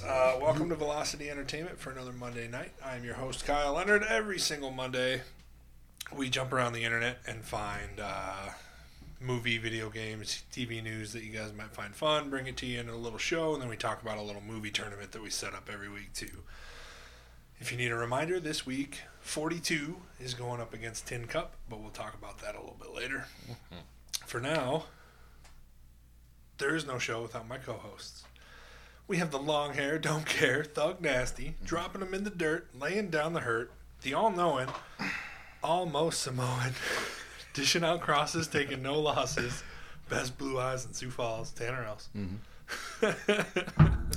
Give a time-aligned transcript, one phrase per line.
[0.00, 0.08] guys.
[0.08, 2.72] Uh, welcome to Velocity Entertainment for another Monday night.
[2.84, 4.02] I'm your host, Kyle Leonard.
[4.02, 5.22] Every single Monday,
[6.14, 8.50] we jump around the internet and find uh,
[9.20, 12.80] movie, video games, TV news that you guys might find fun, bring it to you
[12.80, 15.30] in a little show, and then we talk about a little movie tournament that we
[15.30, 16.42] set up every week, too.
[17.60, 21.80] If you need a reminder, this week, 42 is going up against Tin Cup, but
[21.80, 23.26] we'll talk about that a little bit later.
[24.26, 24.84] For now,
[26.58, 28.24] there is no show without my co hosts.
[29.06, 33.10] We have the long hair, don't care, thug nasty, dropping them in the dirt, laying
[33.10, 33.70] down the hurt,
[34.02, 34.68] the all knowing,
[35.62, 36.72] almost Samoan,
[37.52, 39.62] dishing out crosses, taking no losses,
[40.08, 42.08] best blue eyes in Sioux Falls, Tanner Else.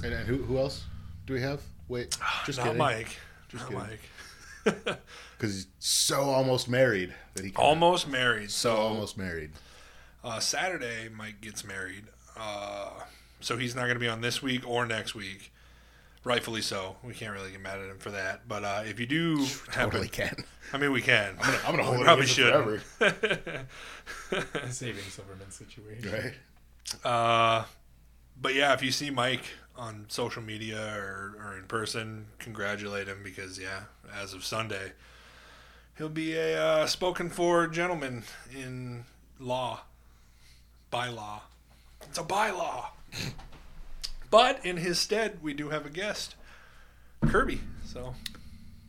[0.04, 0.86] And, and who, who else
[1.26, 1.60] do we have?
[1.90, 2.78] Wait, just Not kidding.
[2.78, 3.18] Mike.
[3.50, 4.00] Just Not kidding.
[4.86, 5.00] Mike.
[5.38, 8.50] Because he's so almost married that he Almost married.
[8.52, 9.52] so So almost married.
[10.24, 12.06] uh, Saturday, Mike gets married.
[12.38, 12.90] Uh,
[13.40, 15.52] so he's not going to be on this week or next week.
[16.24, 16.98] Rightfully so.
[17.04, 18.48] We can't really get mad at him for that.
[18.48, 20.36] But uh, if you do happen, Totally can.
[20.74, 21.36] I mean, we can.
[21.40, 22.82] I'm gonna, I'm gonna hold we it probably against him should.
[24.32, 24.70] forever.
[24.72, 26.12] saving Silverman situation.
[26.12, 27.06] Right?
[27.06, 27.64] Uh,
[28.42, 29.44] but yeah, if you see Mike
[29.78, 33.84] on social media or, or in person, congratulate him because yeah,
[34.22, 34.92] as of Sunday,
[35.98, 39.06] he'll be a uh, spoken for gentleman in
[39.40, 39.82] law,
[40.92, 41.44] by law.
[42.02, 42.88] It's a bylaw.
[44.30, 46.36] But in his stead, we do have a guest,
[47.28, 47.62] Kirby.
[47.86, 48.14] So,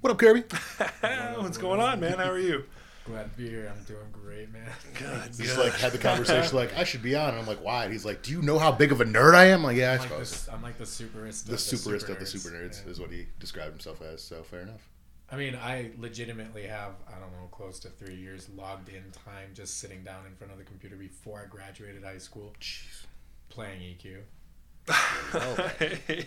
[0.00, 0.43] What up, Kirby?
[1.41, 2.19] what's going on, man?
[2.19, 2.65] How are you?
[3.06, 3.72] Glad to be here.
[3.75, 4.69] I'm doing great, man.
[4.99, 5.27] Good.
[5.28, 5.59] Just good.
[5.59, 7.31] like had the conversation like I should be on.
[7.31, 7.84] And I'm like, why?
[7.84, 9.61] And he's like, Do you know how big of a nerd I am?
[9.61, 10.49] I'm like, yeah, I I'm like, suppose.
[10.53, 11.47] I'm like the superest.
[11.47, 12.91] the of superest super of the super nerds Yeah.
[12.91, 14.22] is what he described himself as.
[14.22, 14.87] So fair enough.
[15.33, 19.50] I mean, I legitimately have I don't know close to three years logged in time
[19.55, 23.06] just sitting down in front of the computer before I graduated high school Jeez.
[23.49, 24.21] Playing EQ.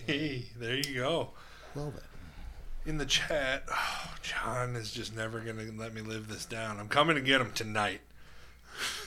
[0.07, 1.29] hey, there you go.
[1.75, 2.03] Well then.
[2.85, 6.79] in the chat, oh, John is just never going to let me live this down.
[6.79, 8.01] I'm coming to get him tonight.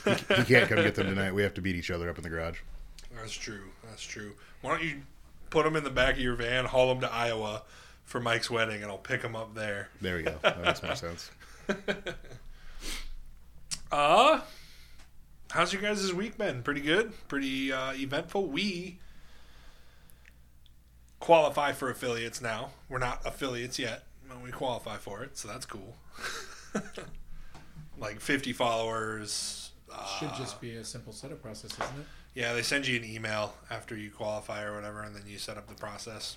[0.03, 1.33] He can't come get them tonight.
[1.33, 2.59] We have to beat each other up in the garage.
[3.15, 3.69] That's true.
[3.87, 4.33] That's true.
[4.61, 5.01] Why don't you
[5.49, 7.63] put them in the back of your van, haul them to Iowa
[8.03, 9.89] for Mike's wedding, and I'll pick them up there.
[10.01, 10.35] There we go.
[10.41, 11.31] That makes more sense.
[13.91, 14.41] Uh,
[15.51, 16.63] how's your guys' week been?
[16.63, 17.13] Pretty good?
[17.27, 18.47] Pretty uh, eventful?
[18.47, 18.99] We
[21.19, 22.71] qualify for affiliates now.
[22.89, 25.95] We're not affiliates yet, but we qualify for it, so that's cool.
[27.97, 29.71] like 50 followers.
[29.91, 32.05] Uh, Should just be a simple setup process, isn't it?
[32.33, 35.57] Yeah, they send you an email after you qualify or whatever, and then you set
[35.57, 36.35] up the process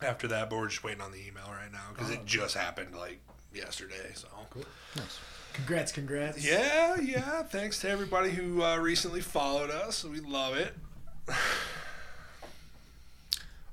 [0.00, 0.48] after that.
[0.48, 3.20] But we're just waiting on the email right now because Oh, it just happened like
[3.54, 4.12] yesterday.
[4.14, 4.64] So cool.
[4.96, 5.18] Nice.
[5.52, 6.46] Congrats, congrats.
[6.46, 7.42] yeah, yeah.
[7.42, 10.04] Thanks to everybody who uh, recently followed us.
[10.04, 10.74] We love it.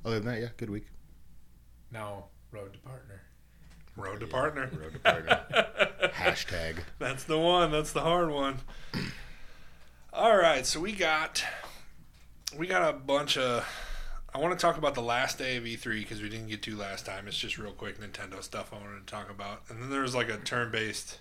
[0.06, 0.88] Other than that, yeah, good week.
[1.91, 3.22] Now road to partner.
[3.95, 4.69] Road to partner.
[4.73, 5.41] Road to partner.
[6.13, 6.79] Hashtag.
[7.00, 7.72] That's the one.
[7.72, 8.59] That's the hard one.
[10.13, 11.44] All right, so we got
[12.57, 13.68] we got a bunch of.
[14.34, 16.75] I want to talk about the last day of E3 because we didn't get to
[16.75, 17.28] last time.
[17.28, 20.13] It's just real quick Nintendo stuff I wanted to talk about, and then there was
[20.13, 21.18] like a turn-based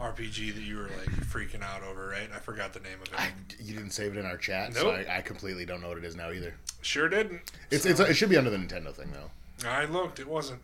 [0.00, 2.28] RPG that you were like freaking out over, right?
[2.34, 3.18] I forgot the name of it.
[3.18, 5.98] I, you didn't save it in our chat, so I, I completely don't know what
[5.98, 6.54] it is now either.
[6.82, 7.40] sure didn't.
[7.70, 9.68] It's, it's it should be under the Nintendo thing though.
[9.68, 10.20] I looked.
[10.20, 10.60] It wasn't.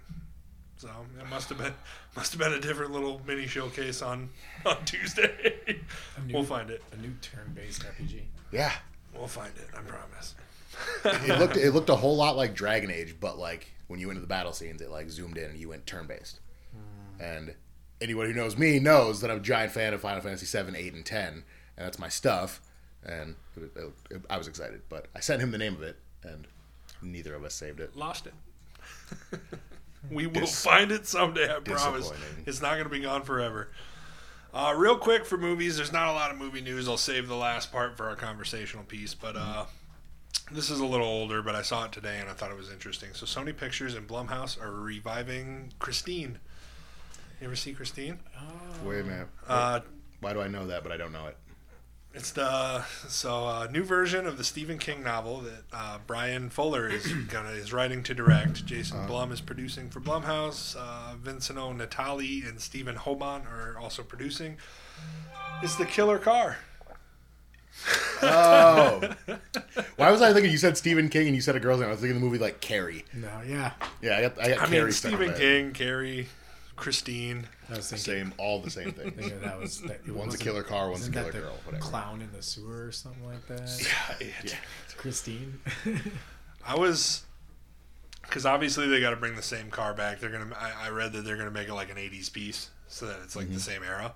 [0.77, 0.89] So
[1.19, 1.73] it must have been
[2.17, 4.29] must have been a different little mini showcase on
[4.67, 5.55] on Tuesday.
[6.27, 6.83] New, we'll find it.
[6.93, 8.21] A new turn-based RPG.
[8.51, 8.73] Yeah,
[9.15, 9.69] We'll find it.
[9.77, 10.35] I promise.
[11.05, 14.17] it looked it looked a whole lot like Dragon Age, but like when you went
[14.17, 16.41] to the battle scenes, it like zoomed in and you went turn based.
[16.73, 17.23] Hmm.
[17.23, 17.55] And
[18.03, 20.93] anyone who knows me knows that I'm a giant fan of Final Fantasy 7, 8,
[20.95, 21.45] and 10, and
[21.77, 22.61] that's my stuff.
[23.05, 25.97] And it, it- it- I was excited, but I sent him the name of it,
[26.23, 26.47] and
[27.01, 27.97] neither of us saved it.
[27.97, 28.35] Lost it.
[30.11, 31.45] we will Dis- find it someday.
[31.55, 32.13] I promise.
[32.47, 33.69] It's not going to be gone forever.
[34.55, 36.89] Uh, real quick for movies, there's not a lot of movie news.
[36.89, 39.65] I'll save the last part for our conversational piece, but uh,
[40.51, 41.41] this is a little older.
[41.41, 43.11] But I saw it today and I thought it was interesting.
[43.15, 46.39] So Sony Pictures and Blumhouse are reviving Christine.
[47.43, 48.21] You ever see Christine?
[48.39, 49.27] Oh, Wait a minute.
[49.49, 49.81] Uh,
[50.21, 51.37] Why do I know that, but I don't know it?
[52.15, 56.89] It's the so uh, new version of the Stephen King novel that uh, Bryan Fuller
[56.89, 58.65] is gonna is writing to direct.
[58.65, 60.77] Jason Blum is producing for Blumhouse.
[60.79, 64.57] Uh, Vincenzo Natali and Steven Hoban are also producing.
[65.65, 66.59] It's the Killer Car.
[68.23, 69.01] Oh.
[69.97, 71.89] Why was I thinking you said Stephen King and you said a girl's name?
[71.89, 73.05] I was thinking the movie like Carrie.
[73.13, 73.73] No, yeah.
[74.01, 75.35] Yeah, I got, I got I Carrie mean Stephen.
[75.35, 76.29] King, Carrie,
[76.83, 77.47] Christine.
[77.71, 79.13] I was thinking, Same, all the same thing.
[79.41, 80.07] that was that.
[80.09, 81.83] One's a killer car, one's a isn't that killer the girl, whatever.
[81.83, 83.61] Clown in the sewer or something like that.
[84.21, 84.57] Yeah, it-
[84.97, 85.61] Christine.
[86.67, 87.23] I was
[88.23, 90.21] because obviously they got to bring the same car back.
[90.21, 90.55] They're gonna.
[90.59, 93.35] I, I read that they're gonna make it like an '80s piece, so that it's
[93.37, 93.55] like Mm-hmm.
[93.55, 94.15] the same era.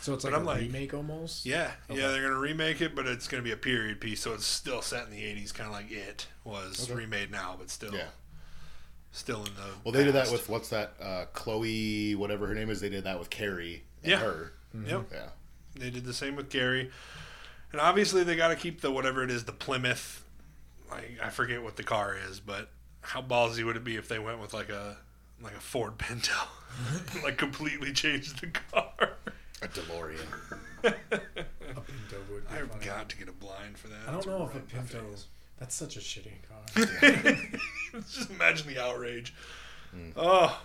[0.00, 1.44] so it's But like I'm a like- remake almost.
[1.46, 2.00] Yeah, Okay.
[2.00, 4.82] yeah, they're gonna remake it, but it's gonna be a period piece, so it's still
[4.82, 6.94] set in the '80s, kind of like it was Okay.
[7.00, 8.06] remade now, but still, Yeah.
[9.12, 9.62] Still in the.
[9.84, 10.92] Well, they did that with what's that?
[11.02, 12.80] Uh, Chloe, whatever her name is.
[12.80, 13.82] They did that with Carrie.
[14.02, 14.18] And Yeah.
[14.20, 14.52] Her.
[14.86, 15.28] Yep, Yeah.
[15.74, 16.90] they did the same with Carrie,
[17.72, 20.24] and obviously they got to keep the whatever it is, the Plymouth.
[20.90, 22.70] Like I forget what the car is, but
[23.00, 24.96] how ballsy would it be if they went with like a
[25.42, 26.32] like a Ford Pinto,
[27.24, 29.14] like completely changed the car?
[29.62, 30.20] A DeLorean.
[30.84, 32.84] A Pinto would be I've funny.
[32.86, 33.98] got to get a blind for that.
[34.06, 35.10] I don't It's know if a right in my Pinto.
[35.10, 35.26] face.
[35.60, 37.36] That's such a shitty car.
[38.08, 39.34] Just imagine the outrage.
[40.16, 40.60] Oh.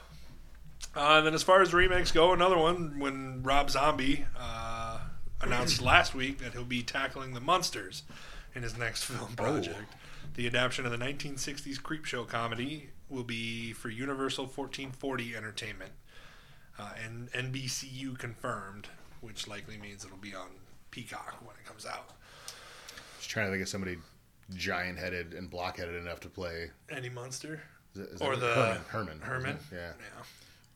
[0.95, 4.99] Uh, and then as far as remakes go, another one when Rob Zombie uh,
[5.41, 8.03] announced last week that he'll be tackling the Munsters
[8.53, 9.93] in his next film project.
[10.35, 15.91] The adaptation of the 1960s Creepshow comedy will be for Universal 1440 Entertainment.
[16.79, 18.87] Uh, and NBCU confirmed,
[19.21, 20.47] which likely means it'll be on
[20.91, 22.09] Peacock when it comes out.
[23.17, 23.97] Just trying to think of somebody
[24.53, 26.71] giant headed and block headed enough to play.
[26.89, 27.61] Any monster.
[27.95, 28.53] Is it- is Or that- the
[28.89, 29.19] Herman.
[29.19, 29.21] Herman.
[29.21, 29.59] Herman?
[29.71, 29.77] Yeah.
[29.97, 30.23] Yeah.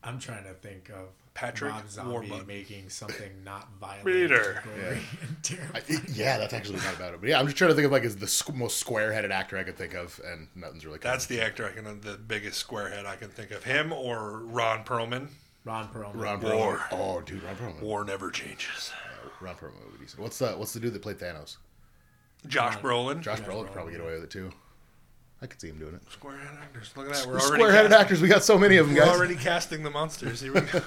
[0.02, 2.46] I'm trying to think of Patrick Rob Zombie Warburton.
[2.46, 4.62] making something not violent, Peter.
[4.78, 5.56] Yeah.
[5.74, 5.82] I,
[6.14, 7.20] yeah, that's actually not about it.
[7.20, 9.30] But yeah, I'm just trying to think of like is the squ- most square headed
[9.30, 10.98] actor I could think of, and nothing's really.
[10.98, 11.12] coming.
[11.12, 13.62] That's the actor I can, the biggest squarehead I can think of.
[13.62, 15.28] Him or Ron Perlman.
[15.66, 16.14] Ron Perlman.
[16.20, 16.78] Ron War.
[16.78, 16.86] Perlman.
[16.92, 17.80] Oh, dude, Ron Perlman.
[17.82, 18.90] War never changes.
[19.42, 20.22] Ron Perlman would be decent.
[20.22, 21.56] What's the What's the dude that played Thanos?
[22.46, 23.20] Josh Ron- Brolin.
[23.20, 24.50] Josh Brolin could probably get away with it too.
[25.42, 26.02] I could see him doing it.
[26.08, 26.90] Squarehead actors.
[26.96, 27.26] Look at that.
[27.26, 29.16] We're already Square headed casting, actors, we got so many of them, We're guys.
[29.16, 30.40] already casting the Munsters.
[30.42, 30.82] Here we go.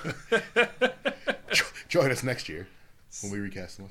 [1.89, 2.67] Join us next year
[3.21, 3.87] when we recast them.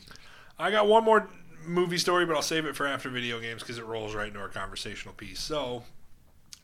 [0.58, 1.28] I got one more
[1.66, 4.40] movie story, but I'll save it for after video games because it rolls right into
[4.40, 5.40] our conversational piece.
[5.40, 5.84] So,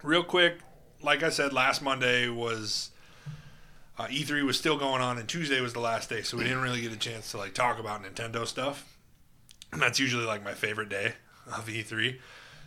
[0.02, 0.58] real quick,
[1.02, 2.90] like I said, last Monday was
[3.98, 6.62] uh, E3 was still going on, and Tuesday was the last day, so we didn't
[6.62, 8.96] really get a chance to like talk about Nintendo stuff.
[9.72, 11.14] And that's usually like my favorite day
[11.46, 12.18] of E3.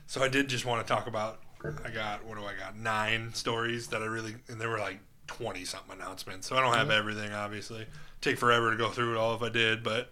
[0.07, 1.39] So I did just want to talk about.
[1.85, 2.75] I got what do I got?
[2.77, 6.47] Nine stories that I really, and there were like twenty something announcements.
[6.47, 7.85] So I don't have everything, obviously.
[8.19, 10.11] Take forever to go through it all if I did, but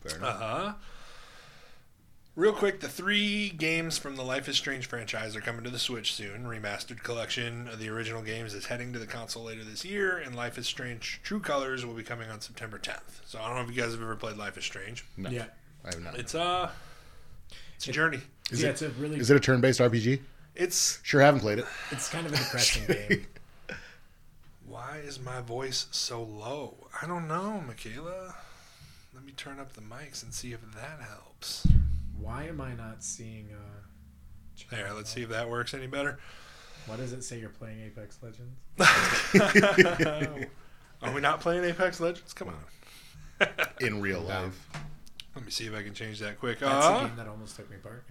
[0.00, 0.72] Fair Uh-huh.
[2.36, 5.78] Real quick, the three games from the Life is Strange franchise are coming to the
[5.78, 6.44] Switch soon.
[6.44, 10.36] Remastered collection of the original games is heading to the console later this year, and
[10.36, 13.22] Life is Strange True Colors will be coming on September 10th.
[13.26, 15.04] So I don't know if you guys have ever played Life is Strange.
[15.16, 15.46] No, Yeah.
[15.84, 16.18] I have not.
[16.18, 16.70] It's uh,
[17.76, 18.20] it's a journey.
[18.50, 19.18] Is yeah, it- it's a really.
[19.18, 20.20] Is it a turn based RPG?
[20.54, 21.66] It's Sure, haven't played it.
[21.92, 23.26] It's kind of a depressing game.
[24.66, 26.88] why is my voice so low?
[27.00, 28.34] I don't know, Michaela.
[29.14, 31.66] Let me turn up the mics and see if that helps.
[32.18, 33.48] Why am I not seeing?
[33.52, 33.82] Uh,
[34.70, 36.18] There, let's see if that works any better.
[36.86, 38.58] Why does it say you're playing Apex Legends?
[41.02, 42.32] Are we not playing Apex Legends?
[42.32, 43.48] Come on.
[43.80, 44.26] In real No.
[44.28, 44.68] life.
[45.38, 46.58] Let me see if I can change that quick.
[46.58, 48.04] That's Uh, a game that almost took me part.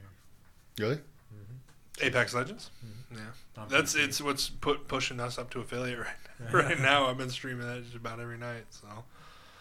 [0.77, 0.85] Yeah.
[0.85, 0.99] Really?
[2.01, 2.69] Apex Legends.
[3.11, 3.19] Yeah,
[3.57, 4.03] On that's PC.
[4.05, 6.07] it's what's put pushing us up to affiliate right
[6.53, 7.07] right now.
[7.07, 8.65] I've been streaming that just about every night.
[8.69, 8.87] So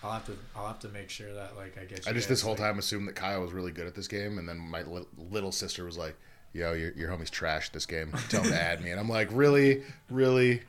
[0.04, 0.36] I'll have to.
[0.54, 2.00] I'll have to make sure that like I get.
[2.06, 4.06] I just guys, this whole like- time assumed that Kyle was really good at this
[4.08, 6.14] game, and then my li- little sister was like,
[6.52, 8.12] "Yo, your, your homie's trashed this game.
[8.28, 10.62] Tell him to add me." And I'm like, "Really, really,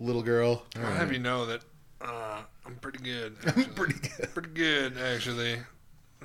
[0.00, 0.96] little girl." All I'll right.
[0.96, 1.60] have you know that
[2.00, 3.36] uh, I'm pretty good.
[3.54, 4.32] I'm pretty good.
[4.32, 5.58] pretty good actually.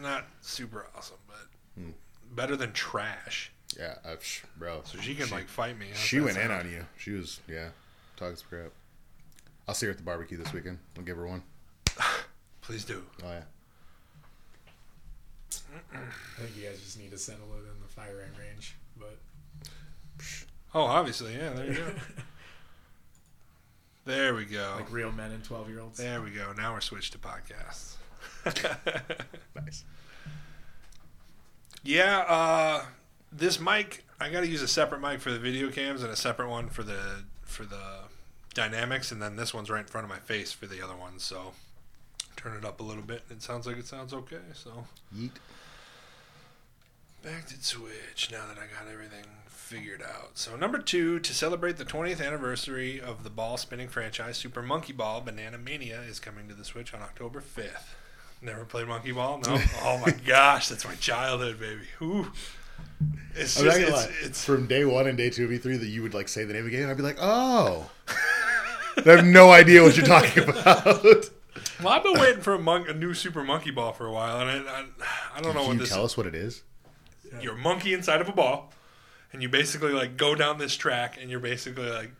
[0.01, 1.91] Not super awesome, but Hmm.
[2.31, 3.51] better than trash.
[3.77, 4.81] Yeah, uh, sh- bro.
[4.85, 5.87] So she can like fight me.
[5.93, 6.85] She went in on you.
[6.97, 7.69] She was yeah,
[8.15, 8.71] talking some crap.
[9.67, 10.79] I'll see her at the barbecue this weekend.
[10.97, 11.43] I'll give her one.
[12.61, 13.03] Please do.
[13.23, 13.43] Oh yeah.
[15.93, 19.17] I think you guys just need to settle it in the firing range, but
[20.73, 21.51] Oh, obviously, yeah.
[21.53, 21.87] There you go.
[24.05, 24.75] there we go.
[24.77, 25.97] like real men and twelve year olds.
[25.97, 26.53] There we go.
[26.57, 27.95] Now we're switched to podcasts.
[29.55, 29.83] Nice.
[31.83, 32.85] Yeah, uh,
[33.31, 36.15] this mic I got to use a separate mic for the video cams and a
[36.15, 37.99] separate one for the for the
[38.53, 41.19] dynamics, and then this one's right in front of my face for the other one.
[41.19, 41.53] So
[42.35, 43.23] turn it up a little bit.
[43.29, 44.37] It sounds like it sounds okay.
[44.53, 44.85] So
[45.15, 45.31] Yeet.
[47.23, 50.37] back to Switch now that I got everything figured out.
[50.37, 54.93] So number two, to celebrate the 20th anniversary of the ball spinning franchise, Super Monkey
[54.93, 57.93] Ball Banana Mania is coming to the Switch on October 5th.
[58.41, 59.39] Never played Monkey Ball?
[59.39, 59.59] No.
[59.81, 61.81] oh my gosh, that's my childhood, baby.
[62.01, 62.31] Ooh.
[63.35, 64.13] It's I'm just not gonna it's, lie.
[64.21, 66.53] it's From day one and day two of E3 that you would like say the
[66.53, 70.43] name of the game, I'd be like, oh, I have no idea what you're talking
[70.49, 71.29] about.
[71.83, 74.39] Well, I've been waiting for a, monk, a new Super Monkey Ball for a while,
[74.39, 74.85] and I, I,
[75.35, 75.89] I don't know Can what you this.
[75.89, 76.63] tell us what it is?
[77.39, 78.71] You're a monkey inside of a ball,
[79.31, 82.11] and you basically like go down this track, and you're basically like,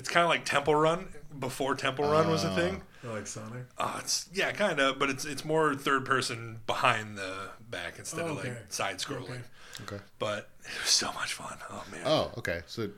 [0.00, 2.80] it's kind of like Temple Run before Temple Run was a thing.
[3.04, 3.64] like Sonic.
[3.78, 8.24] Uh, it's yeah, kind of, but it's it's more third person behind the back instead
[8.24, 8.48] of Okay.
[8.48, 9.42] like side scrolling.
[9.82, 9.94] Okay.
[9.96, 9.98] Okay.
[10.18, 11.58] But it was so much fun.
[11.70, 12.00] Oh man.
[12.06, 12.62] Oh, okay.
[12.66, 12.88] So,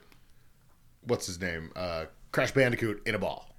[1.02, 1.70] what's his name?
[1.76, 3.54] Uh, Crash Bandicoot in a ball.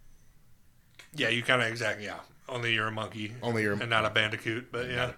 [1.15, 2.19] Yeah, you kind of exactly yeah.
[2.49, 3.33] Only you're a monkey.
[3.41, 5.11] Only you're a- and not a bandicoot, but yeah.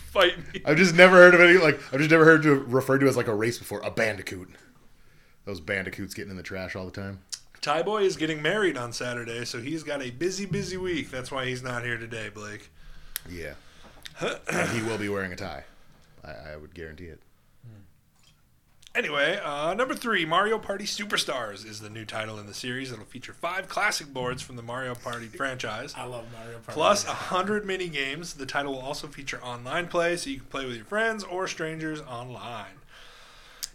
[0.10, 0.62] Fight me.
[0.66, 3.16] I've just never heard of any like I've just never heard to referred to as
[3.16, 3.80] like a race before.
[3.82, 4.50] A bandicoot.
[5.46, 7.20] Those bandicoots getting in the trash all the time.
[7.62, 11.12] Ty Boy is getting married on Saturday, so he's got a busy, busy week.
[11.12, 12.72] That's why he's not here today, Blake.
[13.30, 13.54] Yeah.
[14.72, 15.66] he will be wearing a tie.
[16.24, 17.22] I, I would guarantee it.
[19.00, 22.91] Anyway, uh, number three, Mario Party Superstars is the new title in the series.
[22.91, 25.94] It'll feature five classic boards from the Mario Party franchise.
[25.96, 26.74] I love Mario Party.
[26.74, 28.34] Plus a hundred mini games.
[28.34, 31.48] The title will also feature online play, so you can play with your friends or
[31.48, 32.78] strangers online.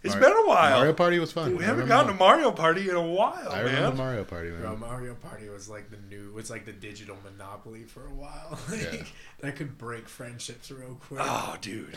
[0.05, 0.77] It's Mario- been a while.
[0.77, 1.55] Mario Party was fun.
[1.57, 3.97] we I haven't remember gotten to Mario Party in a while, I remember man.
[3.97, 4.61] Mario Party, man.
[4.61, 6.37] Bro, Mario Party was like the new.
[6.37, 8.59] It's like the digital monopoly for a while.
[8.69, 9.03] Like, Yeah.
[9.41, 11.19] That could break friendships real quick.
[11.23, 11.95] Oh, dude.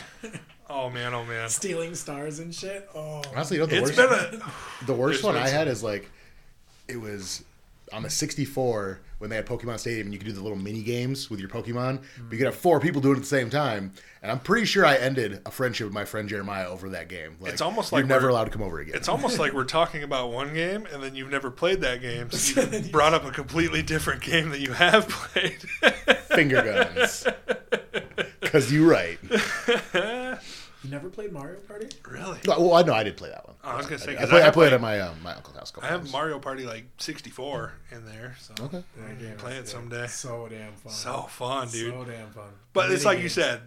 [0.68, 1.14] Oh man.
[1.14, 1.48] Oh man.
[1.48, 2.88] Stealing stars and shit.
[2.94, 4.86] Oh, Honestly, you know, the It's worst, been a.
[4.86, 6.10] the worst one I had is like,
[6.88, 7.44] it was
[7.92, 10.82] on the 64 when they had Pokemon Stadium and you could do the little mini
[10.82, 12.02] games with your Pokemon.
[12.18, 13.92] But you could have four people doing it at the same time.
[14.22, 17.36] And I'm pretty sure I ended a friendship with my friend Jeremiah over that game.
[17.40, 18.94] Like, It's almost like you're like never allowed to come over again.
[18.94, 22.30] It's almost like we're talking about one game and then you've never played that game,
[22.30, 25.60] so you brought up a completely different game that you have played.
[26.28, 27.26] finger guns.
[28.40, 29.18] Because you're right.
[30.84, 31.88] you never played Mario Party?
[32.08, 32.38] really?
[32.46, 33.56] Well, I know I did play that one.
[33.64, 35.22] I was gonna say, I, 'cause play, I I have, played like- at my um,
[35.22, 35.70] my uncle's house.
[35.70, 36.12] a couple I have times.
[36.12, 38.82] Mario Party like 64 in there, so Okay.
[38.96, 39.68] That game Play it good.
[39.68, 40.06] someday.
[40.06, 40.92] So damn fun.
[40.92, 41.92] so fun, dude.
[41.92, 42.50] So damn fun.
[42.72, 43.60] but it's like you said,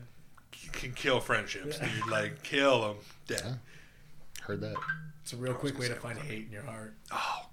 [0.61, 1.89] you can kill friendships, Yeah.
[1.89, 2.07] dude.
[2.07, 3.59] Like kill them dead.
[4.41, 4.75] Heard that.
[5.23, 6.29] It's a real quick way to say find funny.
[6.29, 6.93] hate in your heart.
[7.11, 7.47] Oh,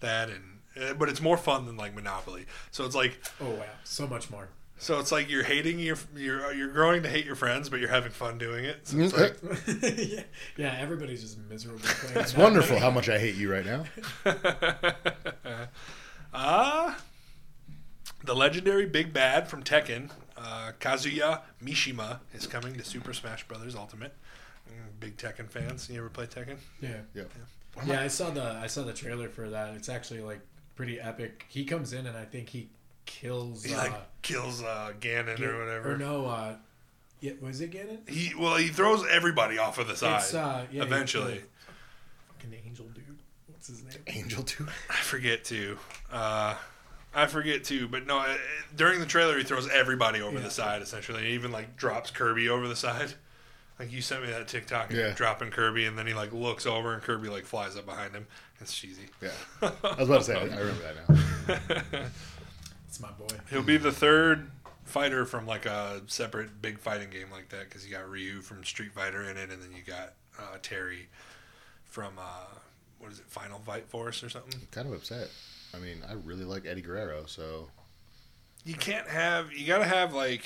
[0.00, 2.46] that and uh, but it's more fun than like Monopoly.
[2.72, 4.48] So it's like Oh wow, so much more.
[4.78, 7.88] So it's like you're hating your you're you're growing to hate your friends, but you're
[7.90, 8.86] having fun doing it.
[8.88, 9.36] So it's like
[10.08, 10.22] yeah,
[10.56, 11.80] yeah, everybody's just miserable.
[12.16, 12.36] It's that.
[12.40, 13.84] wonderful how much I hate you right now.
[16.32, 16.98] Ah,
[18.24, 23.74] the legendary Big Bad from Tekken, uh, Kazuya Mishima, is coming to Super Smash Bros.
[23.76, 24.14] Ultimate.
[24.68, 25.88] Mm, Big Tekken fans.
[25.88, 26.56] You ever play Tekken?
[26.80, 27.30] Yeah, Yep.
[27.86, 28.00] yeah.
[28.00, 29.74] I saw the I saw the trailer for that.
[29.74, 30.40] It's actually like
[30.76, 31.46] pretty epic.
[31.48, 32.68] He comes in and I think he
[33.06, 33.64] kills.
[33.64, 35.92] He uh, like kills uh, Ganon Ga- or whatever.
[35.92, 36.54] Or no, uh,
[37.20, 38.08] yeah, was it Ganon?
[38.08, 40.22] He well, he throws everybody off of the side.
[40.34, 41.40] Uh, yeah, eventually, the
[42.34, 43.04] fucking angel dude.
[43.46, 44.02] What's his name?
[44.06, 44.68] Angel dude.
[44.90, 45.78] I forget too.
[46.12, 46.54] Uh,
[47.14, 48.18] I forget too, but no.
[48.18, 48.36] uh,
[48.76, 50.42] During the trailer, he throws everybody over Yeah.
[50.44, 50.82] the side.
[50.82, 53.14] Essentially, he even like drops Kirby over the side.
[53.78, 55.12] Like you sent me that TikTok, of Yeah.
[55.14, 58.26] dropping Kirby, and then he like looks over, and Kirby like flies up behind him.
[58.60, 59.06] It's cheesy.
[59.20, 59.30] Yeah.
[59.62, 59.66] I
[60.00, 61.82] was about to say, I I remember that now.
[63.54, 63.72] It's my boy.
[63.72, 64.50] He'll be the third
[64.84, 68.64] fighter from like a separate big fighting game like that because you got Ryu from
[68.64, 71.08] Street Fighter in it, and then you got uh, Terry
[71.84, 72.46] from uh,
[72.98, 74.60] what is it, Final Fight Force or something.
[74.70, 75.30] kind of upset.
[75.74, 77.68] I mean, I really like Eddie Guerrero, so
[78.64, 79.52] You can't have.
[79.52, 80.44] You gotta have like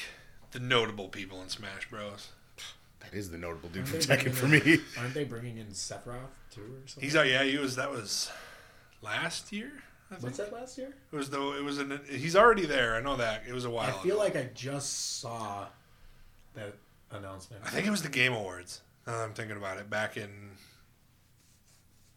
[0.52, 2.28] the notable people in Smash Bros.
[3.00, 4.78] that is the notable dude Aren't from Tekken for bringing me.
[4.98, 7.02] Aren't they bringing in Sephiroth too or something?
[7.02, 7.26] He's out.
[7.26, 7.76] Yeah, he was.
[7.76, 8.30] That was
[9.02, 9.72] last year.
[10.10, 10.22] I think.
[10.24, 10.94] What's that last year?
[11.12, 11.52] It was though.
[11.54, 12.00] It was an.
[12.08, 12.94] He's already there.
[12.96, 13.42] I know that.
[13.48, 13.88] It was a while.
[13.88, 14.24] I feel ago.
[14.24, 15.66] like I just saw
[16.54, 16.74] that
[17.10, 17.62] announcement.
[17.64, 18.80] I think it was the Game Awards.
[19.06, 20.30] Now that I'm thinking about it, back in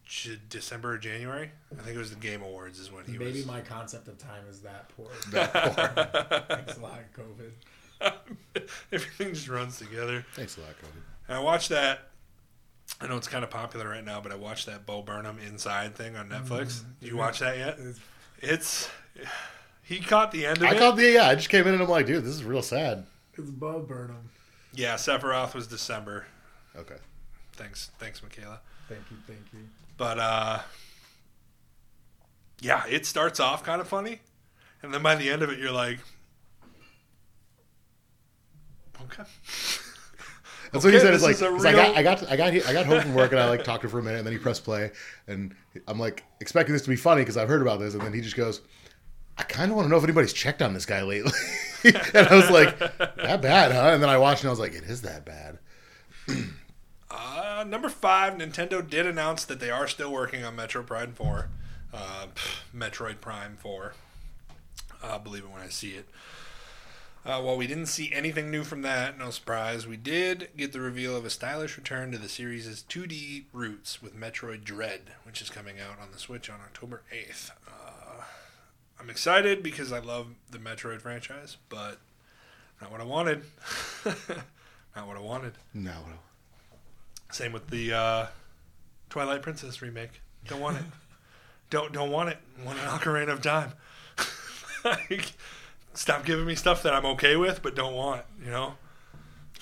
[0.06, 1.52] J- December or January.
[1.78, 3.46] I think it was the Game Awards is when he Maybe was.
[3.46, 5.08] my concept of time is that poor.
[5.32, 6.44] That poor.
[6.58, 7.52] Thanks a lot, COVID.
[8.92, 10.26] Everything just runs together.
[10.34, 10.94] Thanks a lot, Cody.
[11.28, 12.10] And I watched that.
[13.00, 15.96] I know it's kind of popular right now, but I watched that Bo Burnham Inside
[15.96, 16.84] thing on Netflix.
[17.00, 17.80] Did you watch that yet?
[17.80, 18.00] It's-
[18.44, 18.90] It's
[19.84, 20.80] he caught the end of I it.
[20.80, 21.28] called the yeah.
[21.28, 23.06] I just came in and I'm like, dude, this is real sad.
[23.38, 24.30] It's Bob Burnham.
[24.74, 26.26] yeah, Sephiroth was December.
[26.76, 26.96] Okay.
[27.54, 28.60] Thanks, thanks, Michaela.
[28.88, 29.60] Thank you, thank you.
[29.98, 30.60] But uh,
[32.62, 34.22] yeah, it starts off kind of funny,
[34.82, 36.00] and then by the end of it, you're like,
[39.04, 39.24] okay.
[40.72, 41.14] That's what he said.
[41.14, 43.40] It's like, 'cause I got, I got, I got, I got home from work and
[43.42, 44.92] I like talked to him for a minute and then he pressed play
[45.28, 45.54] and
[45.88, 48.22] I'm like expecting this to be funny because I've heard about this and then he
[48.22, 48.62] just goes,
[49.38, 51.32] I kind of want to know if anybody's checked on this guy lately.
[51.84, 53.90] and I was like, that bad, huh?
[53.94, 55.60] And then I watched and I was like, it is that bad.
[57.14, 61.50] Uh, number five, Nintendo did announce that they are still working on Metro Prime 4.
[61.94, 62.28] Uh,
[62.74, 63.94] Metroid Prime 4.
[65.04, 66.08] Uh, believe it when I see it.
[67.24, 70.80] Uh, while we didn't see anything new from that, no surprise, we did get the
[70.80, 75.50] reveal of a stylish return to the series' 2D roots with Metroid Dread, which is
[75.50, 77.52] coming out on the Switch on October 8th.
[77.68, 78.24] Uh,
[79.00, 82.00] I'm excited because I love the Metroid franchise, but
[82.82, 83.44] not what I wanted.
[84.96, 85.54] not what I wanted.
[85.76, 85.98] No.
[87.32, 88.28] Same with the uh,
[89.12, 90.22] Twilight Princess remake.
[90.48, 90.84] Don't want it.
[91.70, 92.40] don't don't want it.
[92.66, 93.74] Want an Ocarina of Time.
[94.84, 95.34] like,
[95.94, 98.24] stop giving me stuff that I'm okay with, but don't want.
[98.44, 98.74] You know.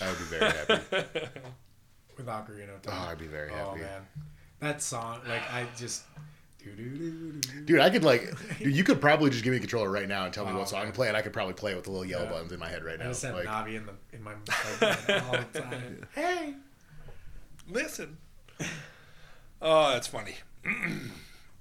[0.01, 0.73] I would be very happy.
[2.17, 3.69] with Ocarina of Oh, I'd be very oh, happy.
[3.69, 4.01] Oh man,
[4.59, 6.03] that song, like I just.
[7.65, 10.25] Dude, I could like, dude, you could probably just give me a controller right now
[10.25, 10.87] and tell me Oh, what song man.
[10.87, 12.31] to play, and I could probably play it with the little yellow Yeah.
[12.31, 13.09] buttons in my head right I now.
[13.09, 14.33] just have Like, Navi in the in my
[14.81, 16.05] like, all the time.
[16.13, 16.53] Hey,
[17.67, 18.17] Listen.
[19.61, 20.35] Oh, that's funny.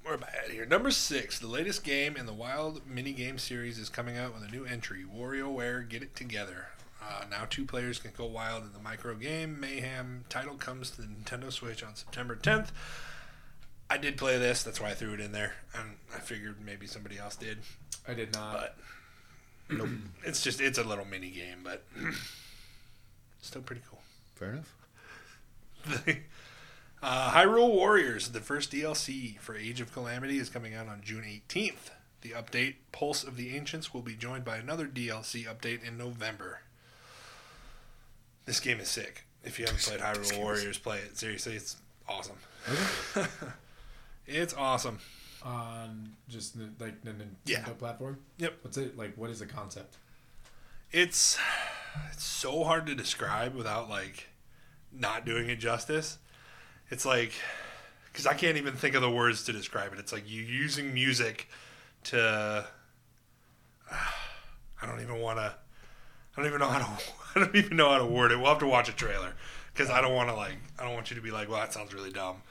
[0.08, 0.64] We're bad here.
[0.64, 4.42] Number six, the latest game in the Wild mini game series is coming out with
[4.42, 5.04] a new entry.
[5.04, 6.68] WarioWare Get It Together.
[7.02, 9.60] Uh, now two players can go wild in the micro game.
[9.60, 12.68] Mayhem title comes to the Nintendo Switch on September 10th.
[13.90, 16.86] I did play this, that's why I threw it in there, and I figured maybe
[16.86, 17.58] somebody else did,
[18.06, 18.76] I did not.
[19.68, 19.78] but
[20.24, 21.84] it's just it's a little mini game, but
[23.42, 24.00] still pretty cool.
[24.36, 24.74] fair enough.
[27.02, 31.22] uh, Hyrule Warriors, the first DLC for Age of Calamity, is coming out on June
[31.24, 31.90] 18th.
[32.22, 36.61] The update, Pulse of the Ancients, will be joined by another DLC update in November.
[38.44, 39.24] This game is sick.
[39.44, 41.16] If you haven't played Hyrule game is- Warriors, play it.
[41.16, 41.76] Seriously, it's
[42.08, 42.37] awesome.
[44.26, 44.98] it's awesome.
[45.44, 47.62] on just the, like the Nintendo Yeah.
[47.78, 48.18] platform.
[48.38, 48.54] Yep.
[48.62, 49.14] What's it like?
[49.16, 49.96] What is the concept?
[50.90, 51.38] It's
[52.12, 54.28] it's so hard to describe without like
[54.92, 56.18] not doing it justice.
[56.90, 57.33] It's like
[58.12, 59.98] because I can't even think of the words to describe it.
[59.98, 61.48] It's like you using music
[62.05, 62.66] to.
[64.81, 65.55] I don't even want to.
[66.37, 67.03] I don't even know how to.
[67.35, 68.38] I don't even know how to word it.
[68.38, 69.33] We'll have to watch a trailer
[69.72, 70.57] because I don't want to like.
[70.79, 72.42] I don't want you to be like, well, that sounds really dumb.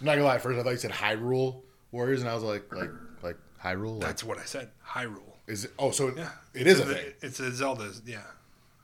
[0.00, 0.34] I'm not gonna lie.
[0.36, 2.90] At first, I thought you said Hyrule Warriors, and I was like, like,
[3.22, 3.92] like Hyrule.
[3.94, 4.70] Like, That's what I said.
[4.86, 5.34] Hyrule.
[5.46, 5.72] is it?
[5.78, 7.12] Oh, so Yeah, it is a It's thing.
[7.22, 7.90] It's a Zelda.
[8.04, 8.18] Yeah,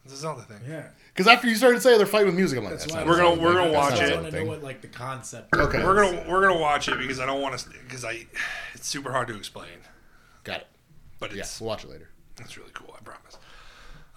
[0.05, 0.61] it's a Zelda thing.
[0.69, 0.87] Yeah.
[1.15, 3.17] Because after you started saying they're fighting with music, I'm like, That's that's why We're
[3.17, 3.45] gonna- thing.
[3.45, 4.15] we're gonna watch not I a it.
[4.23, 5.55] want to know what like the concept.
[5.55, 5.85] Okay.
[5.85, 8.27] We're gonna we're gonna watch it because I don't want to because I
[8.75, 9.69] it's super hard to explain,
[10.45, 10.67] Got it.
[11.19, 12.09] but Yeah, we'll watch it later.
[12.41, 12.95] it's really cool.
[12.99, 13.37] I promise.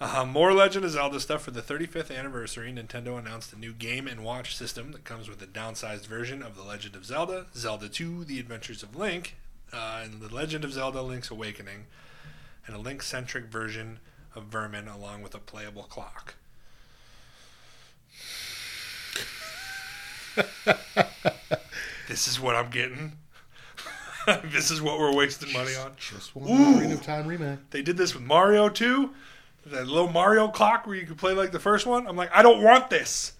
[0.00, 2.70] Uh, more Legend of Zelda stuff for the 35th anniversary.
[2.72, 6.56] Nintendo announced a new Game and Watch system that comes with a downsized version of
[6.56, 9.36] The Legend of Zelda, Zelda 2: The Adventures of Link,
[9.72, 11.86] uh, and The Legend of Zelda: Link's Awakening,
[12.66, 14.00] and a Link-centric version
[14.34, 16.34] of Vermin, along with a playable clock.
[22.08, 23.12] this is what I'm getting.
[24.44, 25.92] this is what we're wasting money on.
[25.96, 26.80] Just one Ooh.
[26.80, 27.58] Ocarina of Time remake.
[27.70, 29.10] They did this with Mario 2,
[29.66, 32.06] that little Mario clock where you could play like the first one.
[32.06, 33.32] I'm like, I don't want this.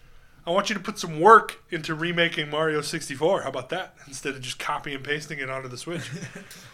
[0.46, 3.42] I want you to put some work into remaking Mario 64.
[3.42, 3.94] How about that?
[4.06, 6.10] Instead of just copy and pasting it onto the Switch.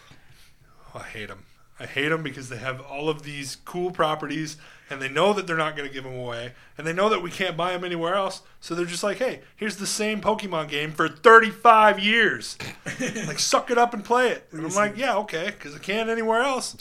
[0.95, 1.45] oh, I hate them.
[1.81, 4.59] I hate them because they have all of these cool properties
[4.91, 7.23] and they know that they're not going to give them away and they know that
[7.23, 8.43] we can't buy them anywhere else.
[8.61, 12.59] So they're just like, hey, here's the same Pokemon game for 35 years.
[13.27, 14.47] like, suck it up and play it.
[14.53, 16.77] And I'm like, yeah, okay, because I can't anywhere else.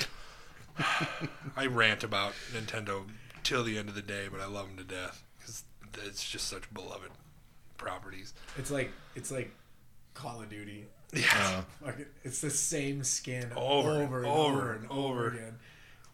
[1.56, 3.06] I rant about Nintendo
[3.44, 5.64] till the end of the day, but I love them to death because
[6.06, 7.12] it's just such beloved
[7.78, 8.34] properties.
[8.58, 9.52] It's like it's like
[10.14, 10.88] Call of Duty.
[11.14, 11.64] Yeah.
[11.82, 15.00] Uh, Fucking- It's the same skin Over and over and over over and and over.
[15.00, 15.60] over again.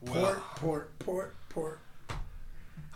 [0.01, 0.13] Well.
[0.23, 1.79] Port, port, port, port.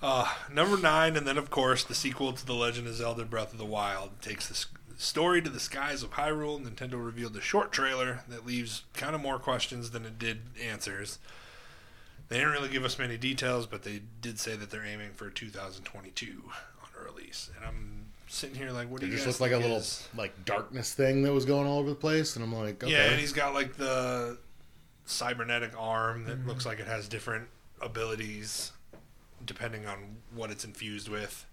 [0.01, 3.51] Uh, number nine, and then of course the sequel to The Legend of Zelda: Breath
[3.51, 4.65] of the Wild takes the
[4.97, 6.63] story to the skies of Hyrule.
[6.63, 11.19] Nintendo revealed a short trailer that leaves kind of more questions than it did answers.
[12.29, 15.29] They didn't really give us many details, but they did say that they're aiming for
[15.29, 16.43] 2022
[16.83, 17.49] on release.
[17.57, 17.98] And I'm
[18.29, 20.45] sitting here like, what do it you just guys looked like a little is- like
[20.45, 22.91] darkness thing that was going all over the place, and I'm like, okay.
[22.91, 24.37] Yeah, and he's got like the
[25.05, 26.47] cybernetic arm that mm-hmm.
[26.47, 27.47] looks like it has different
[27.81, 28.71] abilities
[29.45, 31.45] depending on what it's infused with.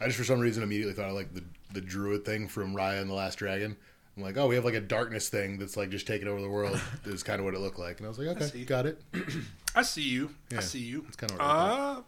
[0.00, 3.00] I just for some reason immediately thought of like the the druid thing from Raya
[3.00, 3.76] and the Last Dragon.
[4.16, 6.48] I'm like, oh, we have like a darkness thing that's like just taking over the
[6.48, 6.78] world.
[7.04, 8.44] is kind of what it looked like, and I was like, see.
[8.44, 9.00] okay, got it.
[9.74, 10.34] I see you.
[10.54, 11.04] I see you.
[11.08, 11.98] It's kind of what it looked like.
[11.98, 12.02] Uh,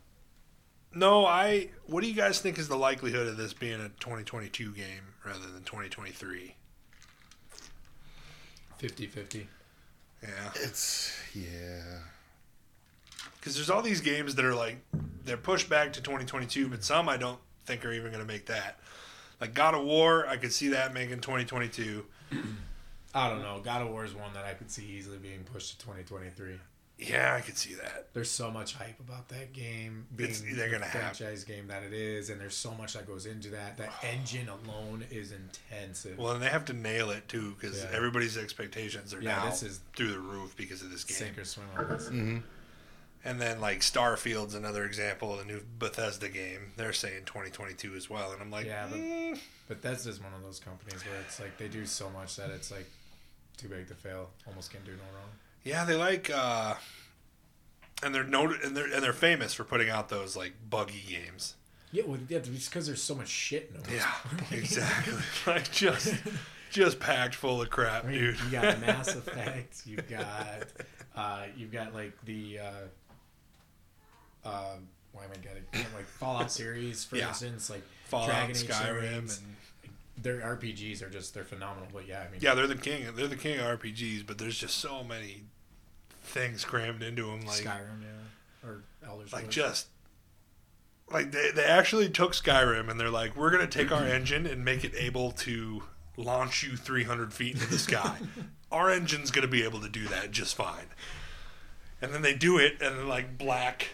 [0.94, 1.68] No, I.
[1.86, 5.40] What do you guys think is the likelihood of this being a 2022 game rather
[5.40, 6.54] than 2023?
[8.80, 9.46] 50-50.
[10.22, 11.98] Yeah, It's yeah.
[13.38, 14.78] because there's all these games that are like
[15.24, 18.46] they're pushed back to 2022, but some I don't think are even going to make
[18.46, 18.78] that.
[19.40, 22.04] Like God of War, I could see that making 2022.
[23.14, 23.60] I don't know.
[23.62, 26.58] God of War is one that I could see easily being pushed to 2023.
[26.96, 28.08] Yeah, I could see that.
[28.14, 31.82] There's so much hype about that game being It's- they're gonna have- franchise game that
[31.82, 33.76] it is, and there's so much that goes into that.
[33.78, 36.16] That engine alone is intensive.
[36.18, 37.90] Well, and they have to nail it too because Yeah.
[37.92, 41.16] everybody's expectations are Yeah, now this is- through the roof because of this game.
[41.16, 42.04] Sink or swim on this.
[42.04, 42.38] Mm-hmm.
[43.26, 46.72] And then like Starfield's another example of the new Bethesda game.
[46.76, 50.32] They're saying 2022 as well, and I'm like, Yeah, but- mm, But that's just one
[50.34, 52.86] of those companies where it's like they do so much that it's like
[53.56, 54.30] too big to fail.
[54.46, 55.30] Almost can't do no wrong.
[55.64, 56.74] Yeah, they like, uh,
[58.02, 61.54] and they're noted and they're and they're famous for putting out those like buggy games.
[61.92, 63.92] Yeah, well, yeah, it's because there's so much shit in them.
[63.94, 64.12] Yeah,
[64.56, 65.14] exactly.
[65.46, 66.14] like just
[66.70, 68.40] just packed full of crap, I mean, dude.
[68.40, 69.82] you got Mass Effect.
[69.86, 70.64] You've got,
[71.14, 72.70] uh, you've got like the, uh,
[74.44, 74.74] uh,
[75.12, 75.62] why am I getting
[75.94, 77.28] like Fallout series, for Yeah.
[77.28, 79.56] instance, like Fallout, Dragon Age Skyrim, and
[80.20, 81.88] Their RPGs are just they're phenomenal.
[81.92, 83.06] But yeah, I mean, yeah, they're the king.
[83.14, 85.42] They're the king of RPGs, but there's just so many
[86.24, 87.42] things crammed into them.
[87.42, 89.32] Like Skyrim, yeah, or Elder Scrolls.
[89.32, 89.86] like just
[91.10, 94.64] like they, they actually took Skyrim and they're like, we're gonna take our engine and
[94.64, 95.82] make it able to
[96.16, 98.18] launch you 300 feet into the sky.
[98.72, 100.86] our engine's gonna be able to do that just fine.
[102.02, 103.90] And then they do it, and like black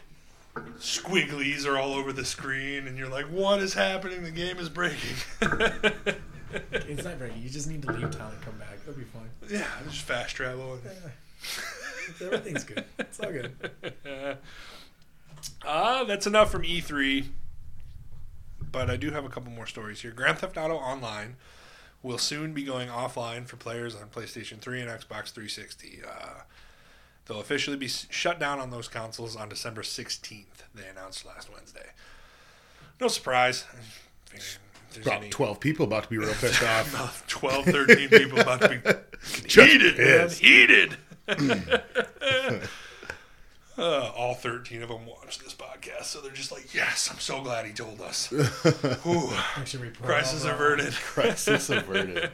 [0.79, 4.25] squigglies are all over the screen, and you're like, what is happening?
[4.25, 5.17] The game is breaking.
[6.73, 7.43] it's not breaking.
[7.43, 8.79] You just need to leave town and come back.
[8.85, 9.31] That'll be fine.
[9.49, 10.79] yeah, just fast travel.
[12.21, 12.85] Everything's good.
[12.99, 13.53] It's all good.
[15.65, 17.27] Uh, that's enough from E3.
[18.73, 20.13] But I do have a couple more stories here.
[20.13, 21.37] Grand Theft Auto Online
[22.03, 26.01] will soon be going offline for players on PlayStation 3 and Xbox 360.
[26.09, 26.29] Uh,
[27.27, 30.45] they'll officially be shut down on those consoles on December 16th,
[30.75, 31.91] they announced last Wednesday.
[33.01, 33.65] No surprise.
[33.73, 33.77] I
[34.27, 36.63] figured if there's About any- 12 people about to be real pissed
[36.95, 37.25] off.
[37.27, 40.29] 12, 13 people about to be Just heated, man.
[40.31, 40.97] Heated.
[43.79, 47.43] uh, all 13 of them watch this podcast, so they're just like, yes, I'm so
[47.43, 48.27] glad he told us.
[49.03, 49.31] Whew.
[50.03, 50.93] Crisis averted.
[50.95, 52.31] Crisis averted.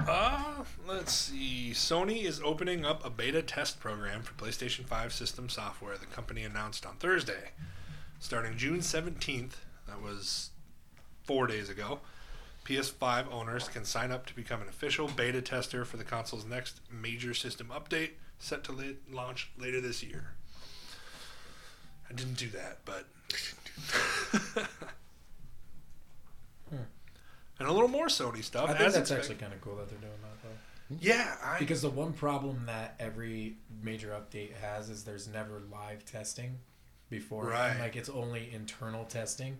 [0.00, 1.70] Uh, let's see.
[1.72, 6.42] Sony is opening up a beta test program for PlayStation 5 system software, the company
[6.42, 7.50] announced on Thursday.
[8.18, 9.52] Starting June 17th,
[9.86, 10.50] that was
[11.24, 12.00] four days ago,
[12.66, 16.80] PS5 owners can sign up to become an official beta tester for the console's next
[16.90, 20.32] major system update, set to la- launch later this year.
[22.10, 23.06] I didn't do that, but.
[27.58, 28.64] And a little more Sony stuff.
[28.64, 29.18] I think that's expected.
[29.18, 30.96] actually kind of cool that they're doing that though.
[31.00, 36.04] Yeah, I, Because the one problem that every major update has is there's never live
[36.04, 36.58] testing
[37.08, 37.46] before.
[37.46, 37.78] Right.
[37.80, 39.58] Like it's only internal testing,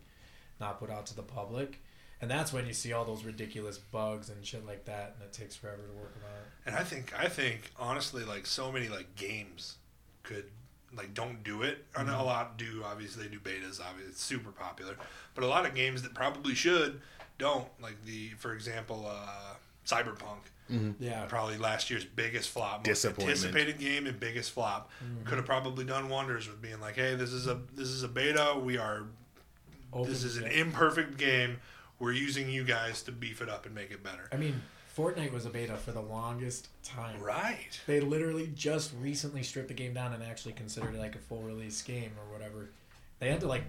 [0.60, 1.82] not put out to the public.
[2.20, 5.32] And that's when you see all those ridiculous bugs and shit like that, and it
[5.32, 6.46] takes forever to work them out.
[6.64, 9.76] and I think I think honestly, like so many like games
[10.22, 10.46] could
[10.96, 11.84] like don't do it.
[11.94, 12.20] I know mm-hmm.
[12.20, 12.82] a lot do.
[12.84, 13.80] Obviously, they do betas.
[13.80, 14.96] Obviously, it's super popular.
[15.34, 17.00] But a lot of games that probably should
[17.38, 17.68] don't.
[17.80, 19.54] Like the, for example, uh,
[19.86, 20.48] Cyberpunk.
[20.70, 20.92] Mm-hmm.
[21.02, 21.26] Yeah.
[21.26, 23.28] Probably last year's biggest flop, most Disappointment.
[23.30, 24.90] anticipated game and biggest flop.
[25.04, 25.24] Mm-hmm.
[25.24, 28.08] Could have probably done wonders with being like, hey, this is a this is a
[28.08, 28.58] beta.
[28.60, 29.04] We are
[29.92, 31.58] Open- this is an imperfect game.
[31.98, 34.28] We're using you guys to beef it up and make it better.
[34.32, 34.60] I mean,
[34.96, 37.20] Fortnite was a beta for the longest time.
[37.20, 37.80] Right.
[37.86, 41.42] They literally just recently stripped the game down and actually considered it like a full
[41.42, 42.70] release game or whatever.
[43.18, 43.64] They had to like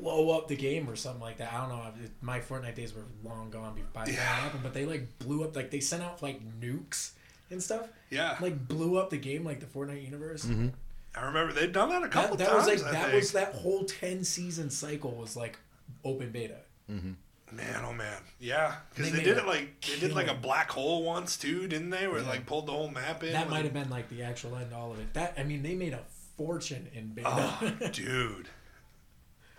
[0.00, 1.52] blow up the game or something like that.
[1.52, 1.82] I don't know.
[2.20, 4.36] My Fortnite days were long gone be- by the time Yeah.
[4.38, 7.12] it happened, but they like blew up like they sent out like nukes
[7.50, 7.88] and stuff.
[8.10, 8.36] Yeah.
[8.40, 10.44] Like blew up the game like the Fortnite universe.
[10.44, 10.68] Mm-hmm.
[11.14, 13.14] I remember they'd done that a couple That, that was like I that think.
[13.14, 15.58] was that whole ten season cycle was like
[16.04, 16.56] open beta.
[16.90, 17.12] Mm-hmm.
[17.54, 20.70] Man, oh man, yeah, because They they, did it like they did like a black
[20.70, 22.08] hole once too, didn't they?
[22.08, 22.28] Where Yeah.
[22.28, 23.32] like pulled the whole map in.
[23.32, 25.12] That might have been like the actual end all of it.
[25.14, 26.00] That I mean, they made a
[26.36, 27.28] fortune in beta.
[27.30, 28.48] Oh, dude.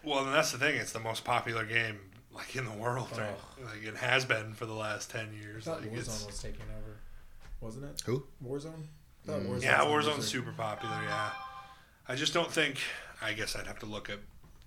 [0.03, 0.75] Well, and that's the thing.
[0.75, 1.99] It's the most popular game
[2.34, 3.10] like in the world.
[3.12, 3.29] Right?
[3.63, 5.65] Like it has been for the last ten I years.
[5.65, 6.97] thought Like Warzone it's, was taking over,
[7.62, 8.01] wasn't it?
[8.06, 8.23] Who?
[8.43, 8.86] Warzone.
[9.23, 9.49] I thought mm.
[9.49, 10.95] Warzone's yeah, on Warzone's super popular.
[11.08, 11.29] Yeah,
[12.08, 12.79] I just don't think.
[13.21, 14.19] I guess I'd have to look at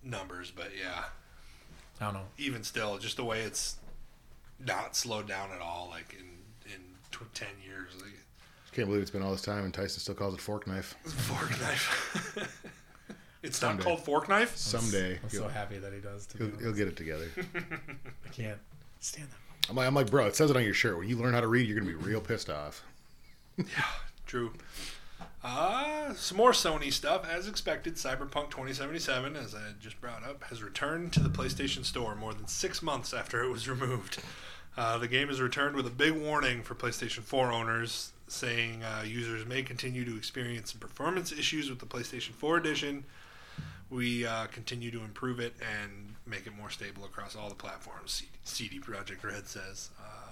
[0.02, 1.04] numbers, but yeah,
[2.00, 2.26] I don't know.
[2.38, 3.76] even still, just the way it's
[4.64, 5.88] not slowed down at all.
[5.90, 6.26] Like in
[6.72, 6.80] in
[7.11, 8.12] tw- ten years, like
[8.72, 10.94] Can't believe it's been all this time and Tyson still calls it fork knife.
[11.04, 12.72] fork knife.
[13.42, 13.76] it's Someday.
[13.78, 14.56] not called fork knife.
[14.56, 16.26] Someday I'm so he'll, happy that he does.
[16.26, 17.28] To he'll, he'll get it together.
[17.56, 18.59] I can't
[19.00, 19.37] stand that.
[19.70, 20.96] I'm like, I'm like, bro, it says it on your shirt.
[20.98, 22.85] When you learn how to read, you're gonna be real pissed off.
[23.56, 23.64] Yeah,
[24.26, 24.52] true.
[25.48, 27.24] Uh, some more Sony stuff.
[27.24, 32.16] As expected, Cyberpunk 2077, as I just brought up, has returned to the PlayStation Store
[32.16, 34.18] more than six months after it was removed.
[34.76, 39.04] Uh, the game is returned with a big warning for PlayStation 4 owners, saying uh,
[39.06, 43.04] users may continue to experience some performance issues with the PlayStation 4 edition.
[43.88, 48.24] We uh, continue to improve it and make it more stable across all the platforms.
[48.42, 49.90] CD Projekt Red says.
[49.96, 50.25] Uh,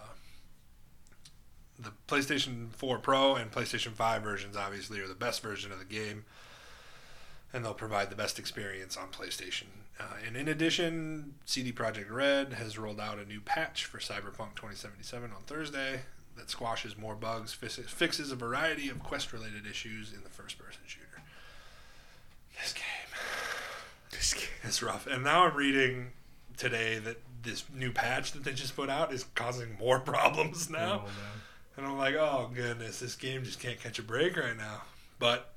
[1.79, 5.85] the PlayStation 4 Pro and PlayStation 5 versions obviously are the best version of the
[5.85, 6.25] game,
[7.53, 9.67] and they'll provide the best experience on PlayStation.
[9.99, 14.57] Uh, and in addition, CD Projekt Red has rolled out a new patch for Cyberpunk
[14.57, 16.01] 2077 on Thursday
[16.37, 21.23] that squashes more bugs, fixes a variety of quest-related issues in the first-person shooter.
[22.61, 22.83] This game,
[24.11, 25.07] this game is rough.
[25.07, 26.11] And now I'm reading
[26.57, 31.05] today that this new patch that they just put out is causing more problems now.
[31.07, 31.11] Oh,
[31.77, 34.83] and I'm like, oh goodness, this game just can't catch a break right now.
[35.19, 35.53] But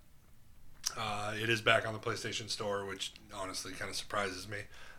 [0.98, 4.58] uh, it is back on the PlayStation Store, which honestly kind of surprises me.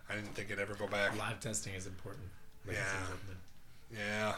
[0.09, 1.17] I didn't think it'd ever go back.
[1.19, 2.25] Live testing is important.
[2.67, 3.97] Like yeah.
[3.97, 4.35] Yeah.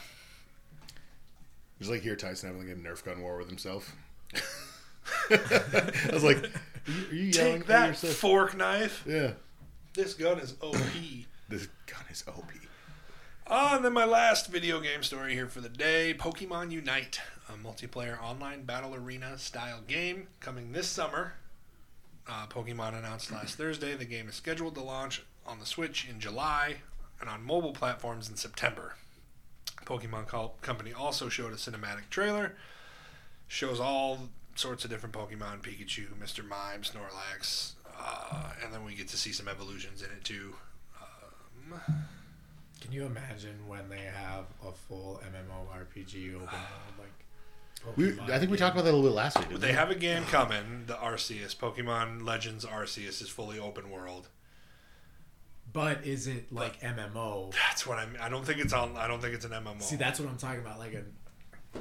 [1.81, 3.95] It's like here Tyson having like a Nerf gun war with himself.
[5.31, 9.05] I was like, are you, are you Take that fork knife.
[9.07, 9.33] Yeah.
[9.95, 10.77] This gun is OP.
[11.49, 12.51] this gun is OP.
[13.51, 17.55] Uh, and then my last video game story here for the day Pokemon Unite, a
[17.55, 21.33] multiplayer online battle arena style game coming this summer.
[22.29, 26.21] Uh, Pokemon announced last Thursday the game is scheduled to launch on the Switch in
[26.21, 26.77] July
[27.21, 28.95] and on mobile platforms in September.
[29.85, 30.29] Pokemon
[30.61, 32.55] Company also showed a cinematic trailer,
[33.49, 36.47] shows all sorts of different Pokemon Pikachu, Mr.
[36.47, 40.55] Mime, Snorlax, uh, and then we get to see some evolutions in it too.
[41.03, 41.81] Um,
[42.81, 47.97] can you imagine when they have a full MMORPG open world like?
[47.97, 49.59] We, I think we talked about that a little bit last week.
[49.59, 49.73] They we?
[49.73, 54.29] have a game coming, the Arceus, Pokemon Legends Arceus is fully open world.
[55.73, 57.53] But is it like but MMO?
[57.53, 58.17] That's what I'm.
[58.21, 58.97] I don't think it's on.
[58.97, 59.81] I don't think it's an MMO.
[59.81, 60.79] See, that's what I'm talking about.
[60.79, 61.05] Like a,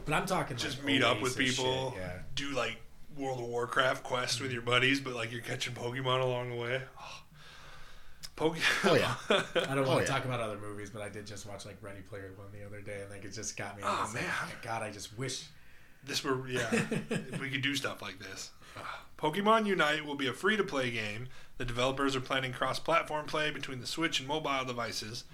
[0.05, 1.91] but I'm talking just like meet up with people.
[1.91, 2.19] Shit, yeah.
[2.35, 2.77] Do like
[3.17, 4.45] World of Warcraft quests mm-hmm.
[4.45, 6.81] with your buddies, but like you're catching Pokemon along the way.
[6.99, 7.21] Oh.
[8.39, 8.89] Pokemon.
[8.89, 9.15] Oh yeah.
[9.69, 10.06] I don't want oh, to yeah.
[10.06, 12.82] talk about other movies, but I did just watch like Ready Player One the other
[12.82, 13.84] day, and like it just got me.
[13.86, 15.47] Oh man, like, God, I just wish
[16.06, 16.69] this were yeah
[17.41, 18.52] we could do stuff like this.
[19.17, 21.28] Pokemon Unite will be a free-to-play game.
[21.58, 25.25] The developers are planning cross-platform play between the Switch and mobile devices.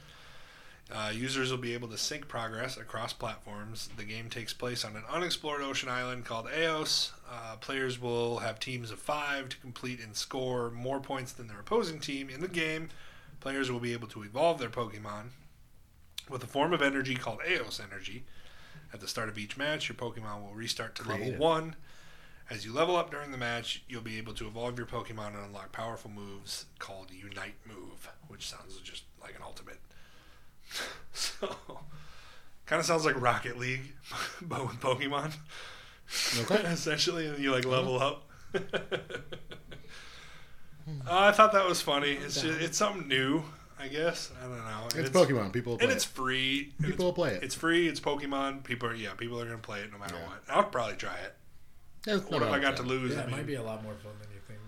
[0.91, 3.89] Uh, users will be able to sync progress across platforms.
[3.97, 7.11] The game takes place on an unexplored ocean island called Aeos.
[7.29, 11.59] Uh, players will have teams of five to complete and score more points than their
[11.59, 12.89] opposing team in the game.
[13.39, 15.29] Players will be able to evolve their Pokemon
[16.29, 18.23] with a form of energy called Aeos Energy.
[18.93, 21.27] At the start of each match, your Pokemon will restart to Creative.
[21.33, 21.75] level one.
[22.47, 25.45] As you level up during the match, you'll be able to evolve your Pokemon and
[25.45, 29.79] unlock powerful moves called Unite Move, which sounds just like an ultimate.
[31.13, 31.47] so,
[32.65, 33.93] kind of sounds like Rocket League,
[34.41, 35.33] but with Pokemon.
[36.39, 36.55] Okay.
[36.65, 38.29] Essentially, and you like level up.
[38.53, 38.59] uh,
[41.09, 42.11] I thought that was funny.
[42.11, 43.43] It's just, it's something new.
[43.77, 44.85] I guess I don't know.
[44.85, 45.51] it's, it's, Pokemon.
[45.51, 46.73] People and it's free.
[46.81, 47.43] People will play it.
[47.43, 47.89] It's free.
[47.89, 48.63] It's Pokemon.
[48.63, 49.13] People are yeah.
[49.15, 50.27] People are gonna play it no matter yeah.
[50.27, 50.41] what.
[50.49, 51.35] I'll probably try it.
[52.07, 53.13] Yeah, what if I got to lose?
[53.13, 54.59] Yeah, I it mean, might be a lot more fun than you think.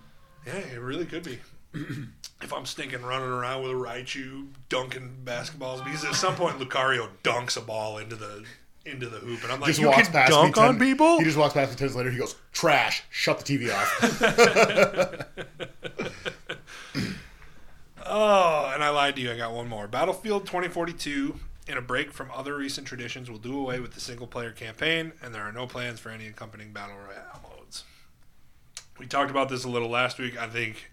[0.45, 1.39] Yeah, it really could be.
[2.41, 7.09] if I'm stinking running around with a Raichu dunking basketballs, because at some point Lucario
[7.23, 8.43] dunks a ball into the
[8.85, 10.79] into the hoop, and I'm like, just you walks can past dunk me ten, on
[10.79, 11.17] people.
[11.19, 12.11] He just walks past me ten minutes later.
[12.11, 13.03] He goes, "Trash!
[13.09, 13.99] Shut the TV off."
[18.05, 19.31] oh, and I lied to you.
[19.31, 19.87] I got one more.
[19.87, 21.39] Battlefield 2042.
[21.69, 25.11] In a break from other recent traditions, will do away with the single player campaign,
[25.21, 27.83] and there are no plans for any accompanying battle royale modes.
[28.97, 30.41] We talked about this a little last week.
[30.41, 30.89] I think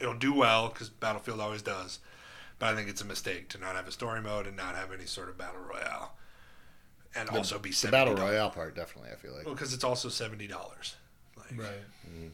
[0.00, 2.00] it'll do well because Battlefield always does.
[2.58, 4.92] But I think it's a mistake to not have a story mode and not have
[4.92, 6.12] any sort of battle royale,
[7.14, 7.80] and the, also be $70.
[7.80, 8.74] the battle royale part.
[8.74, 10.96] Definitely, I feel like well because it's also seventy dollars.
[11.36, 11.84] Like, right.
[12.06, 12.28] Mm-hmm.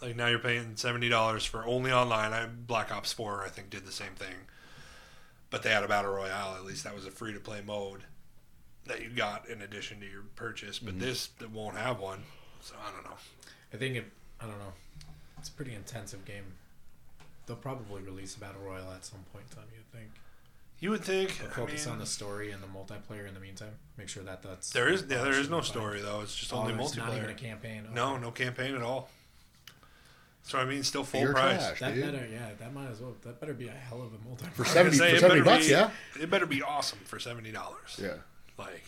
[0.00, 2.32] Like now you're paying seventy dollars for only online.
[2.32, 4.34] I, Black Ops Four I think did the same thing,
[5.50, 6.54] but they had a battle royale.
[6.56, 8.04] At least that was a free to play mode
[8.86, 10.78] that you got in addition to your purchase.
[10.78, 11.04] But mm-hmm.
[11.04, 12.22] this it won't have one,
[12.62, 13.18] so I don't know.
[13.74, 14.06] I think it.
[14.40, 14.72] I don't know.
[15.38, 16.54] It's a pretty intensive game
[17.46, 19.66] they'll probably release a battle royale at some point in time.
[19.74, 20.10] You'd think.
[20.78, 21.38] You would think.
[21.38, 23.72] They'll focus I mean, on the story and the multiplayer in the meantime.
[23.96, 24.70] Make sure that that's.
[24.70, 26.20] There is yeah, there is no story though.
[26.20, 26.98] It's just oh, only multiplayer.
[26.98, 27.84] Not even a campaign.
[27.86, 27.94] Okay.
[27.94, 29.08] No, no campaign at all.
[30.42, 31.58] So I mean, still full You're price.
[31.58, 32.04] Trash, that dude.
[32.04, 33.16] better, yeah, that might as well.
[33.24, 35.66] That better be a hell of a multiplayer for seventy say, for seventy bucks.
[35.66, 37.98] Be, yeah, it better be awesome for seventy dollars.
[38.00, 38.14] Yeah,
[38.56, 38.84] like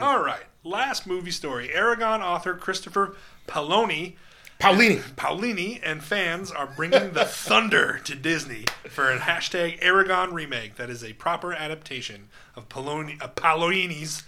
[0.00, 1.68] All right, last movie story.
[1.68, 4.14] Eragon author Christopher Paolini,
[4.58, 5.00] Paulini.
[5.16, 10.90] Paolini and fans are bringing the thunder to Disney for a hashtag Eragon remake that
[10.90, 14.22] is a proper adaptation of uh, Paolini's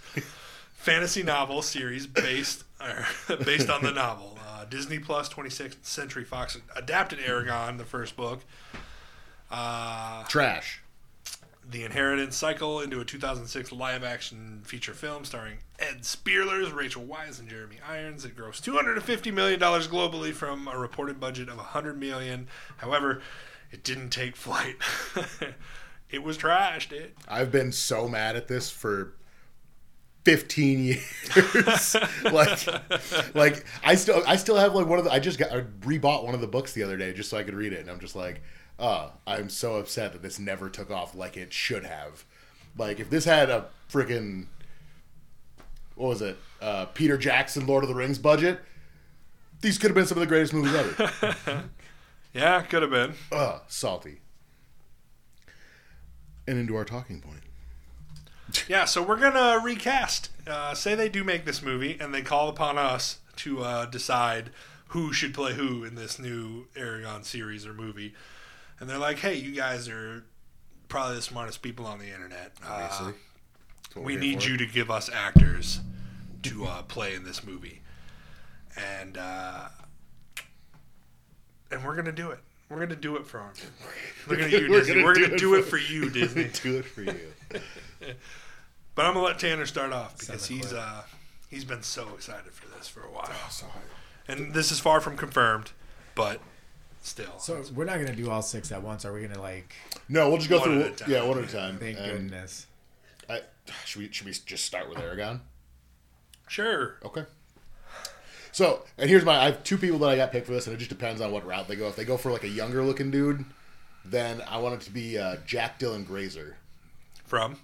[0.73, 3.03] fantasy novel series based uh,
[3.45, 4.37] based on the novel.
[4.47, 8.41] Uh, Disney Plus, 26th Century Fox adapted Eragon, the first book.
[9.51, 10.81] Uh, Trash.
[11.69, 17.39] The Inheritance cycle into a 2006 live action feature film starring Ed Speleers, Rachel Weisz,
[17.39, 18.25] and Jeremy Irons.
[18.25, 22.47] It grossed $250 million globally from a reported budget of 100 million.
[22.77, 23.21] However,
[23.71, 24.77] it didn't take flight.
[26.09, 27.11] it was trashed, dude.
[27.27, 29.13] I've been so mad at this for
[30.25, 31.95] 15 years.
[32.31, 35.11] like, like I still, I still have like one of the.
[35.11, 37.43] I just got, I rebought one of the books the other day just so I
[37.43, 38.41] could read it, and I'm just like,
[38.79, 42.25] oh, I'm so upset that this never took off like it should have.
[42.77, 44.45] Like, if this had a freaking,
[45.95, 48.59] what was it, uh, Peter Jackson, Lord of the Rings budget,
[49.61, 51.63] these could have been some of the greatest movies ever.
[52.33, 53.13] Yeah, could have been.
[53.31, 54.21] Ugh, salty.
[56.47, 57.41] And into our talking point.
[58.67, 60.29] Yeah, so we're gonna recast.
[60.47, 64.49] Uh, say they do make this movie, and they call upon us to uh, decide
[64.89, 68.13] who should play who in this new Eragon series or movie.
[68.79, 70.23] And they're like, "Hey, you guys are
[70.87, 72.53] probably the smartest people on the internet.
[72.65, 73.13] Uh, Obviously.
[73.93, 74.49] That's we need for.
[74.49, 75.81] you to give us actors
[76.43, 77.81] to uh, play in this movie."
[78.77, 79.67] And uh,
[81.71, 82.39] and we're gonna do it.
[82.69, 83.51] We're gonna do it for them.
[84.27, 84.93] Look at you, We're Disney.
[84.95, 86.49] gonna We're do gonna it do it for- for you, Disney.
[86.61, 87.19] do it for you.
[88.95, 91.03] But I'm gonna let Tanner start off because he's uh
[91.49, 93.65] he's been so excited for this for a while, So,
[94.27, 95.71] and this is far from confirmed,
[96.15, 96.41] but
[97.01, 97.37] still.
[97.39, 99.05] So we're not gonna do all six at once.
[99.05, 99.73] Are we gonna like?
[100.07, 100.81] no, we'll just go One through.
[100.81, 101.11] at a time.
[101.11, 101.77] Yeah, one at a time.
[101.77, 102.67] Thank And goodness.
[103.29, 103.41] I,
[103.85, 105.41] should we should we just start with Eragon?
[106.47, 106.97] sure.
[107.05, 107.25] Okay.
[108.51, 109.37] So, and here's my.
[109.39, 111.31] I have two people that I got picked for this, and it just depends on
[111.31, 111.87] what route they go.
[111.87, 113.45] If they go for like a younger looking dude,
[114.03, 116.57] then I want it to be uh, Jack Dylan Grazer.
[117.25, 117.57] From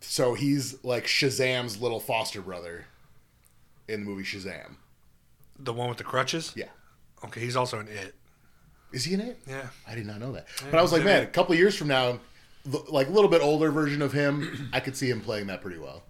[0.00, 2.84] So he's like Shazam's little foster brother
[3.88, 4.76] in the movie Shazam.
[5.58, 6.52] the one with the crutches.
[6.54, 6.68] Yeah.
[7.24, 8.14] Okay, he's also in it.
[8.92, 9.40] Is he in it?
[9.46, 9.68] Yeah.
[9.86, 10.46] I did not know that.
[10.70, 11.28] But I was like, man, it.
[11.28, 12.18] a couple of years from now,
[12.72, 15.62] l- like a little bit older version of him, I could see him playing that
[15.62, 16.02] pretty well.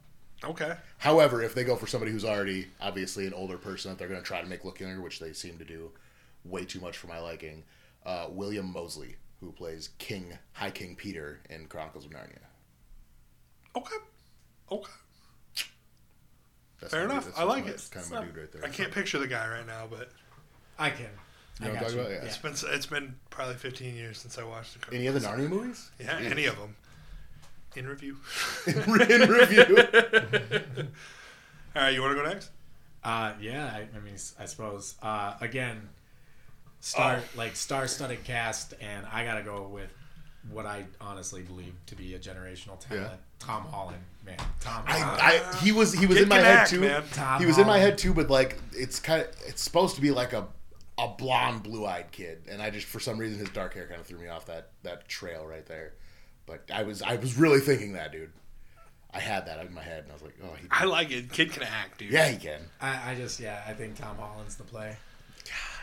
[0.44, 0.74] Okay.
[0.98, 4.20] However, if they go for somebody who's already obviously an older person that they're going
[4.20, 5.90] to try to make look younger, which they seem to do
[6.44, 7.62] way too much for my liking,
[8.04, 12.38] uh, William Mosley, who plays King High King Peter in Chronicles of Narnia.
[13.76, 13.94] Okay.
[14.72, 14.90] Okay.
[16.80, 17.26] That's Fair enough.
[17.26, 17.88] that's I like my- it.
[17.92, 18.64] Kind of my dude right there.
[18.64, 20.10] I can't picture the guy right now, but
[20.78, 21.10] I can.
[21.60, 22.00] You I what I'm talking you.
[22.02, 22.10] about?
[22.12, 22.24] Yeah.
[22.24, 24.96] it's been it's been probably 15 years since I watched the.
[24.96, 25.90] Any other Narnia movies?
[26.00, 26.76] Yeah, any of them.
[27.76, 28.16] In review.
[28.66, 29.78] in review.
[31.74, 32.50] All right, you want to go next?
[33.02, 33.66] Uh, yeah.
[33.74, 34.94] I, I mean, I suppose.
[35.02, 35.88] Uh, again,
[36.80, 37.38] star Oh.
[37.38, 39.90] like star-studded cast, and I gotta go with
[40.50, 43.12] what I honestly believe to be a generational talent.
[43.12, 43.16] Yeah.
[43.38, 44.36] Tom Holland, man.
[44.60, 45.20] Tom Holland.
[45.22, 46.80] I, I, he was he was Kid in my can head act, too.
[46.80, 47.02] man.
[47.12, 47.90] Tom he was in my Holland.
[47.90, 50.46] head too, but like it's kind of it's supposed to be like a
[51.04, 54.00] a blonde, blue eyed kid, and I just for some reason his dark hair kind
[54.00, 55.94] of threw me off that that trail right there.
[56.46, 58.32] But I was I was really thinking that dude.
[59.14, 61.30] I had that in my head, and I was like, oh, he, I like it.
[61.32, 62.10] Kid can act, dude.
[62.12, 62.60] yeah, he can.
[62.80, 64.96] I, I just yeah, I think Tom Holland's the play.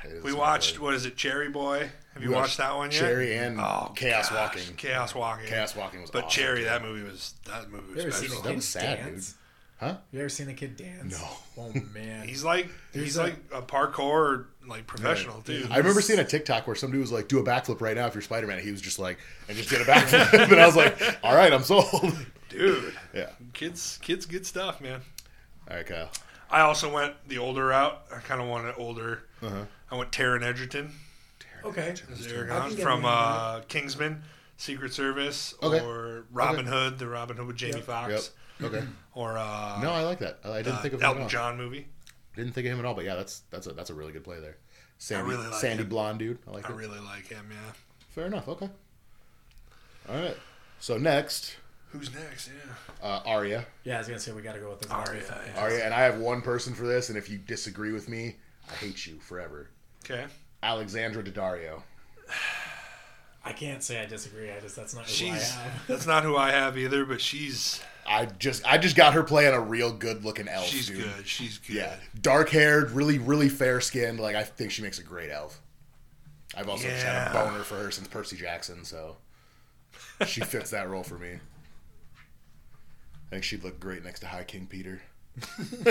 [0.04, 0.86] It is We watched boy.
[0.86, 1.90] what is it, Cherry Boy?
[2.14, 3.00] Have you We watched, that one yet?
[3.00, 4.76] Cherry and oh, Chaos gosh, Walking.
[4.78, 5.46] Chaos Walking.
[5.48, 6.68] Chaos Walking was But awesome, Cherry, dude.
[6.70, 8.42] that movie was that movie was special.
[8.42, 9.36] That was sad, dance?
[9.80, 9.96] Huh?
[10.12, 11.18] You ever seen a kid dance?
[11.18, 11.28] No.
[11.64, 12.28] Oh man.
[12.28, 15.72] He's like he's There's a- like a parkour like professional dude.
[15.72, 18.14] I remember seeing a TikTok where somebody was like, "Do a backflip right now if
[18.14, 20.76] you're Spider Man." He was just like, and just did a backflip, and I was
[20.76, 21.86] like, "All right, I'm sold."
[22.50, 23.30] Dude, yeah.
[23.54, 25.02] kids, kids, good stuff, man.
[25.70, 26.10] All right, Kyle.
[26.52, 28.02] I also went the older route.
[28.14, 29.24] I kind of wanted older.
[29.42, 29.66] Uh-huh.
[29.92, 30.92] I went Taron Egerton
[31.64, 31.90] okay.
[32.12, 34.24] as I Eragon can get from uh, Kingsman,
[34.58, 35.80] Secret Service, Okay.
[35.86, 37.84] or Robin Hood, the Robin Hood with Jamie Yep.
[37.86, 38.24] Foxx, Yep.
[38.62, 38.84] Okay.
[39.16, 40.40] or uh, No, I like that.
[40.44, 41.30] I I didn't uh, think of him at Elton all.
[41.30, 41.88] John movie.
[42.36, 44.24] Didn't think of him at all, but yeah, that's that's a that's a really good
[44.24, 44.58] play there.
[44.98, 45.90] Sandy, really like Sandy him.
[45.90, 46.40] blonde dude.
[46.48, 46.76] I like I it.
[46.78, 47.48] really like him.
[47.52, 47.72] Yeah.
[48.10, 48.48] Fair enough.
[48.50, 48.70] Okay.
[50.10, 50.38] All right.
[50.80, 51.56] So next,
[51.92, 52.50] Who's next?
[52.50, 53.08] Yeah.
[53.08, 53.66] uh, Arya.
[53.84, 54.92] Yeah, I was gonna say we gotta go with this.
[54.92, 55.42] Arya, Arya.
[55.56, 55.62] yeah.
[55.62, 58.36] Arya, and I have one person for this, and if you disagree with me,
[58.70, 59.70] I hate you forever.
[60.06, 60.26] Okay.
[60.64, 61.82] Alexandra Daddario.
[63.46, 64.52] I can't say I disagree.
[64.52, 65.84] I just that's not who I have.
[65.88, 69.54] that's not who I have either, but she's I just I just got her playing
[69.54, 70.66] a real good looking elf.
[70.66, 71.04] she's dude.
[71.04, 71.28] good.
[71.28, 71.76] She's good.
[71.76, 74.20] Yeah, dark haired, really really fair skinned.
[74.20, 75.62] Like I think she makes a great elf.
[76.56, 79.18] I've also just had a boner for her since Percy Jackson, so
[80.26, 81.34] she fits that role for me.
[81.34, 85.04] I think she'd look great next to High King Peter.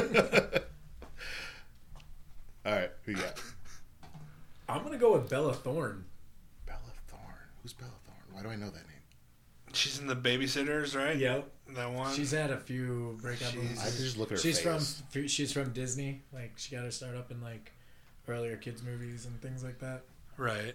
[2.66, 3.41] All right, who you got?
[4.69, 6.05] I'm gonna go with Bella Thorne.
[6.66, 7.23] Bella Thorne.
[7.62, 8.19] Who's Bella Thorne?
[8.33, 8.88] Why do I know that name?
[9.73, 11.16] She's in the Babysitters, right?
[11.16, 11.51] Yep.
[11.75, 12.14] That one.
[12.14, 13.79] She's had a few breakout She's- movies.
[13.81, 15.03] I could just look at her She's face.
[15.12, 16.23] from she's from Disney.
[16.33, 17.73] Like she got her start up in like
[18.27, 20.03] earlier kids movies and things like that.
[20.37, 20.75] right.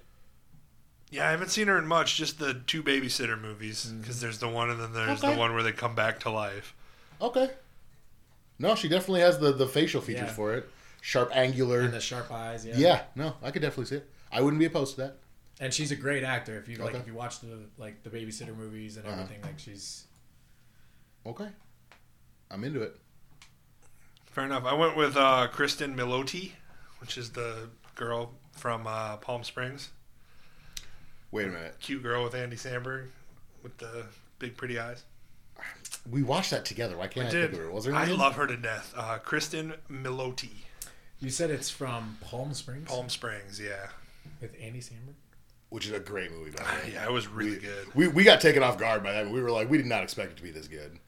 [1.12, 2.16] Yeah, I haven't seen her in much.
[2.18, 3.86] Just the two babysitter movies.
[3.86, 4.02] Mm-hmm.
[4.02, 5.34] Because there's the one, and then there's Okay.
[5.34, 6.74] the one where they come back to life.
[7.22, 7.52] Okay.
[8.58, 10.34] No, she definitely has the, the facial features Yeah.
[10.34, 10.68] for it.
[11.02, 11.82] Sharp, angular.
[11.82, 12.74] And the sharp eyes, yeah.
[12.78, 14.10] yeah, no, I could definitely see it.
[14.32, 15.18] I wouldn't be opposed to that.
[15.60, 16.58] And she's a great actor.
[16.58, 17.00] If you like, Okay.
[17.00, 19.22] if you watch the like the babysitter movies and Uh-huh.
[19.22, 20.06] everything, like she's
[21.26, 21.50] Okay.
[22.52, 23.00] I'm into it.
[24.26, 24.66] Fair enough.
[24.66, 26.52] I went with uh, Cristin Milioti,
[27.00, 29.90] which is the girl from uh, Palm Springs.
[31.32, 31.76] Wait a minute.
[31.80, 33.08] Cute girl with Andy Samberg
[33.64, 34.06] with the
[34.40, 35.04] big pretty eyes.
[36.10, 36.98] We watched that together.
[36.98, 37.72] Why can't I, I think of her?
[37.72, 38.02] Was her name?
[38.02, 38.94] I love her to death.
[38.96, 40.50] Uh, Cristin Milioti.
[41.20, 43.88] you said it's from Palm Springs Palm Springs, yeah.
[44.42, 45.14] with Andy Samberg.
[45.74, 46.94] Which is a great movie, by the way.
[46.94, 47.88] yeah, it was really good.
[47.96, 49.28] We, we got taken off guard by that.
[49.28, 51.00] We were like, we did not expect it to be this good.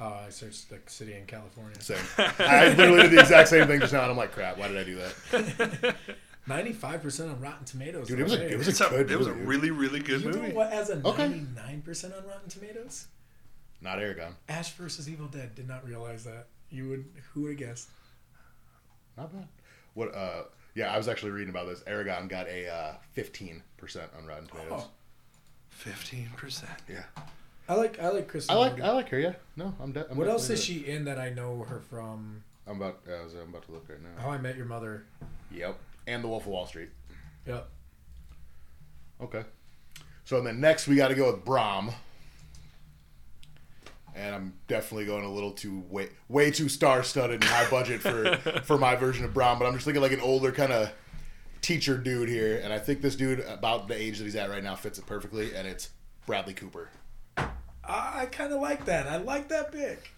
[0.00, 1.78] Uh, I searched the city in California.
[1.80, 1.98] Same.
[2.38, 4.78] I literally did the exact same thing just now, and I'm like, crap, why did
[4.78, 5.96] I do that?
[6.46, 8.08] Ninety-five percent on Rotten Tomatoes.
[8.08, 10.22] Dude, it was a- it was It's a, good it was a really, really good
[10.22, 10.52] You movie.
[10.52, 11.28] what has a Okay.
[11.28, 13.06] ninety-nine percent on Rotten Tomatoes?
[13.82, 14.32] Not Eragon.
[14.48, 15.54] Ash versus Evil Dead.
[15.54, 16.46] Did not realize that.
[16.70, 17.04] You would.
[17.34, 17.88] Who would have guessed?
[19.16, 19.48] Not bad.
[19.94, 20.14] What?
[20.14, 20.42] Uh,
[20.76, 21.80] yeah, I was actually reading about this.
[21.80, 23.60] Eragon got a uh, 15%
[24.16, 24.82] on Rotten Tomatoes.
[24.84, 24.90] Oh,
[25.70, 26.70] Fifteen percent.
[26.88, 27.02] Yeah.
[27.68, 28.00] I like.
[28.00, 28.56] I like Kristen.
[28.56, 28.82] I like Wiig.
[28.82, 29.18] I like her.
[29.18, 29.34] Yeah.
[29.56, 29.92] No, I'm.
[29.92, 32.42] De- I'm What else is she in that I know her from?
[32.66, 33.00] I'm about.
[33.06, 34.22] I was, I'm about to look right now.
[34.22, 35.04] How I Met Your Mother.
[35.50, 35.78] Yep.
[36.06, 36.88] And The Wolf of Wall Street.
[37.46, 37.68] Yep.
[39.20, 39.44] Okay.
[40.24, 41.90] So then next we got to go with Brom.
[44.16, 48.00] And I'm definitely going a little too way way too star studded and high budget
[48.00, 49.58] for for my version of Brom.
[49.58, 50.90] But I'm just thinking like an older kind of
[51.60, 54.64] teacher dude here, and I think this dude about the age that he's at right
[54.64, 55.90] now fits it perfectly, and it's
[56.24, 56.88] Bradley Cooper.
[57.36, 59.06] I, I kind of like that.
[59.06, 60.12] I like that pick.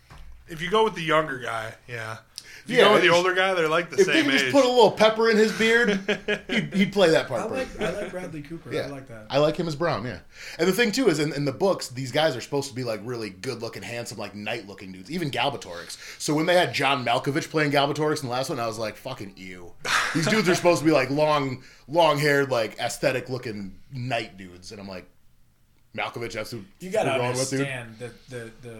[0.50, 2.18] If you go with the younger guy, yeah.
[2.64, 4.38] If you Yeah, go with the older guy, they're like the If they same could
[4.38, 5.98] just put a little pepper in his beard,
[6.50, 7.80] he'd, he'd play that part I like.
[7.80, 8.70] I like Bradley Cooper.
[8.72, 9.26] Yeah, I like that.
[9.30, 10.04] I like him as Brom.
[10.04, 10.18] Yeah,
[10.58, 12.84] and the thing too is, in, in the books, these guys are supposed to be
[12.84, 15.10] like really good-looking, handsome, like knight-looking dudes.
[15.10, 15.96] Even Galbatorix.
[16.20, 18.96] So when they had John Malkovich playing Galbatorix in the last one, I was like,
[18.96, 19.72] "Fucking ew."
[20.14, 24.88] These dudes are supposed to be like long, long-haired, like aesthetic-looking knight dudes, and I'm
[24.88, 25.06] like,
[25.96, 26.32] Malkovich.
[26.34, 27.60] That's who You gotta we're with, dude.
[27.60, 28.78] understand the, the the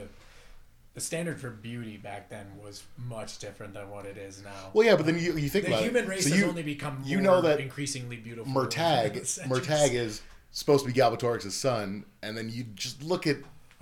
[0.99, 4.51] the standard for beauty back then was much different than what it is now.
[4.72, 6.09] Well, yeah, but then you, you think the about human it.
[6.09, 8.53] race So has you, only become you more know that increasingly beautiful.
[8.53, 9.12] Murtagh.
[9.46, 13.36] Murtagh is supposed to be Galbatorix's son, and then you just look at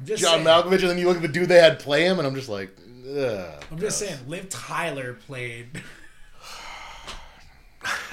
[0.05, 2.19] just John saying, Malkovich, and then you look at the dude they had play him,
[2.19, 2.77] and I'm just like,
[3.19, 3.65] Ugh.
[3.71, 5.69] I'm just saying, Liv Tyler played.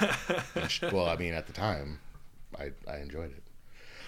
[0.90, 2.00] well, I mean, at the time,
[2.58, 3.42] I, I enjoyed it.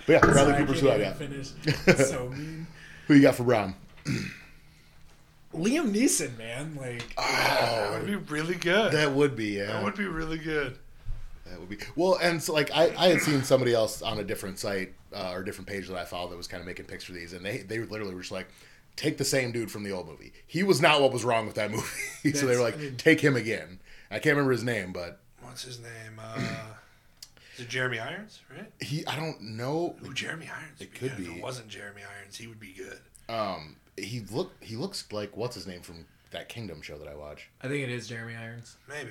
[0.07, 1.99] But yeah, Bradley Sorry, Cooper's who I got.
[2.07, 2.66] So mean.
[3.09, 3.74] Who you got for Brom?
[5.57, 8.92] Liam Neeson, man, like that would be really good.
[8.92, 9.66] That, That would be yeah.
[9.66, 10.78] That would be really good.
[11.46, 14.24] That would be well, and so like I, I had seen somebody else on a
[14.24, 17.04] different site uh, or different page that I followed that was kind of making picks
[17.04, 18.48] for these, and they they literally were just like,
[18.96, 20.32] take the same dude from the old movie.
[20.46, 22.96] He was not what was wrong with that movie, so they were like, I mean-
[22.96, 23.78] take him again.
[24.11, 26.20] I can't remember his name, but What's his name?
[26.20, 26.40] Uh,
[27.54, 28.40] is it Jeremy Irons?
[28.54, 28.66] Right?
[28.80, 29.94] he I don't know.
[30.04, 30.80] Ooh, Jeremy Irons.
[30.80, 31.20] It would could good.
[31.26, 31.38] If be.
[31.38, 32.98] it wasn't Jeremy Irons, he would be good.
[33.28, 37.14] Um, he look he looks like what's his name from that Kingdom show that I
[37.14, 37.49] watch.
[37.62, 38.76] I think it is Jeremy Irons.
[38.88, 39.11] Maybe.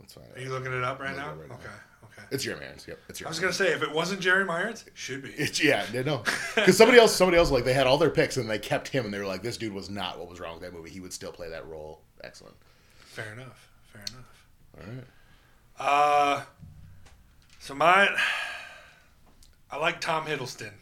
[0.00, 0.24] That's fine.
[0.34, 1.30] Are you looking it up right now?
[1.30, 1.68] up right okay.
[2.04, 2.28] Okay.
[2.30, 2.86] It's Jeremy Irons.
[2.86, 3.28] Yep, it's Jeremy.
[3.28, 5.30] I was gonna say if it wasn't Jeremy Irons, it should be.
[5.30, 6.22] It's yeah, no, no,
[6.54, 9.04] because somebody else, somebody else, like they had all their picks and they kept him,
[9.04, 10.90] and they were like, "This dude was not what was wrong with that movie.
[10.90, 12.00] He would still play that role.
[12.22, 12.54] Excellent."
[12.98, 13.68] Fair enough.
[13.92, 14.46] Fair enough.
[14.76, 15.04] All right.
[15.78, 16.42] Uh,
[17.60, 18.08] so mine,
[19.70, 20.72] I like Tom Hiddleston.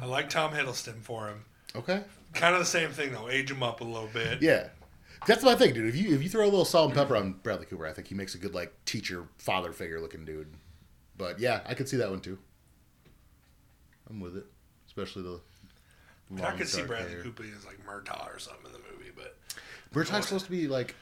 [0.00, 1.44] I like Tom Hiddleston for him.
[1.76, 2.02] Okay.
[2.34, 3.28] Kind of the same thing though.
[3.28, 4.40] Age him up a little bit.
[4.42, 4.68] Yeah,
[5.26, 5.88] that's my thing, dude.
[5.88, 8.08] If you if you throw a little salt and pepper on Bradley Cooper, I think
[8.08, 10.48] he makes a good like teacher father figure looking dude.
[11.18, 12.38] But yeah, I could see that one too.
[14.08, 14.46] I'm with it,
[14.86, 15.40] especially the.
[16.30, 17.22] I, mean, I could see Bradley hair.
[17.22, 19.36] Cooper as like Murtagh or something in the movie, but
[19.94, 20.94] Murtagh's supposed to be like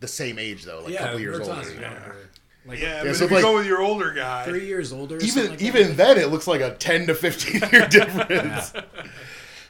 [0.00, 1.80] the same age though, like a yeah, couple years Murtagh's older.
[1.80, 2.30] younger.
[2.66, 2.96] Like yeah.
[2.98, 5.16] Yeah, but so if you like- go with your older guy, three years older.
[5.16, 5.64] Or Even something like that.
[5.64, 8.72] even then, it looks like a ten to fifteen year difference.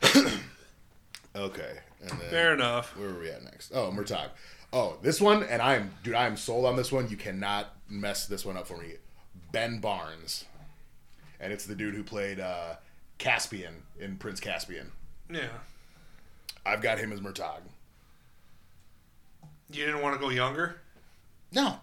[1.35, 2.97] okay, and then fair enough.
[2.97, 3.73] where are we at next?
[3.75, 4.31] Oh, Murtagh.
[4.73, 7.09] Oh, this one, and I'm dude, I am sold on this one.
[7.09, 8.95] You cannot mess this one up for me.
[9.53, 10.45] Ben Barnes,
[11.41, 12.75] and it's the dude who played uh,
[13.19, 14.93] Caspian in Prince Caspian.
[15.31, 15.49] Yeah.
[16.67, 17.61] I've got him as Murtagh.
[19.71, 20.77] You didn't want to go younger?
[21.53, 21.79] No.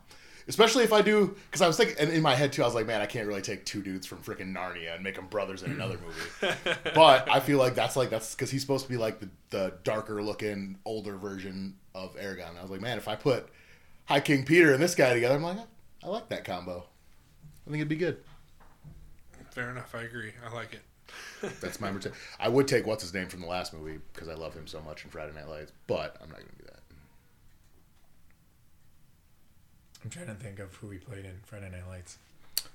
[0.48, 2.76] Especially if I do, because I was thinking, and in my head too, I was
[2.76, 5.64] like, man, I can't really take two dudes from freaking Narnia and make them brothers
[5.64, 6.56] in another movie.
[6.96, 9.74] but I feel like that's like that's because he's supposed to be like the, the
[9.84, 12.58] darker looking, older version of Eragon.
[12.58, 13.50] I was like, man, if I put
[14.06, 15.58] High King Peter and this guy together, I'm like,
[16.04, 16.86] I like that combo.
[17.66, 18.18] I think it'd be good.
[19.52, 19.94] Fair enough.
[19.94, 20.32] I agree.
[20.46, 20.82] I like it.
[21.60, 22.14] That's my Murtagh.
[22.40, 24.82] I would take what's his name from the last movie because I love him so
[24.82, 26.80] much in Friday Night Lights, but I'm not gonna do that.
[30.04, 32.18] I'm trying to think of who he played in Friday Night Lights.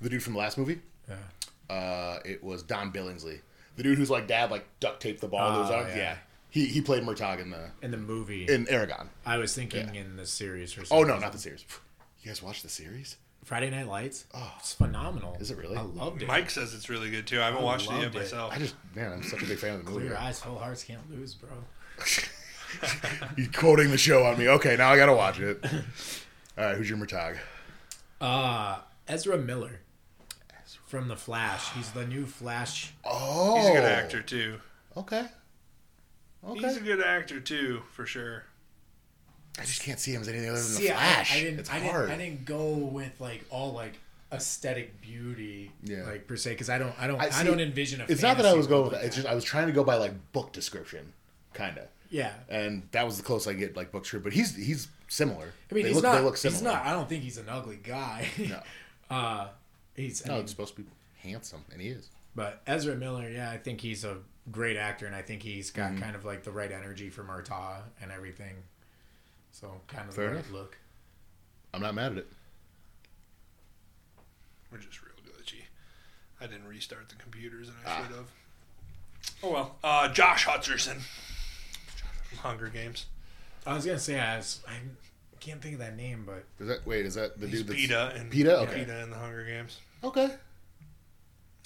[0.01, 1.75] The dude from the last movie, Yeah.
[1.75, 3.41] uh, it was Don Billingsley,
[3.77, 5.53] the dude who's like dad like duct taped the ball.
[5.53, 5.97] to his Oh, yeah.
[5.97, 6.17] yeah.
[6.51, 9.09] He he played Murtagh in the In the movie, in Eragon.
[9.27, 10.01] I was thinking Yeah.
[10.03, 11.65] in the series or Oh no, not the series.
[12.23, 13.17] You guys watched the series?
[13.45, 14.25] Friday Night Lights.
[14.35, 14.55] Oh.
[14.59, 15.37] it's phenomenal.
[15.39, 15.77] Is it really?
[15.77, 16.29] I loved it.
[16.29, 17.41] Mike says it's really good too.
[17.41, 18.19] I haven't I watched it yet loved it.
[18.21, 18.53] myself.
[18.53, 20.07] I just man, I'm such a big fan of the movie.
[20.07, 21.51] Clear eyes, full hearts can't lose, bro.
[23.37, 24.49] You're quoting the show on me.
[24.49, 25.65] Okay, now I gotta watch it.
[26.59, 27.39] All right, who's your Murtagh?
[28.21, 28.79] Uh
[29.09, 29.81] Ezra Miller
[30.87, 31.73] from The Flash.
[31.73, 32.93] He's the new Flash.
[33.05, 34.59] Oh, He's a good actor too.
[34.97, 35.27] Okay.
[36.47, 36.61] Okay.
[36.61, 38.45] He's a good actor too, for sure.
[39.59, 41.35] I just can't see him as anything other than See, the Flash.
[41.35, 41.61] I, I didn't.
[41.61, 42.09] it's I hard.
[42.09, 42.21] didn't.
[42.21, 43.99] I didn't go with like all like
[44.33, 46.05] aesthetic beauty, Yeah.
[46.05, 46.95] like per se, because I don't.
[47.01, 47.21] I don't.
[47.21, 48.05] I I, don't envision a.
[48.09, 49.05] It's not that I was going with that.
[49.05, 51.13] It's just I was trying to go by like book description,
[51.53, 52.33] kind of, Yeah.
[52.49, 54.25] and that was the closest I get like book description.
[54.25, 55.53] But he's he's similar.
[55.71, 56.15] I mean, they he's look, not.
[56.19, 56.55] They look similar.
[56.57, 56.85] He's not.
[56.87, 58.29] I don't think he's an ugly guy.
[58.39, 58.61] No,
[59.17, 59.49] uh,
[59.95, 60.25] he's.
[60.25, 60.89] I no, mean, it's supposed to be
[61.23, 62.09] handsome, and he is.
[62.35, 64.19] But Ezra Miller, yeah, I think he's a
[64.53, 66.03] great actor, and I think he's got Mm-hmm.
[66.03, 68.55] kind of like the right energy for Murtagh and everything.
[69.53, 70.53] So kind of Fair the right enough.
[70.53, 70.79] look.
[71.73, 72.27] I'm not mad at it.
[74.71, 75.63] We're just real glitchy.
[76.41, 78.03] I didn't restart the computers and I Ah.
[78.07, 78.31] should have.
[79.43, 79.77] Oh well.
[79.83, 81.01] Uh, Josh Hutcherson.
[82.37, 83.07] From Hunger Games.
[83.67, 84.61] I was gonna say I was.
[84.69, 84.75] I
[85.41, 87.05] can't think of that name, but Is that wait?
[87.07, 88.63] Is that the He's dude that's Peeta and Peeta?
[88.69, 88.85] Okay.
[88.85, 89.79] Peeta in the Hunger Games.
[90.05, 90.31] Okay.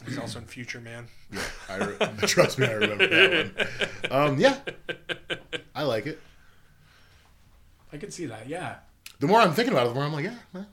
[0.06, 1.08] He's also in Future Man.
[1.30, 1.96] Yeah, I re-
[2.26, 4.12] trust me, I remember that one.
[4.32, 4.56] Um, yeah,
[5.74, 6.18] I like it.
[7.92, 8.48] I could see that.
[8.48, 8.76] Yeah,
[9.18, 10.66] The more I'm thinking about it, the more I'm like, yeah, well,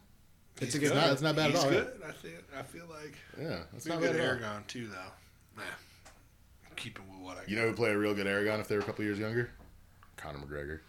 [0.61, 0.95] it's a He's good.
[0.95, 1.69] not- it's not bad at all, yeah.
[1.71, 2.01] good.
[2.07, 2.31] I feel.
[2.57, 4.49] I feel like yeah, that's he's not good bad at at all.
[4.59, 5.57] Eragon too, though.
[5.57, 5.63] Nah.
[6.77, 7.41] Keeping with what I.
[7.47, 9.49] You know who play a real good Eragon if they were a couple years younger?
[10.17, 10.79] Conor McGregor.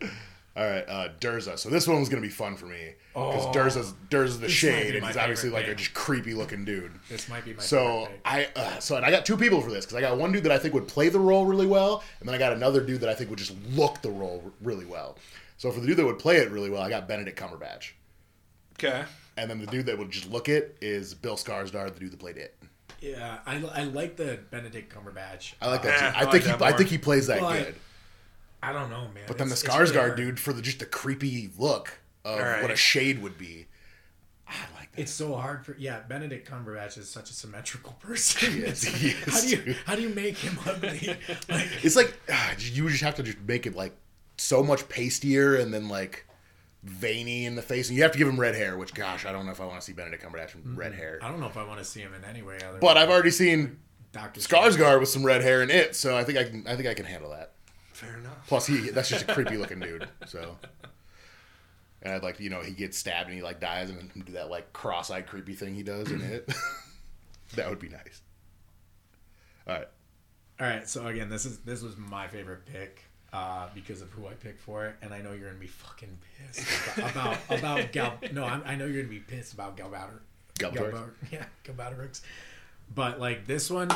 [0.56, 1.58] All right, uh, Durza.
[1.58, 3.52] So this one was gonna be fun for me because Oh.
[3.52, 6.92] Durza's Durza's the shade, and he's obviously favorite like a just creepy looking dude.
[7.10, 8.20] This might be my So favorite.
[8.24, 10.44] I uh, so and I got two people for this because I got one dude
[10.44, 13.00] that I think would play the role really well, and then I got another dude
[13.00, 15.16] that I think would just look the role really well.
[15.56, 17.90] So for the dude that would play it really well, I got Benedict Cumberbatch,
[18.78, 19.04] Okay.
[19.36, 22.20] and then the dude that would just look it is Bill Skarsgård, the dude that
[22.20, 22.56] played it.
[23.10, 25.54] Yeah, I, I like the Benedict Cumberbatch.
[25.60, 26.02] I like that.
[26.02, 26.16] Eh, too.
[26.16, 27.74] I I think that he I think he plays that Well, good.
[28.62, 29.24] I don't know, man.
[29.26, 32.38] But then It's- the it's really Skarsgård dude for the just the creepy look of
[32.40, 32.62] All right.
[32.62, 33.66] what a shade would be.
[34.48, 35.02] I like that.
[35.02, 36.00] It's so hard for yeah.
[36.00, 38.60] Benedict Cumberbatch is such a symmetrical person.
[38.60, 39.76] Yes, he how is, do you dude.
[39.84, 41.16] how do you make him ugly?
[41.48, 43.94] Like, It's like ah, you just have to just make it like
[44.38, 46.26] so much pastier and then like
[46.84, 48.76] veiny in the face, and you have to give him red hair.
[48.76, 50.76] Which, gosh, I don't know if I want to see Benedict Cumberbatch with mm-hmm.
[50.76, 51.18] red hair.
[51.22, 52.78] I don't know if I want to see him in any way other.
[52.78, 53.78] But I've already seen
[54.12, 56.66] Doctor Skarsgård with some red hair in it, so I think I can.
[56.66, 57.52] I think I can handle that.
[57.92, 58.46] Fair enough.
[58.46, 60.08] Plus, he that's just a creepy looking dude.
[60.26, 60.56] So,
[62.02, 64.32] and I'd like you know he gets stabbed and he like dies and then do
[64.32, 66.52] that like cross eyed creepy thing he does in it.
[67.54, 68.22] that would be nice.
[69.66, 69.88] All right.
[70.60, 73.03] All right, so again, this is this was my favorite pick
[73.34, 76.16] uh, because of who I picked for it, and I know you're gonna be fucking
[76.38, 76.66] pissed
[76.98, 77.10] about
[77.48, 78.14] about, about Gal.
[78.32, 80.20] No, I'm, I know you're gonna be pissed about Galbatter.
[80.58, 80.92] Galbatorix?
[80.92, 82.20] Galbator, yeah, Galbatorix.
[82.94, 83.90] But like this one,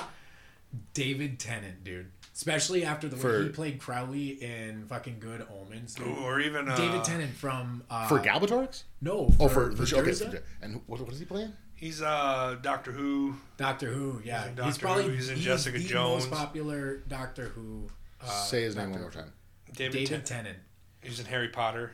[0.94, 2.10] David Tennant, dude.
[2.34, 5.94] Especially after the way he played Crowley in fucking Good Omens.
[5.94, 6.06] dude.
[6.18, 8.84] Or even uh, David Tennant from uh, For Galbatorix?
[9.00, 10.12] No, for, Oh, for, for for okay.
[10.12, 11.52] For, and what, what is he playing?
[11.74, 13.34] He's uh Doctor Who.
[13.56, 14.20] Doctor Who.
[14.24, 16.28] Yeah, He's in he's probably Who, he's in he's Jessica the Jones.
[16.28, 17.88] most popular Doctor Who.
[18.22, 19.32] Uh, Say his name Doctor one more time.
[19.74, 20.26] David, David Tennant.
[20.26, 20.58] Tennant.
[21.02, 21.92] He's in Harry Potter.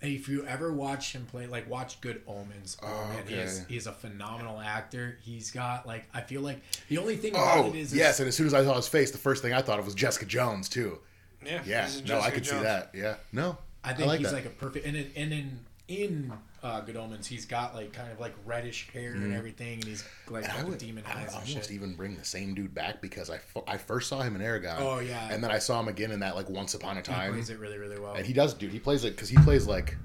[0.00, 3.34] Hey, if you ever watch him play, like watch Good Omens, oh, Oh, man, he
[3.34, 3.72] is okay.
[3.74, 5.18] he's a phenomenal actor.
[5.22, 8.14] He's got like I feel like the only thing about Oh, it is yes.
[8.14, 9.86] is, And as soon as I saw his face, the first thing I thought of
[9.86, 10.98] was Jessica Jones too.
[11.44, 11.62] Yeah.
[11.66, 11.84] Yeah.
[11.86, 12.90] he's in No, I Jessica could see that.
[12.94, 13.14] Yeah.
[13.32, 13.58] No.
[13.82, 14.34] I think like he's that.
[14.36, 16.32] like a perfect and in, and in in
[16.62, 20.04] uh, Good Omens he's got like kind of like reddish hair and everything, and he's
[20.28, 20.56] like Mm-hmm.
[20.58, 23.38] And I would, demon I would almost even bring the same dude back because I,
[23.66, 24.76] I first saw him in Eragon.
[24.78, 25.28] Oh, yeah.
[25.30, 27.32] And then I saw him again in that like Once Upon a He Time.
[27.32, 28.14] plays it really really well.
[28.14, 28.72] And he does, dude.
[28.72, 29.96] He plays it because he plays like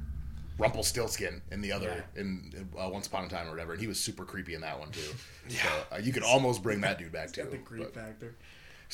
[0.59, 2.21] Rumpelstiltskin in the other Yeah.
[2.21, 4.79] in uh, Once Upon a Time or whatever, and he was super creepy in that
[4.79, 5.01] one too.
[5.49, 7.47] yeah, so, uh, you could almost bring that dude back too.
[7.49, 8.35] The creep but- factor.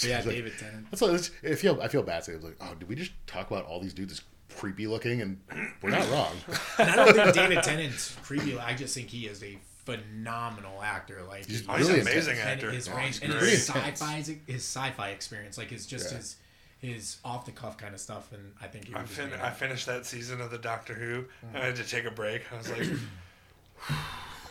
[0.02, 0.88] But yeah, like- David Tennant.
[0.92, 1.82] That's what it's, I feel.
[1.82, 4.22] I feel bad saying, like, oh, did we just talk about all these dudes
[4.58, 5.22] creepy looking?
[5.22, 5.40] And
[5.82, 6.36] we're not wrong.
[6.78, 8.58] And I don't think David Tennant's creepy.
[8.60, 11.22] I just think he is a phenomenal actor.
[11.28, 12.40] Like He's Oh, he's Really an amazing intense.
[12.40, 12.72] and actor.
[12.72, 14.16] his Oh, range he's and his sci-fi
[14.48, 16.18] his sci-fi experience, like his just Yeah.
[16.18, 16.36] his
[16.82, 18.32] his off the cuff kind of stuff.
[18.32, 21.22] And I think I, fin- I finished that season of the Doctor Who.
[21.24, 21.26] Mm.
[21.54, 22.44] and I had to take a break.
[22.54, 22.88] I was like,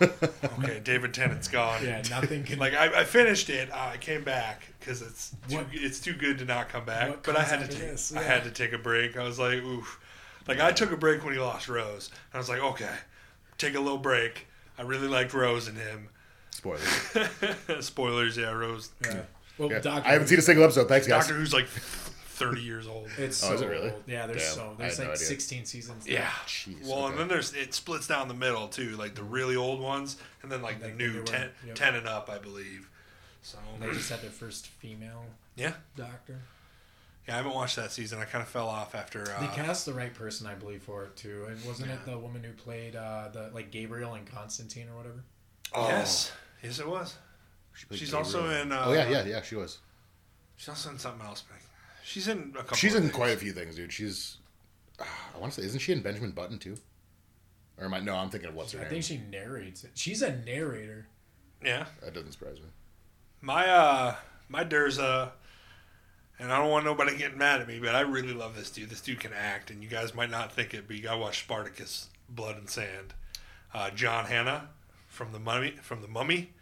[0.02, 1.84] okay, David Tennant's gone.
[1.84, 3.70] yeah, nothing can Like I, I finished it.
[3.72, 7.22] Uh, I came back because it's too, What- it's too good to not come back.
[7.24, 8.12] But I had to take this?
[8.14, 8.26] I Yeah.
[8.26, 9.16] had to take a break.
[9.16, 10.00] I was like, oof.
[10.46, 12.10] Like I took a break when he lost Rose.
[12.32, 12.94] I was like, okay,
[13.58, 14.46] take a little break.
[14.78, 16.08] I really liked Rose and him.
[16.50, 16.80] Spoilers.
[17.80, 18.90] Spoilers, yeah, Rose.
[19.04, 19.22] Yeah.
[19.58, 19.80] Well, Yeah.
[19.80, 20.88] Doctor I haven't seen a single episode.
[20.88, 21.22] Thanks, guys.
[21.26, 21.66] Doctor Who's like
[22.38, 23.08] thirty years old.
[23.18, 23.90] It's Oh, so is it really?
[23.90, 24.02] old.
[24.06, 26.06] Yeah, there's Damn, so there's had no like 16 seasons.
[26.08, 26.28] Yeah.
[26.46, 29.80] Jeez, well, and then there's it splits down the middle too, like the really old
[29.80, 31.74] ones, and then like the the new newer, ten, yep.
[31.74, 32.88] 10 and up, I believe.
[33.42, 35.24] So And they just had their first female
[35.56, 36.40] yeah, doctor.
[37.26, 38.18] yeah, I haven't watched that season.
[38.18, 39.24] I kind of fell off after.
[39.24, 41.46] They Uh, cast the right person, I believe, for it too.
[41.48, 45.22] And wasn't it the woman who played uh, the like Gabriel and Constantine or whatever?
[45.72, 45.88] Oh.
[45.88, 46.32] Yes,
[46.62, 47.14] yes, it was.
[47.74, 48.24] She She's Gabriel.
[48.24, 48.72] also in.
[48.72, 49.42] Uh, oh yeah, yeah, yeah.
[49.42, 49.78] She was.
[50.56, 51.44] She's also in something else.
[51.48, 51.58] man.
[52.08, 52.76] She's in a couple.
[52.76, 53.14] She's of in things.
[53.14, 53.92] quite a few things, dude.
[53.92, 54.38] She's.
[54.98, 55.04] Uh,
[55.34, 56.76] I want to say, isn't she in Benjamin Button too?
[57.78, 58.00] Or am I?
[58.00, 58.90] No, I'm thinking of what's her I name.
[58.90, 59.90] think she narrates it.
[59.94, 61.06] She's a narrator.
[61.64, 62.66] Yeah, That doesn't surprise me.
[63.40, 64.14] my uh,
[64.48, 65.30] my Durza.
[66.40, 68.90] And I don't want nobody getting mad at me, but I really love this dude.
[68.90, 71.40] This dude can act, and you guys might not think it, but you gotta watch
[71.40, 73.12] Spartacus: Blood and Sand.
[73.74, 74.68] Uh, John Hannah
[75.08, 75.74] from the Mummy.
[75.82, 76.52] From the Mummy.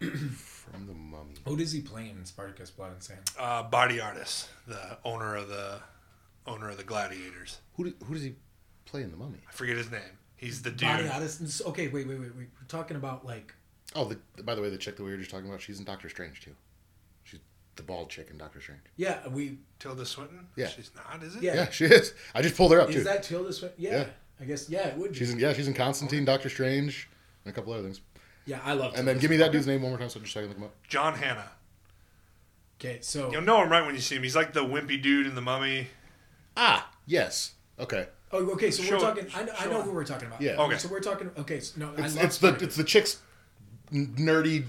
[0.00, 1.34] From the Mummy.
[1.46, 3.20] Who does he play in Spartacus Blood and Sand?
[3.38, 5.80] uh, Batiatus, the owner of the
[6.46, 7.58] owner of the Gladiators.
[7.76, 8.34] Who do, who does he
[8.84, 9.38] play in the Mummy?
[9.48, 10.00] I forget his name.
[10.36, 10.88] He's the dude.
[10.88, 11.62] Body artist.
[11.66, 12.48] Okay, wait, wait, wait, wait.
[12.60, 13.54] We're talking about like
[13.96, 15.84] Oh, the, by the way, the chick that we were just talking about, she's in
[15.84, 16.54] Doctor Strange too.
[17.22, 17.40] She's
[17.76, 18.80] the bald chick in Doctor Strange.
[18.96, 20.48] yeah, we Tilda Swinton.
[20.56, 20.68] Yeah.
[20.68, 21.42] she's not, is it?
[21.42, 21.54] Yeah.
[21.54, 22.12] Yeah, she is.
[22.34, 23.04] I just pulled her up is too.
[23.04, 23.80] that Tilda Swinton?
[23.80, 24.06] Yeah, Yeah.
[24.40, 25.12] I guess yeah, it would.
[25.12, 25.18] Be.
[25.18, 25.38] She's in.
[25.38, 27.08] Yeah, she's in Constantine, Doctor Strange,
[27.44, 28.00] and a couple other things.
[28.46, 28.94] Yeah, I love.
[28.94, 30.50] And then give me that dude's name one more time, so just so I can
[30.50, 30.74] look him up.
[30.86, 31.50] John Hannah.
[32.80, 34.22] Okay, so You'll know him right when you see him.
[34.22, 35.86] He's like the wimpy dude in the Mummy.
[36.56, 37.52] Ah, yes.
[37.78, 38.06] Okay.
[38.32, 39.26] oh, okay, so Show- we're talking.
[39.34, 40.40] I know, I show know who we're talking about.
[40.40, 40.56] Yeah.
[40.60, 40.76] Okay.
[40.78, 41.30] So we're talking.
[41.38, 42.62] Okay, so no, I It's, love it's the Spartacus.
[42.68, 43.20] it's the chick's
[43.92, 44.64] n- nerdy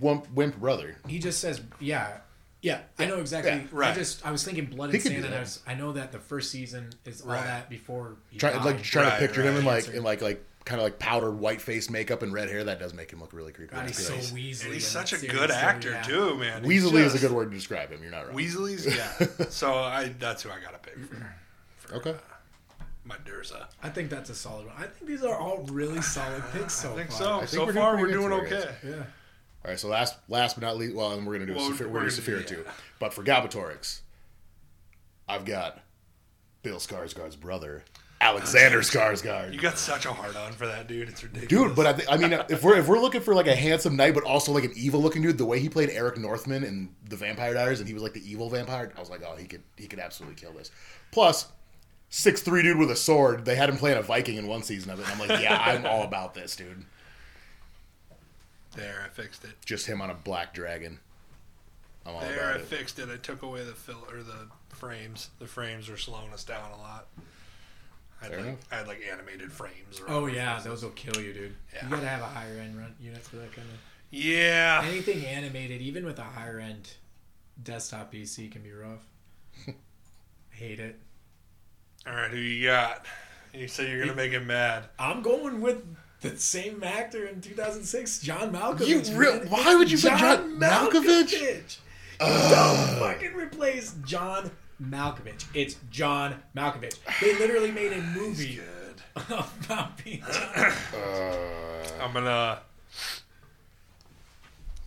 [0.00, 0.96] wimp, wimp brother.
[1.08, 2.18] He just says, yeah,
[2.62, 2.80] yeah.
[2.98, 3.52] I know exactly.
[3.52, 3.92] yeah, right.
[3.92, 5.42] I just I was thinking Blood He and could do Sand, and I that.
[5.44, 7.44] was I know that the first season is all Right.
[7.44, 8.64] that before he Try, died.
[8.64, 9.74] like trying Right, to picture him in right.
[9.74, 9.96] like Cancer.
[9.98, 12.64] in like like kind of like powdered white face makeup and red hair.
[12.64, 13.74] That does make him look really creepy.
[13.74, 14.64] God, he's so That's Weasley.
[14.66, 16.02] And he's such a good actor yeah.
[16.02, 16.60] too, man.
[16.62, 16.72] great.
[16.72, 18.02] He's Weasley is a good word to describe him.
[18.02, 18.36] You're not wrong.
[18.36, 18.84] Weasley's,
[19.40, 19.46] yeah.
[19.48, 21.26] so I that's who I gotta pick for,
[21.78, 22.10] for Okay.
[22.10, 23.66] uh, my Durza.
[23.82, 24.74] I think that's a solid one.
[24.76, 27.18] I think these are all really solid picks so I think far.
[27.18, 27.34] so.
[27.36, 28.50] I think so we're far, we're doing okay.
[28.50, 28.68] guys.
[28.84, 28.92] Yeah.
[28.96, 29.78] All right.
[29.78, 31.92] So last last but not least, well, and we're gonna do Well, a Saphir, we're
[31.92, 32.56] we're gonna gonna do do- Saphira yeah.
[32.64, 32.64] too.
[32.98, 34.00] But for Galbatorix,
[35.28, 35.80] I've got
[36.62, 37.84] Bill Skarsgård's brother,
[38.20, 39.52] Alexander Skarsgård.
[39.52, 41.08] You got such a hard on for that dude.
[41.08, 41.48] It's ridiculous.
[41.68, 43.54] Dude, but I, th- I mean, uh, if we're if we're looking for like a
[43.54, 46.64] handsome knight, but also like an evil looking dude, the way he played Eric Northman
[46.64, 49.36] in the Vampire Diaries, and he was like the evil vampire, I was like, oh,
[49.36, 50.70] he could he could absolutely kill this.
[51.12, 51.46] Plus,
[52.08, 53.44] six three dude with a sword.
[53.44, 55.62] They had him playing a Viking in one season of it, and I'm like, yeah,
[55.62, 56.84] I'm all about this, dude.
[58.76, 59.52] there, I fixed it.
[59.64, 61.00] Just him on a black dragon.
[62.06, 62.62] I'm all There, I it.
[62.62, 63.08] fixed it.
[63.12, 65.30] I took away the fill or the frames.
[65.38, 67.06] The frames are slowing us down a lot.
[68.20, 68.60] I had, Fair like, enough.
[68.70, 70.00] I had like animated frames.
[70.00, 71.54] around Oh yeah, those will kill you, dude.
[71.74, 71.84] Yeah.
[71.84, 73.78] You gotta have a higher end run unit for that kind of.
[74.10, 74.82] Yeah.
[74.86, 76.90] Anything animated, even with a higher end
[77.62, 79.04] desktop PC, can be rough.
[80.50, 80.98] Hate it.
[82.06, 83.04] All right, who you got?
[83.52, 84.84] You say you're gonna make him mad.
[84.98, 85.84] I'm going with
[86.20, 89.10] the same actor in 2006, John Malkovich.
[89.10, 89.50] You re- man.
[89.50, 91.34] why would you put John Malkovich?
[91.34, 91.78] Malkovich?
[92.18, 94.50] Don't fucking replace John
[94.82, 95.44] Malkovich.
[95.54, 96.96] It's John Malkovich.
[97.20, 99.24] They literally made a movie Good.
[99.64, 100.22] about being.
[100.22, 100.72] Uh,
[102.00, 102.60] I'm gonna.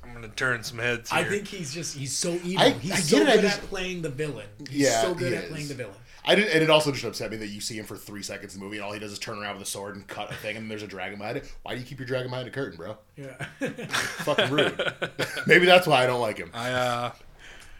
[0.04, 1.20] I'm gonna turn some heads here.
[1.20, 2.60] I think he's just he's so evil.
[2.66, 4.48] I- he's I so get it, I good just- at playing the villain.
[4.70, 5.50] He's Yeah, so good he at is.
[5.52, 5.96] playing the villain.
[6.26, 8.54] I did, and it also just upset me that you see him for three seconds
[8.54, 10.30] in the movie, and all he does is turn around with a sword and cut
[10.30, 11.52] a thing, and there's a dragon behind it.
[11.64, 12.98] Why do you keep your dragon behind a curtain, bro?
[13.16, 13.34] Yeah.
[14.26, 14.94] Fucking rude.
[15.48, 16.52] Maybe that's why I don't like him.
[16.54, 17.12] I uh,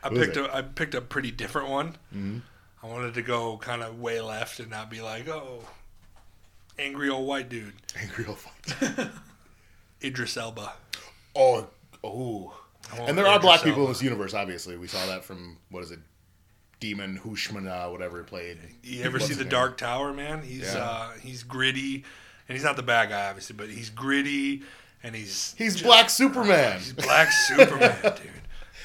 [0.04, 0.46] I picked it?
[0.46, 1.90] a I picked a pretty different one.
[2.16, 2.38] Mm-hmm.
[2.84, 5.64] I wanted to go kind of way left and not be like, oh,
[6.78, 9.10] angry old white dude, Angry old fight.
[10.04, 10.74] Idris Elba.
[11.36, 11.68] Oh,
[12.04, 12.54] oh.
[12.98, 14.34] And there are Idris black people in this universe.
[14.34, 16.00] Obviously, we saw that from what is it,
[16.80, 18.58] demon Hushmana, whatever he played.
[18.84, 19.50] You ever see the name?
[19.52, 20.42] Dark Tower, man?
[20.42, 20.80] He's Yeah.
[20.80, 22.06] uh, he's gritty,
[22.48, 24.64] and he's not the bad guy, obviously, but he's gritty,
[25.04, 26.80] and he's He's just- Black Superman.
[26.80, 28.32] He's Black Superman, dude.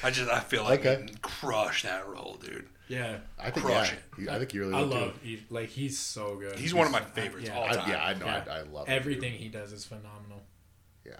[0.03, 1.01] I just I feel like Okay.
[1.01, 2.67] he can crush that role, dude.
[2.87, 3.17] Yeah.
[3.39, 4.03] I think Crush yeah, it.
[4.21, 4.97] he- I think you really I would, too.
[4.99, 6.59] love he, like he's so good.
[6.59, 7.57] He's one of my uh, favorites yeah.
[7.57, 7.89] all I, time.
[7.89, 8.25] yeah, I know.
[8.27, 8.43] Yeah.
[8.49, 8.91] I, I love it.
[8.91, 10.43] Everything he does is phenomenal.
[11.05, 11.13] Yeah.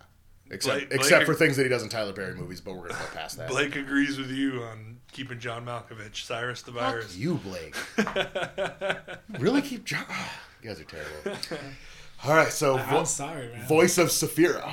[0.52, 2.90] Except Blake- Blake- except for things that he does in Tyler Perry movies, but we're
[2.90, 3.50] gonna go past that.
[3.50, 7.18] Blake agrees with you on keeping John Malkovich, Cyrus the Fuck Virus.
[7.18, 7.76] you, Blake.
[9.40, 10.06] really keep John.
[10.62, 11.40] you guys are terrible.
[12.24, 13.68] All right, so vo- I'm sorry, man.
[13.68, 14.72] voice of Saphira.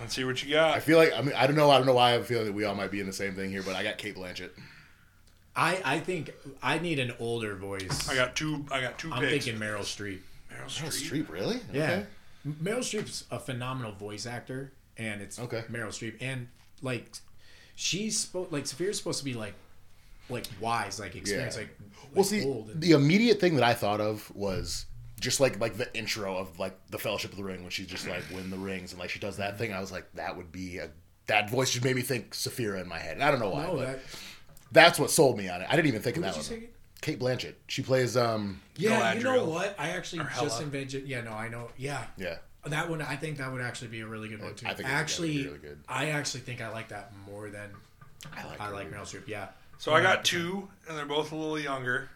[0.00, 0.74] Let's see what you got.
[0.76, 2.24] I feel like I mean I don't know I don't know why I have a
[2.24, 4.16] feeling that we all might be in the same thing here, but I got Cate
[4.16, 4.50] Blanchett.
[5.56, 6.30] I I think
[6.62, 8.08] I need an older voice.
[8.08, 8.64] I got two.
[8.70, 9.44] I got 2 I'm picks.
[9.44, 10.20] thinking Meryl Streep.
[10.52, 11.26] Meryl Meryl Streep.
[11.26, 11.60] Streep, really?
[11.72, 11.82] Yeah.
[11.90, 12.06] Okay.
[12.62, 15.64] Meryl Streep's a phenomenal voice actor, and it's Okay.
[15.70, 16.46] Meryl Streep, and
[16.80, 17.10] like
[17.74, 19.54] she's supposed like Saphira's supposed to be like
[20.30, 21.62] like wise, like experienced, Yeah.
[21.64, 22.68] like, like Well, see, old.
[22.70, 24.84] And, the immediate thing that I thought of was
[25.20, 28.06] just like like the intro of like the Fellowship of the Ring when she's just
[28.08, 29.72] like win the rings and like she does that thing.
[29.72, 30.90] I was like, that would be a
[31.26, 33.14] that voice just made me think Saphira in my head.
[33.14, 34.00] And I don't know why, no, but that
[34.72, 35.66] that's what sold me on it.
[35.68, 36.68] I didn't even think who of that you one.
[37.00, 37.54] Cate Blanchett.
[37.68, 39.74] She plays um Yeah, you know what?
[39.78, 41.06] I actually just invented.
[41.06, 41.70] Yeah, no, I know.
[41.76, 42.38] Yeah, yeah.
[42.66, 43.02] that one.
[43.02, 44.66] I think that would actually be a really good one too.
[44.66, 45.80] I think it be actually, really good.
[45.88, 47.70] I actually think I like that more than
[48.36, 48.72] I like I her.
[48.74, 49.28] like Meryl Streep.
[49.28, 49.48] Yeah.
[49.78, 52.10] So I got two, and they're both a little younger.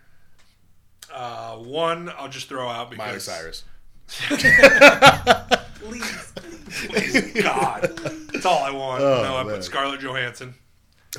[1.13, 3.65] Uh, one I'll just throw out because Miley Cyrus.
[5.83, 6.33] Please.
[6.89, 7.83] Please, God,
[8.33, 9.03] that's all I want.
[9.03, 9.55] Oh, no, I man.
[9.55, 10.55] put Scarlett Johansson.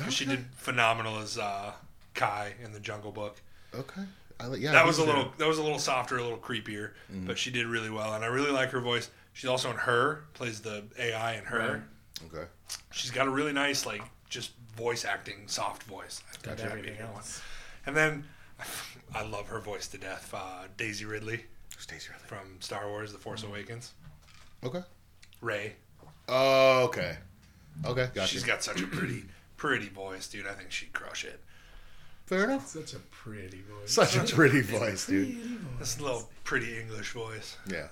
[0.08, 1.72] She did phenomenal as uh,
[2.14, 3.40] Kai in the Jungle Book.
[3.74, 4.02] Okay.
[4.40, 4.72] I yeah.
[4.72, 7.26] That was a he's- little that was a little softer, a little creepier, Mm-hmm.
[7.26, 9.10] but she did really well, and I really like her voice.
[9.32, 11.58] She's also in Her, plays the AI in Her.
[11.58, 12.34] Right.
[12.36, 12.46] Okay.
[12.92, 16.22] She's got a really nice like just voice acting, soft voice.
[16.28, 17.40] I think Got that'd be a everything else.
[17.86, 18.24] And then
[19.14, 20.32] I love her voice to death.
[20.36, 21.44] Uh, Daisy Ridley
[21.78, 22.26] Stacey Ridley.
[22.26, 23.92] from Star Wars: The Force Awakens.
[24.64, 24.82] Okay.
[25.40, 25.74] Rey.
[26.28, 27.16] Oh, okay.
[27.84, 28.08] Okay.
[28.14, 28.28] Gotcha.
[28.28, 29.24] She's got such a pretty,
[29.56, 30.46] pretty voice, dude.
[30.46, 31.40] I think she'd crush it.
[32.26, 32.66] fair enough.
[32.66, 33.92] Such a pretty voice.
[33.92, 35.36] Such a pretty voice, dude.
[35.78, 37.56] This little pretty English voice.
[37.70, 37.88] Yeah.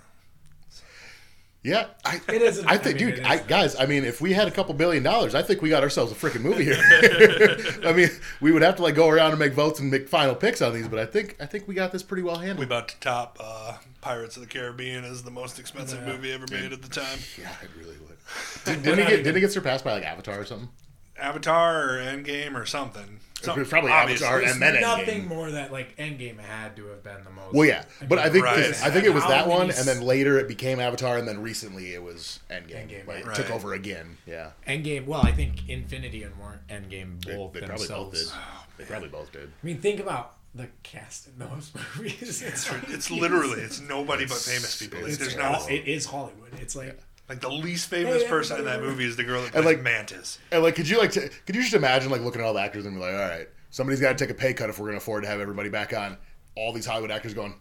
[1.65, 2.59] Yeah, I, It is.
[2.65, 3.77] I think, mean, dude, I, guys.
[3.79, 6.15] I mean, if we had a couple billion dollars, I think we got ourselves a
[6.17, 6.77] freaking movie here.
[7.89, 8.09] I mean,
[8.41, 10.75] we would have to like go around and make votes and make final picks on
[10.75, 12.59] these, but I think I think we got this pretty well handled.
[12.59, 12.79] We handled.
[12.81, 16.13] about to top uh, Pirates of the Caribbean as the most expensive Yeah.
[16.13, 17.19] movie ever made at the time.
[17.39, 18.17] Yeah, it really would.
[18.65, 20.69] Did, didn't it get didn't it get surpassed by like Avatar or something?
[21.17, 23.21] Avatar or Endgame or something.
[23.45, 24.27] Something- was probably obviously.
[24.27, 25.29] Avatar and then nothing Endgame.
[25.29, 27.55] more that like Endgame had to have been the most.
[27.55, 28.59] Well, yeah, but I think Right.
[28.59, 31.27] I think it was How that one, many and then later it became Avatar, and
[31.29, 32.89] then recently it was Endgame.
[32.89, 33.37] Endgame, like, right.
[33.37, 34.17] took over again.
[34.27, 35.07] Yeah, Endgame.
[35.07, 38.25] Well, I think Infinity and War- Endgame they, both they probably both themselves.
[38.25, 38.33] did.
[38.35, 39.51] Oh, they probably both did.
[39.63, 42.43] I mean, think about the cast in those movies.
[42.43, 45.01] It's, It's literally it's nobody but famous people.
[45.01, 45.61] Like, it's there's terrible.
[45.61, 46.53] not it is Hollywood.
[46.61, 49.55] It's like like the least famous Hey, person in that movie is the girl that
[49.55, 50.39] And, like- Mantis.
[50.51, 52.61] And like, could you like, t- could you just imagine like looking at all the
[52.61, 54.87] actors and be like, all right, somebody's got to take a pay cut if we're
[54.87, 56.17] going to afford to have everybody back on.
[56.57, 57.55] All these Hollywood actors going,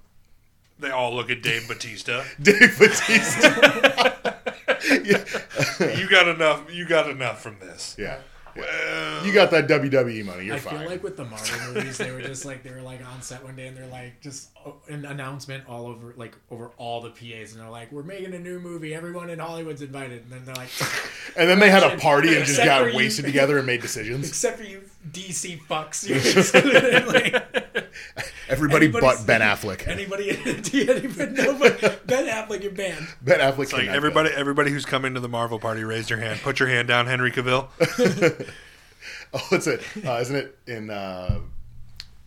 [0.80, 2.24] They all look at Dave Batista.
[2.42, 3.48] Dave Batista.
[5.98, 6.74] you got enough.
[6.74, 7.96] You got enough from this.
[7.98, 8.18] yeah.
[8.56, 10.46] Well, You got that WWE money.
[10.46, 10.74] You're fine.
[10.74, 10.80] I fine.
[10.80, 13.44] feel like with the Marvel movies, they were just like they were like on set
[13.44, 17.10] one day and they're like just oh, an announcement all over like over all the
[17.10, 18.94] PAs and they're like we're making a new movie.
[18.94, 20.24] Everyone in Hollywood's invited.
[20.24, 20.70] And then they're like
[21.38, 22.98] and then they had a party and just got for you.
[22.98, 24.28] wasted together and made decisions.
[24.30, 26.08] except for you DC fucks.
[26.08, 27.08] You're excluded.
[27.08, 27.90] like,
[28.50, 29.88] Everybody but Ben Affleck.
[29.88, 33.08] anybody, anybody, nobody, Ben Affleck, you're banned.
[33.22, 33.64] Ben Affleck.
[33.64, 34.36] It's like cannot everybody, go.
[34.36, 36.40] everybody who's coming to the Marvel party, raise your hand.
[36.42, 37.68] Put your hand down, Henry Cavill.
[39.34, 39.82] Oh, what's it?
[40.06, 41.40] Uh, isn't it in uh,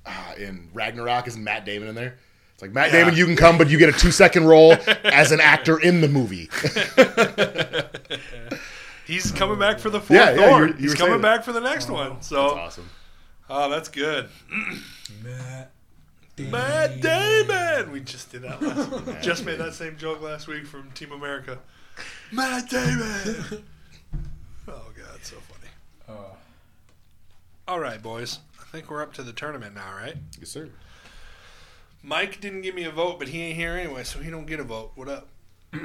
[0.07, 1.29] uh, in Ragnarok?
[1.29, 2.17] Isn't Matt Damon in there?
[2.55, 3.01] It's like Matt Yeah.
[3.01, 6.01] Damon, you can come, but you get a two second role as an actor in
[6.01, 6.49] the movie.
[9.07, 10.47] He's coming back for the fourth Yeah, yeah, Thor.
[10.47, 12.23] you were- you He's coming saying back for the next one.
[12.23, 12.91] So, That's awesome.
[13.51, 14.29] oh, that's good.
[15.23, 15.71] Matt.
[16.39, 17.93] Matt Damon.
[17.93, 19.07] We just did that last.
[19.07, 19.21] week.
[19.23, 21.59] just made that same joke last week from Team America.
[22.33, 23.45] Matt Damon.
[24.69, 25.71] oh god, so funny.
[26.09, 26.37] Oh.
[27.69, 28.41] All right, boys.
[28.61, 30.17] I think we're up to the tournament now, right?
[30.41, 30.71] Yes, sir.
[32.03, 34.59] Mike didn't give me a vote, but he ain't here anyway, so he don't get
[34.61, 34.91] a vote.
[34.97, 35.29] What up?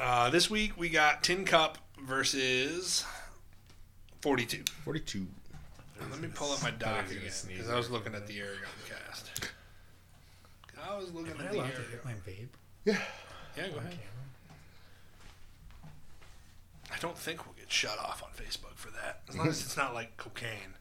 [0.00, 3.04] uh, this week we got Tin Cup versus
[4.20, 4.62] 42.
[4.84, 5.26] Forty-two.
[6.10, 9.30] Let me pull up my doc again because I was looking at the Eragon cast.
[10.84, 11.90] I was looking Am at I the allowed to Eragon.
[11.90, 12.48] hit my vape?
[12.84, 12.98] Yeah.
[13.56, 13.90] Yeah, go on ahead.
[13.92, 14.06] camera?
[16.92, 19.76] I don't think we'll get shut off on Facebook for that, as long as it's
[19.76, 20.74] not like cocaine.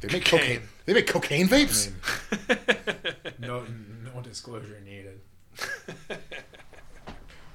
[0.00, 0.60] They make cocaine.
[0.60, 0.68] Cocaine.
[0.86, 1.90] They make cocaine vapes.
[3.40, 3.64] No,
[4.14, 5.20] no disclosure needed.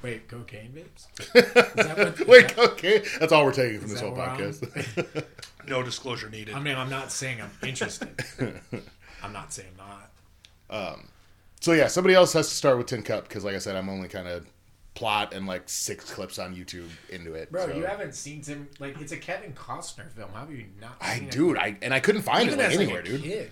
[0.06, 1.08] Wait, cocaine vapes?
[1.36, 1.54] Is
[1.88, 3.02] that what, is Wait, that- cocaine.
[3.20, 5.26] That's all we're taking from this whole podcast.
[5.68, 6.54] no disclosure needed.
[6.54, 8.10] I mean, I'm not saying I'm interested.
[9.24, 10.12] I'm not saying not.
[10.70, 11.08] Um,
[11.60, 13.90] so yeah, somebody else has to start with Tin Cup because, like I said, I'm
[13.90, 14.46] only kind of
[14.94, 17.52] plot and like six clips on YouTube into it.
[17.52, 18.68] Bro, so- you haven't seen Tim.
[18.78, 20.30] Like, it's a Kevin Costner film.
[20.36, 20.98] How have you not?
[21.02, 21.32] I seen it?
[21.32, 23.24] dude, I and I couldn't find Even it like, as anywhere, like a dude.
[23.24, 23.52] kid.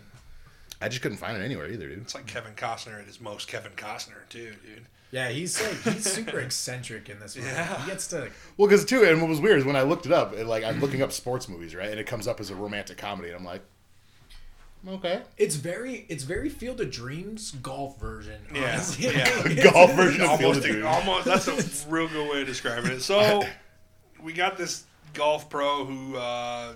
[0.79, 2.01] I just couldn't find it anywhere either, dude.
[2.03, 4.85] it's like Kevin Costner at his most Kevin Costner too, dude.
[5.13, 7.47] Yeah, he's like he's super eccentric in this movie.
[7.47, 7.81] Yeah.
[7.83, 10.11] He gets to Well, because too, and what was weird is when I looked it
[10.11, 12.55] up, it, like I'm looking up sports movies, right, and it comes up as a
[12.55, 13.61] romantic comedy, and I'm like,
[14.87, 18.41] okay, It's very it's very Field of Dreams golf version.
[18.55, 19.05] Yeah, honestly.
[19.55, 19.71] yeah.
[19.71, 20.83] golf version of Field of Dreams.
[20.85, 21.25] almost.
[21.25, 23.01] That's a real good way of describing it.
[23.01, 23.43] So,
[24.23, 24.83] we got this
[25.13, 26.73] golf pro who uh,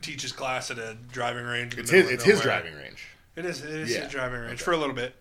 [0.00, 1.76] teaches class at a driving range.
[1.76, 3.04] It's his, of it's his driving range.
[3.34, 3.64] It is.
[3.64, 4.02] It is Yeah.
[4.02, 5.16] his driving range for a little bit.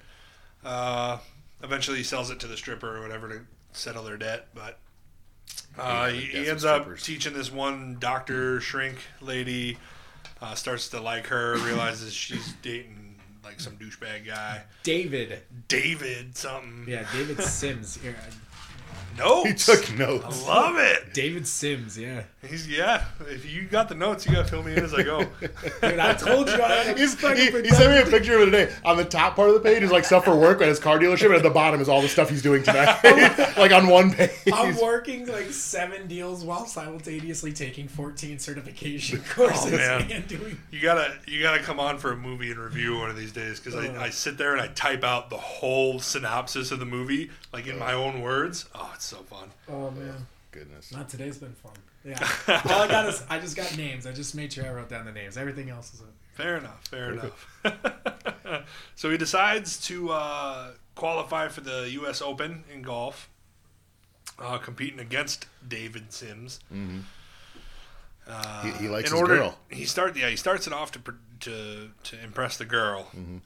[0.63, 1.17] Uh,
[1.63, 3.39] eventually, he sells it to the stripper or whatever to
[3.71, 4.47] settle their debt.
[4.53, 4.79] But
[5.77, 7.03] uh, he, he ends up strippers.
[7.03, 9.77] teaching this one doctor shrink lady.
[10.41, 11.57] Uh, starts to like her.
[11.65, 15.41] Realizes she's dating like some douchebag guy, David.
[15.67, 16.85] David something.
[16.87, 17.99] Yeah, David Sims.
[18.03, 18.11] Yeah,
[19.17, 19.65] Notes.
[19.67, 20.45] He took notes.
[20.47, 21.13] I love it.
[21.13, 21.97] David Sims.
[21.97, 23.05] Yeah, He's yeah.
[23.21, 25.19] If you got the notes, you gotta fill me in as I go.
[25.41, 27.27] dude, I told you I had a He's, he,
[27.61, 28.73] he sent me a picture of it today.
[28.83, 30.97] On the top part of the page is like stuff for work at his car
[30.99, 32.99] dealership, and at the bottom is all the stuff he's doing tonight.
[33.57, 34.31] like on one page.
[34.51, 40.11] I'm working like seven deals while simultaneously taking 14 certification oh, courses Oh, man.
[40.11, 40.57] and doing.
[40.71, 43.59] You gotta you gotta come on for a movie and review one of these days
[43.59, 43.79] because Oh.
[43.79, 44.01] I, uh.
[44.03, 47.77] I sit there and I type out the whole synopsis of the movie like in
[47.77, 48.65] my own words.
[48.75, 49.49] Oh, it's so fun.
[49.69, 50.91] Oh man, Goodness.
[50.91, 51.73] not today's been fun.
[52.05, 52.17] Yeah,
[52.65, 54.05] all I got is I just got names.
[54.05, 55.37] I just made sure I wrote down the names.
[55.37, 56.07] Everything else is up.
[56.33, 56.85] Fair enough.
[56.87, 58.63] Fair enough.
[58.95, 62.21] so he decides to uh, qualify for the U.S.
[62.21, 63.29] Open in golf,
[64.39, 66.59] uh, competing against David Sims.
[68.27, 69.59] Uh, He- he likes in his order, girl.
[69.69, 70.99] He start yeah he starts it off to
[71.41, 73.37] to to impress the girl, Mm-hmm.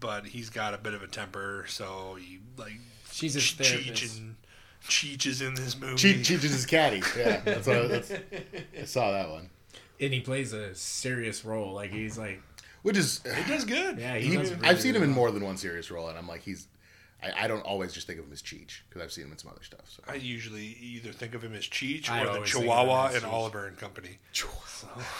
[0.00, 2.72] but he's got a bit of a temper, so he like
[3.10, 4.36] She's his Cheech and
[4.86, 5.94] Cheech is in this movie.
[5.94, 7.02] Cheech, Cheech is his caddy.
[7.16, 8.12] Yeah, that's what I, that's,
[8.80, 9.50] I saw that one.
[10.00, 11.72] and he plays a serious role.
[11.74, 12.40] Like he's like,
[12.82, 13.98] Which is, He does good.
[13.98, 16.16] yeah, he he, does I've seen him really in more than one serious role, and
[16.18, 16.66] I'm like, he's.
[17.20, 19.38] I, I don't always just think of him as Cheech because I've seen him in
[19.38, 19.80] some other stuff.
[19.88, 20.04] So.
[20.06, 22.76] I usually either think of him as Cheech I or the always think of him
[22.76, 24.18] Chihuahua as in Oliver and Company.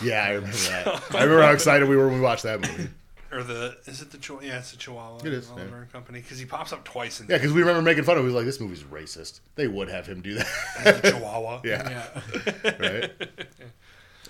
[0.01, 0.87] Yeah, I remember that.
[1.17, 2.89] I remember how excited we were when we watched that movie.
[3.31, 4.47] Or the is it the Chihuahua?
[4.47, 5.19] Yeah, it's the Chihuahua.
[5.19, 5.93] It is, in Oliver yeah.
[5.93, 8.21] Company because he pops up twice in Yeah, because we remember making fun of.
[8.21, 8.29] him.
[8.31, 10.47] He was like, "This movie's racist." They would have him do the
[10.85, 11.05] that.
[11.05, 11.61] Chihuahua.
[11.65, 12.11] yeah,
[12.65, 13.13] Yeah, right.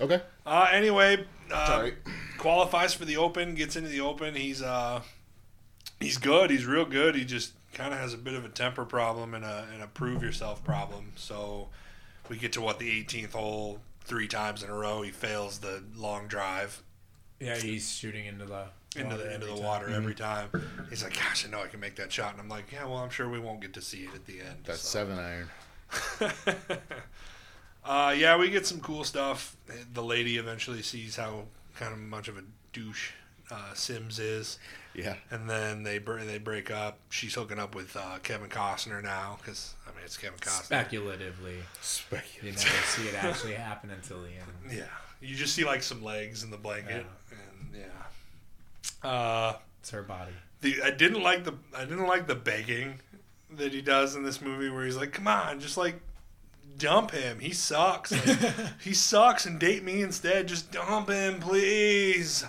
[0.01, 0.21] Okay.
[0.45, 1.93] Uh, anyway, uh, Sorry.
[2.37, 4.33] qualifies for the Open, gets into the Open.
[4.33, 5.01] He's uh,
[5.99, 6.49] he's good.
[6.51, 7.15] He's real good.
[7.15, 9.87] He just kind of has a bit of a temper problem and a and a
[9.87, 11.11] prove yourself problem.
[11.17, 11.67] So
[12.29, 15.01] we get to what the 18th hole three times in a row.
[15.01, 16.81] He fails the long drive
[17.39, 18.65] yeah, he's shooting into the
[18.95, 19.63] into the into every the time.
[19.63, 20.49] water every time.
[20.89, 22.97] He's like, "Gosh, I know I can make that shot." And I'm like, "Yeah, well,
[22.97, 24.99] I'm sure we won't get to see it at the end." That's so.
[24.99, 25.49] seven iron.
[27.85, 29.55] uh, yeah, we get some cool stuff.
[29.93, 33.11] The lady eventually sees how kind of much of a douche
[33.51, 34.59] uh, Sims is,
[34.93, 35.15] Yeah.
[35.31, 36.99] and then they br- they break up.
[37.09, 40.63] She's hooking up with uh, Kevin Costner now because I mean it's Kevin Costner.
[40.65, 42.49] Speculatively, Speculatively.
[42.49, 44.71] you never see it actually happen until the end.
[44.77, 44.83] yeah,
[45.21, 47.85] you just see like some legs in the blanket, and yeah.
[49.03, 50.31] Uh, It's her body.
[50.61, 52.99] the I didn't like the I didn't like the begging
[53.51, 56.01] that he does in this movie where he's like, "Come on, just like
[56.77, 57.39] dump him.
[57.39, 58.11] He sucks.
[58.11, 58.37] Like,
[58.81, 60.47] he sucks and date me instead.
[60.47, 62.45] Just dump him, please."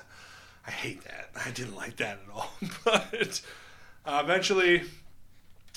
[0.67, 1.31] I hate that.
[1.45, 2.51] I didn't like that at all.
[2.85, 3.41] but
[4.05, 4.83] uh, eventually,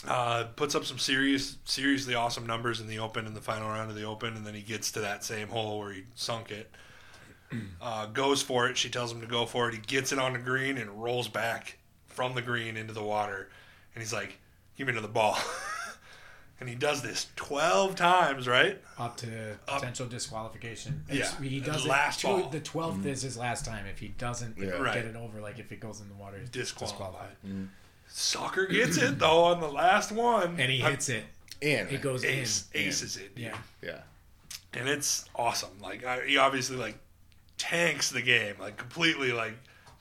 [0.07, 3.89] uh, puts up some serious, seriously awesome numbers in the Open in the final round
[3.89, 6.69] of the Open, and then he gets to that same hole where he sunk it.
[7.81, 8.77] Uh, goes for it.
[8.77, 9.73] She tells him to go for it.
[9.75, 11.77] He gets it on the green and rolls back
[12.07, 13.49] from the green into the water.
[13.95, 14.37] And he's like,
[14.77, 15.37] "Give me another ball."
[16.59, 18.79] and he does this twelve times, right?
[18.97, 21.03] Up to potential disqualification.
[21.09, 22.27] Yeah, It's- he the does last it.
[22.27, 22.49] Two, ball.
[22.49, 23.85] the 12th is his last time.
[23.87, 24.69] If he doesn't Yeah.
[24.71, 24.93] Right.
[24.93, 27.35] get it over, like if it goes in the water, he's Disqualified.
[28.07, 31.23] Sucker gets it though on the last one, And he I- hits it.
[31.61, 32.81] And It goes ace, in.
[32.81, 33.31] aces it.
[33.37, 33.55] Yeah.
[33.81, 33.99] Yeah.
[34.73, 35.69] and it's awesome.
[35.81, 36.97] Like I, he obviously like
[37.63, 39.53] tanks the game, like completely, like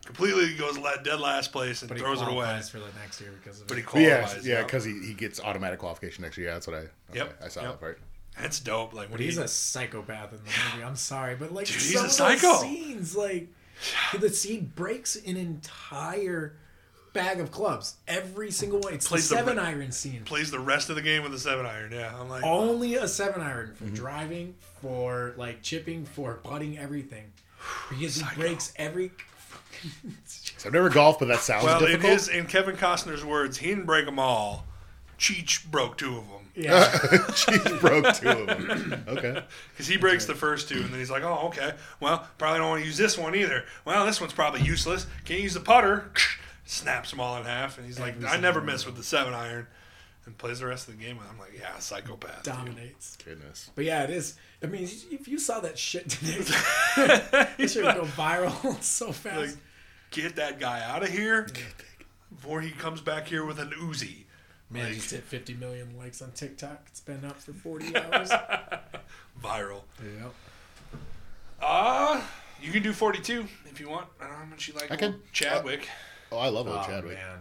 [0.05, 2.35] completely goes la- dead last place and But he throws it away.
[2.45, 3.89] qualifies for the next year because of But he it.
[3.93, 4.47] But yeah, qualifies.
[4.47, 6.49] yeah, yeah, because he, he gets automatic qualification next year.
[6.49, 6.79] Yeah, that's what I.
[6.81, 7.71] Okay, Yep, I saw yep.
[7.73, 8.01] that part.
[8.41, 8.95] That's dope.
[8.95, 10.85] Like when But he's he, a psychopath in the movie.
[10.85, 13.49] I'm sorry, but like Dude, some he's a of those scenes, like
[14.19, 16.57] The seed breaks an entire
[17.13, 17.97] bag of clubs.
[18.09, 18.95] Every single one.
[18.95, 20.23] It's Plays the the seven re- iron scene.
[20.25, 21.93] Plays the rest of the game with a seven iron.
[21.93, 23.95] Yeah, I'm like, Only a seven iron for mm-hmm.
[23.95, 27.33] driving, for like chipping, for putting everything.
[27.91, 29.13] Because he breaks every.
[30.59, 33.69] So I've never golfed, but that sounds well, in his in Kevin Costner's words, he
[33.69, 34.67] didn't break them all.
[35.19, 36.85] Cheech broke two of them Yeah.
[36.91, 39.05] Cheech broke two of them.
[39.07, 39.43] Okay.
[39.71, 41.75] because he breaks the first two, and then he's like, "Oh, okay.
[42.01, 43.65] Well, probably don't want to use this one either.
[43.85, 45.07] Well, this one's probably useless.
[45.25, 46.11] Can't use the putter."
[46.65, 49.35] Snaps them all in half, and he's like, "I never single miss with the seven
[49.35, 49.67] iron."
[50.25, 51.19] And plays the rest of the game.
[51.19, 53.17] And I'm like, "Yeah, psychopath." dude." dominates.
[53.25, 53.71] Goodness.
[53.75, 54.37] But yeah, it is.
[54.63, 56.37] I mean, if you saw that shit today,
[57.59, 59.37] it should go viral so fast.
[59.37, 59.51] Like,
[60.13, 61.49] get that guy out of here
[62.33, 64.25] before he comes back here with an Uzi.
[64.71, 66.85] Man, like- just hit 50 million likes on TikTok.
[66.87, 68.31] It's been up for 40 hours.
[69.43, 69.81] Viral.
[70.21, 70.33] yep.
[71.61, 72.21] Uh,
[72.61, 74.07] you can do 42 if you want.
[74.21, 75.21] I don't know how much you like I can.
[75.33, 75.89] Chadwick.
[76.31, 77.15] Oh, I love old Oh, Chadwick.
[77.19, 77.39] man.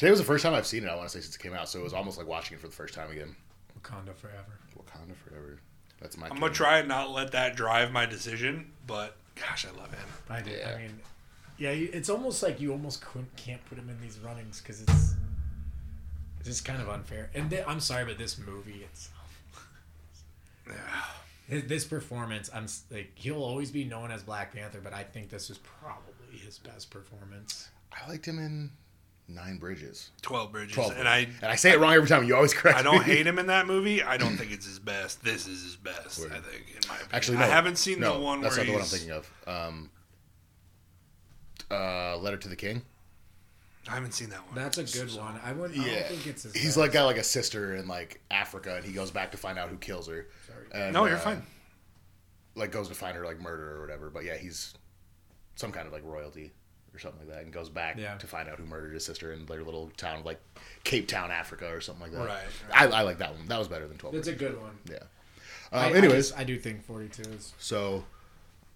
[0.00, 0.88] Today was the first time I've seen it.
[0.88, 2.60] I want to say since it came out, so it was almost like watching it
[2.62, 3.36] for the first time again.
[3.78, 4.58] Wakanda forever.
[4.74, 5.58] Wakanda forever.
[6.00, 6.28] That's my.
[6.30, 10.08] I'm gonna try and not let that drive my decision, but gosh, I love him.
[10.30, 10.52] I do.
[10.52, 10.72] Yeah.
[10.74, 11.00] I mean,
[11.58, 15.16] yeah, it's almost like you almost couldn't, can't put him in these runnings because it's
[16.38, 17.28] it's just kind of unfair.
[17.34, 19.10] And th- I'm sorry, but this movie, it's
[20.66, 20.76] Yeah.
[21.46, 22.48] his, this performance.
[22.54, 26.38] I'm like he'll always be known as Black Panther, but I think this is probably
[26.42, 27.68] his best performance.
[27.92, 28.70] I liked him in
[29.34, 30.10] Nine Bridges.
[30.22, 32.24] 12 Bridges, 12 and I and I say it wrong every time.
[32.24, 32.80] You always correct me.
[32.80, 33.14] I don't me.
[33.14, 34.02] hate him in that movie.
[34.02, 35.22] I don't think it's his best.
[35.24, 36.18] This is his best.
[36.20, 36.32] Word.
[36.32, 37.08] I think, in my opinion.
[37.12, 37.44] Actually, no.
[37.44, 39.30] I haven't seen no, the one That's where not the one I'm thinking of.
[39.46, 39.90] Um,
[41.70, 42.82] uh, Letter to the King.
[43.88, 44.54] I haven't seen that one.
[44.54, 45.40] That's a good So- one.
[45.44, 45.80] I wouldn't.
[45.80, 46.52] I don't think it's his.
[46.52, 46.76] He's best.
[46.76, 49.68] like got like a sister in like Africa, and he goes back to find out
[49.68, 50.26] who kills her.
[50.46, 50.66] Sorry.
[50.84, 51.42] And, No, you're uh, fine.
[52.54, 54.10] Like goes to find her like murder or whatever.
[54.10, 54.74] But yeah, he's
[55.54, 56.52] some kind of like royalty
[56.94, 58.16] or something like that, and goes back Yeah.
[58.16, 60.40] to find out who murdered his sister in their little town of like
[60.84, 62.26] Cape Town, Africa, or something like that.
[62.26, 63.46] Right, I, I like that one.
[63.48, 64.14] That was better than Twelve.
[64.14, 64.78] It's a good one.
[64.90, 64.96] Yeah.
[65.72, 67.52] Um, I anyways, just- I, do think 42 is.
[67.58, 68.04] so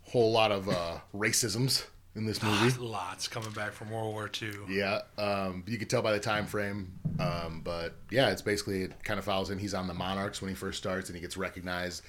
[0.05, 2.77] whole lot of uh, racisms in this movie.
[2.79, 4.51] Lots coming back from World War II.
[4.69, 6.93] Yeah, um, you could tell by the time frame.
[7.19, 9.59] Um, but yeah, it's basically it kind of follows him.
[9.59, 12.03] He's on the Monarchs when he first starts, and he gets recognized.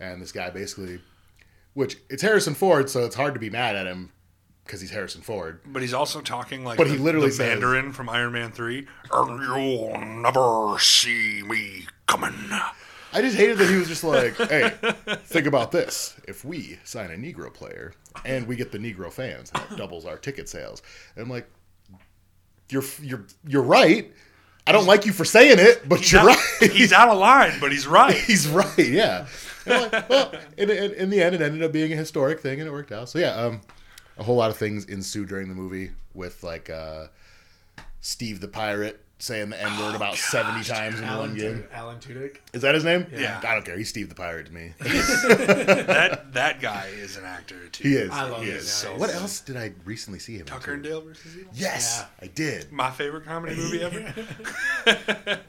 [0.00, 1.00] And this guy basically,
[1.74, 4.10] which it's Harrison Ford, so it's hard to be mad at him
[4.64, 5.60] because he's Harrison Ford.
[5.66, 8.52] But he's also talking like But he the- literally the says- Mandarin from Iron Man
[8.52, 8.86] 3.
[9.12, 12.34] And you'll never see me coming.
[13.14, 14.70] I just hated that he was just like, "Hey,
[15.26, 17.92] think about this: if we sign a Negro player
[18.24, 20.80] and we get the Negro fans, that doubles our ticket sales."
[21.14, 21.46] And I'm like,
[22.70, 24.10] "You're you're you're right.
[24.66, 26.38] I don't like you for saying it, but you're right."
[26.72, 28.14] he's out of line, but he's right.
[28.26, 29.26] He's right, yeah.
[29.66, 32.40] And I'm like, well, in, in, in the end, it ended up being a historic
[32.40, 33.08] thing, and it worked out.
[33.10, 33.60] So yeah, um,
[34.22, 37.06] a whole lot of things ensue during the movie with like uh,
[38.00, 41.62] Steve the pirate saying the N word about seventy times in one Alan, game.
[41.62, 42.36] Tu- Alan Tudyk.
[42.52, 43.04] Is that his name?
[43.12, 43.40] Yeah.
[43.44, 43.76] I don't care.
[43.76, 44.74] He's Steve the pirate to me.
[44.78, 47.88] that that guy is an actor too.
[47.88, 48.10] he is.
[48.10, 48.56] I love he it.
[48.58, 48.68] is.
[48.70, 49.16] So what good.
[49.16, 50.46] else did I recently see him?
[50.46, 50.92] Tucker and in?
[50.92, 51.50] Dale versus Evil.
[51.52, 52.70] Yes, I did.
[52.70, 53.98] My favorite comedy movie ever.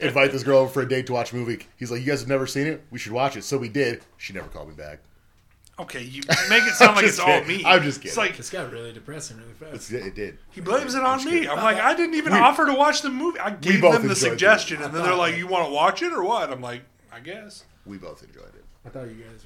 [0.00, 1.64] Invite this girl over for a date to watch a movie.
[1.76, 2.82] He's like, "You guys have never seen it?
[2.90, 4.02] We should watch it." So we did.
[4.16, 4.98] She never called me back.
[5.78, 7.64] Okay, you make it sound like just it's all me.
[7.64, 8.08] I'm just kidding.
[8.08, 8.16] It's kidding.
[8.16, 9.90] like This got really depressing really fast.
[9.90, 10.38] It's- It did.
[10.52, 11.32] he blames it on just me.
[11.40, 11.48] kidding.
[11.50, 13.40] I'm like, I didn't even We- offer to watch the movie.
[13.40, 14.16] I gave them the enjoyed it.
[14.16, 17.18] suggestion, and then they're like, "You want to watch it or what?" I'm like, "I
[17.20, 19.44] guess." We both enjoyed it, I thought you guys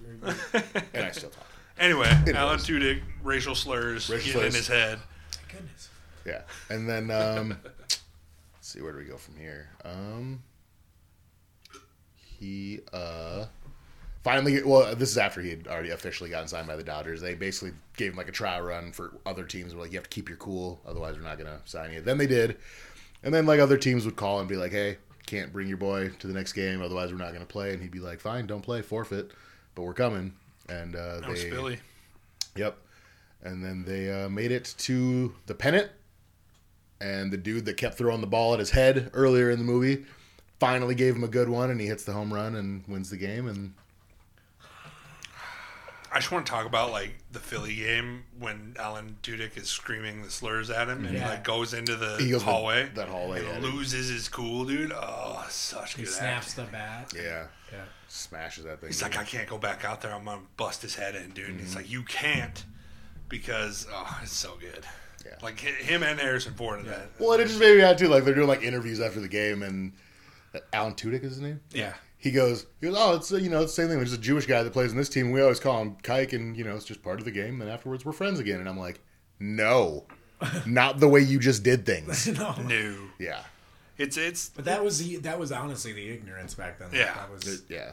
[0.53, 0.63] were.
[0.95, 1.47] and I still talk.
[1.79, 2.35] Anyway, Anyways.
[2.37, 4.99] Alan Tudyk, racial slurs Racial getting in his head.
[5.51, 5.89] Goodness.
[6.27, 7.99] Yeah, and then um, let's
[8.61, 9.71] see where do we go from here?
[9.85, 10.43] Um,
[12.15, 13.47] he uh,
[14.29, 17.23] finally, well, this is after he had already officially gotten signed by the Dodgers.
[17.23, 19.75] They basically gave him like a trial run for other teams.
[19.75, 22.03] Were like, you have to keep your cool, otherwise we're not gonna sign you.
[22.03, 22.59] Then they did,
[23.23, 26.11] and then like other teams would call and be like, hey, can't bring your boy
[26.11, 27.73] to the next game, otherwise we're not gonna play.
[27.73, 29.31] And he'd be like, fine, don't play, forfeit,
[29.75, 30.35] but we're coming.
[30.69, 31.79] And uh, That was they, Philly.
[32.55, 32.77] Yep.
[33.45, 35.91] And then they uh, made it to the pennant,
[37.01, 40.05] and the dude that kept throwing the ball at his head earlier in the movie
[40.61, 43.17] finally gave him a good one, and he hits the home run and wins the
[43.17, 43.49] game.
[43.49, 43.73] And
[46.19, 50.25] I just want to talk about like the Philly game when Alan Tudyk is screaming
[50.25, 52.89] the slurs at him and he like goes into the he goes hallway.
[52.97, 53.39] that hallway.
[53.47, 54.91] and Yeah, loses his cool, dude.
[54.93, 56.65] Oh, such He good snaps acting.
[56.67, 57.13] the bat.
[57.15, 57.85] yeah, Yeah.
[58.09, 58.89] smashes that thing.
[58.89, 60.13] He's like, I can't go back out there.
[60.13, 61.51] I'm gonna bust his head in, dude.
[61.51, 61.59] Mm-hmm.
[61.61, 62.65] he's like, you can't
[63.29, 64.85] because oh, it's so good.
[65.25, 65.35] Yeah.
[65.41, 67.11] Like him and Harrison Ford in that.
[67.21, 68.09] well, and it just made me mad too.
[68.09, 69.93] Like they're doing like interviews after the game, and
[70.73, 71.61] Alan Tudyk is his name.
[71.73, 71.95] Yeah.
[72.21, 73.99] He goes, he goes, oh, it's uh, you know it's the same thing.
[73.99, 75.31] There's a Jewish guy that plays in this team.
[75.31, 77.61] We always call him Kike, and you know it's just part of the game.
[77.63, 78.59] And afterwards, we're friends again.
[78.59, 79.01] And I'm like,
[79.39, 80.05] no,
[80.67, 82.27] not the way you just did things.
[82.39, 82.55] no.
[82.63, 83.43] No, Yeah,
[83.99, 86.89] it's it's But that was the that was honestly the ignorance back then.
[86.93, 87.15] Yeah.
[87.15, 87.93] that was, It- yeah.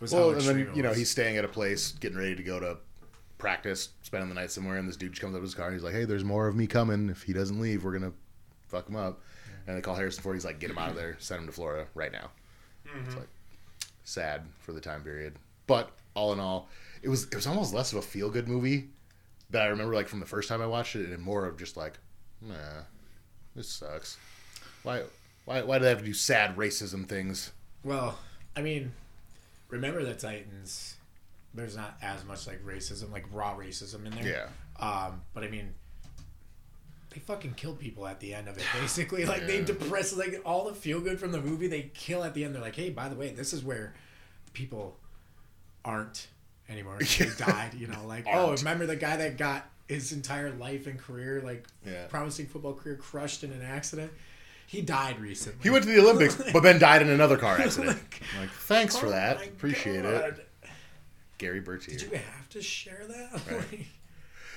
[0.00, 2.58] was Well, and then you know he's staying at a place, getting ready to go
[2.58, 2.78] to
[3.38, 5.84] practice, spending the night somewhere, and this dude comes up to his car and he's
[5.84, 7.08] like, "Hey, there's more of me coming.
[7.10, 8.12] If he doesn't leave, we're gonna
[8.66, 9.20] fuck him up."
[9.68, 10.34] And they call Harrison Ford.
[10.34, 11.16] He's like, "Get him out of there.
[11.20, 12.30] Send him to Florida right now."
[13.06, 13.28] It's like
[14.04, 15.34] sad for the time period,
[15.66, 16.68] but all in all,
[17.02, 18.88] it was it was almost less of a feel good movie
[19.50, 21.76] that I remember like from the first time I watched it, and more of just
[21.76, 21.98] like,
[22.40, 22.82] nah,
[23.54, 24.16] this sucks.
[24.82, 25.02] Why
[25.44, 27.52] why why do they have to do sad racism things?
[27.84, 28.18] Well,
[28.56, 28.92] I mean,
[29.68, 30.96] remember the Titans.
[31.54, 34.48] There's not as much like racism, like raw racism in there.
[34.80, 34.84] Yeah.
[34.84, 35.74] Um, but I mean,
[37.12, 38.64] they fucking kill people at the end of it.
[38.80, 42.34] Basically, like they depress, like all the feel good from the movie, they kill at
[42.34, 42.54] the end.
[42.54, 43.94] They're like, hey, by the way, this is where
[44.52, 44.96] people
[45.84, 46.28] aren't
[46.68, 46.98] anymore.
[47.18, 47.74] They died.
[47.74, 51.66] You know, like oh, remember the guy that got his entire life and career, like
[51.84, 52.06] Yeah.
[52.06, 54.10] promising football career, crushed in an accident.
[54.66, 55.62] He died recently.
[55.64, 57.96] He went to the Olympics, but then died in another car accident.
[57.98, 59.36] Like, like, thanks for oh that.
[59.38, 60.48] my Appreciate it.
[61.38, 61.98] Gerry Bertier.
[61.98, 63.32] Did you have to share that?
[63.50, 63.86] Like,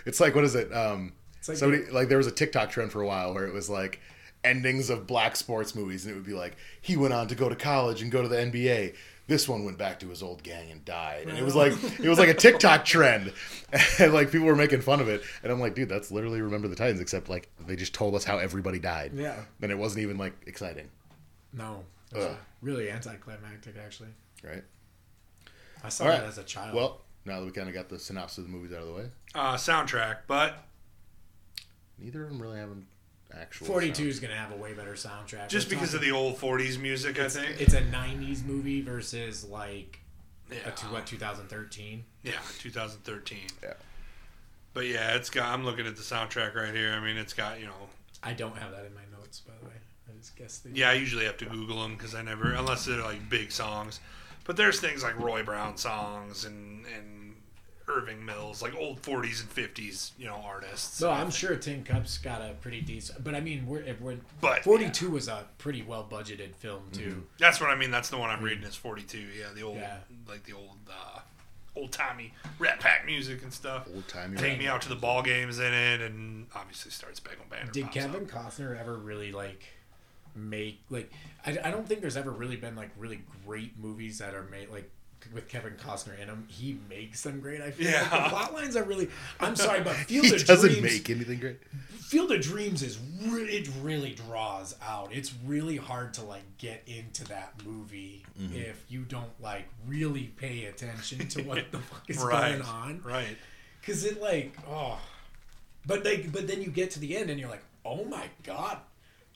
[0.05, 0.71] It's like what is it?
[0.71, 1.13] Um,
[1.47, 3.99] like somebody like there was a TikTok trend for a while where it was like
[4.43, 7.49] endings of black sports movies, and it would be like he went on to go
[7.49, 8.95] to college and go to the NBA.
[9.27, 12.07] This one went back to his old gang and died, and it was like it
[12.07, 13.33] was like a TikTok trend,
[13.99, 16.67] and like people were making fun of it, and I'm like, dude, that's literally Remember
[16.67, 19.13] the Titans, except like they just told us how everybody died.
[19.15, 19.35] Yeah.
[19.63, 20.89] and it wasn't even like exciting,
[21.53, 22.27] no, it was
[22.61, 23.75] really anticlimactic.
[23.83, 24.09] Actually,
[24.43, 24.63] right?
[25.83, 26.27] I saw All that right.
[26.27, 26.75] as a child.
[26.75, 28.93] Well, now that we kind of got the synopsis of the movies out of the
[28.93, 30.55] way, uh, soundtrack, but
[31.99, 32.85] neither of them really have an
[33.33, 33.67] actual.
[33.67, 34.09] Forty-two sound.
[34.09, 35.49] is gonna have a way better soundtrack.
[35.49, 37.59] just We're because of the old '40s music, I think.
[37.61, 39.99] it's a '90s movie versus like
[40.51, 42.03] yeah, a two, what 2013.
[42.23, 43.39] yeah, 2013.
[43.63, 43.73] Yeah.
[44.73, 45.47] But yeah, it's got.
[45.53, 46.91] I'm looking at the soundtrack right here.
[46.91, 47.89] I mean, it's got you know.
[48.21, 49.75] I don't have that in my notes, by the way.
[50.07, 50.63] I just guessed.
[50.63, 53.51] They Yeah, I usually have to Google them because I never, unless they're like big
[53.51, 53.99] songs.
[54.43, 57.24] But there's things like Roy Brown songs and and
[57.87, 61.01] Irving Mills, like old 40s and 50s, you know, artists.
[61.01, 64.17] No, I'm sure Tin Cup's got a pretty decent, but I mean, we're, if we're
[64.41, 67.23] But, 42 was a pretty well budgeted film too.
[67.39, 67.91] That's what I mean.
[67.91, 69.17] That's the one I'm reading is 42.
[69.17, 69.97] Yeah, the old, Yeah.
[70.27, 71.19] like the old, uh,
[71.75, 73.87] old timey Rat Pack music and stuff.
[73.93, 74.37] Old timey.
[74.37, 77.69] Take me out to the ball games in it, and obviously starts Spangled Banner.
[77.71, 78.27] Did Kevin up.
[78.29, 79.61] Costner ever really like
[80.35, 81.11] make like?
[81.45, 84.69] I, I don't think there's ever really been like really great movies that are made
[84.69, 84.89] like
[85.33, 86.45] with Kevin Costner in them.
[86.49, 87.61] He makes them great.
[87.61, 88.23] I feel like Yeah.
[88.23, 89.09] the plot lines are really.
[89.39, 90.83] I'm sorry, but Field of doesn't Dreams.
[90.83, 91.59] make anything great.
[91.99, 95.09] Field of Dreams is re- it really draws out.
[95.11, 98.53] It's really hard to like get into that movie Mm-hmm.
[98.53, 102.57] if you don't like really pay attention to what the fuck is Right.
[102.57, 103.01] going on.
[103.03, 103.37] Right.
[103.85, 104.99] Cause it like oh,
[105.85, 108.79] but like but then you get to the end and you're like oh my god,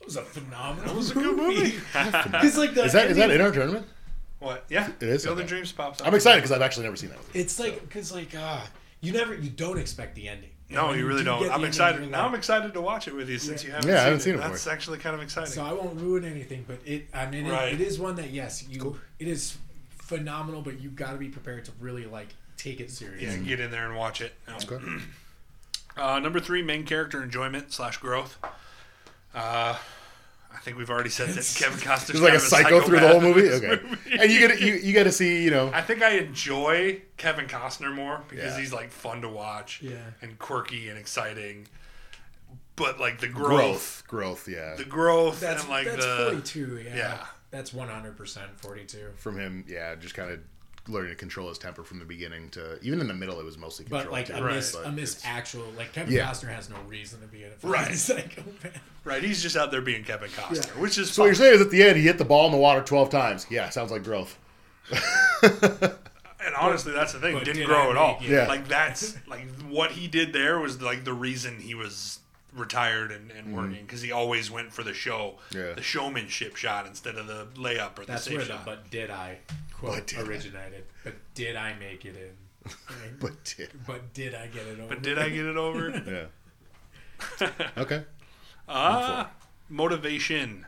[0.02, 0.88] it was a phenomenal.
[0.88, 1.76] That was a good movie.
[1.94, 3.86] Because like the Is that is that ending- in our tournament?
[4.40, 4.66] What?
[4.70, 4.90] Yeah.
[5.02, 5.26] It is?
[5.26, 6.08] Field of Dreams pops up.
[6.08, 7.40] I'm excited because I've actually never seen that movie.
[7.40, 8.62] It's like because like uh
[9.02, 10.50] you never you don't expect the ending.
[10.70, 11.50] And No, when you really do don't.
[11.52, 12.02] I'm excited.
[12.02, 13.68] you're Now I'm excited to watch it with you since Yeah.
[13.70, 14.24] you haven't, Yeah, I seen, haven't it.
[14.24, 14.74] seen it That's before.
[14.74, 15.52] actually kind of exciting.
[15.52, 17.74] So I won't ruin anything, but it I mean it, Right.
[17.74, 19.58] it is one that yes you it is
[19.98, 23.22] phenomenal, but you've got to be prepared to really like take it serious.
[23.24, 24.34] yeah, get in there and watch it.
[24.48, 24.56] No.
[24.56, 24.86] Okay.
[25.98, 28.38] Uh, number three, main character enjoyment slash growth.
[29.36, 29.76] Uh,
[30.54, 33.08] I think we've already said that Kevin Costner's There's like kind a psycho through the
[33.08, 33.50] whole movie.
[33.50, 34.18] Okay, movie.
[34.20, 37.46] and you get you you get to see you know I think I enjoy Kevin
[37.48, 38.60] Costner more because Yeah.
[38.60, 39.98] he's like fun to watch Yeah.
[40.22, 41.68] and quirky and exciting.
[42.76, 46.82] But like the growth, growth growth yeah the growth, That's and like that's the 42.
[46.86, 46.96] Yeah.
[46.96, 47.26] yeah.
[47.52, 49.10] That's 100% 42.
[49.18, 50.40] from him yeah just kind of
[50.88, 53.58] learning to control his temper from the beginning to even in the middle it was
[53.58, 54.56] mostly But control like too, a Right.
[54.56, 56.28] miss, but a miss actual like Kevin Yeah.
[56.30, 57.82] Costner has no reason to be in a Right.
[57.82, 58.82] fucking psychopath.
[59.10, 59.24] Right.
[59.24, 60.82] He's just out there being Kevin Costner, Yeah.
[60.82, 62.52] which is So what you're saying is at the end he hit the ball in
[62.52, 64.38] the water 12 times yeah sounds like growth
[66.42, 67.34] And honestly, that's the thing.
[67.34, 68.18] but Didn't did grow I at all.
[68.22, 68.30] it?
[68.30, 68.48] Yeah.
[68.48, 72.20] Like that's like what he did there was like the reason he was
[72.56, 75.58] retired and, and working because he always went for the show, Mm-hmm.
[75.60, 75.74] Yeah.
[75.74, 78.66] the showmanship shot instead of the layup or the That's safe where the shot.
[78.66, 79.40] but did I
[79.74, 80.22] quote But did I?
[80.24, 80.84] originated.
[81.04, 82.72] But did I make it in?
[83.20, 84.88] but did But did I get it over?
[84.96, 85.90] but did I get it over?
[87.40, 88.04] yeah okay
[88.70, 89.32] Ah,
[89.70, 90.66] motivation.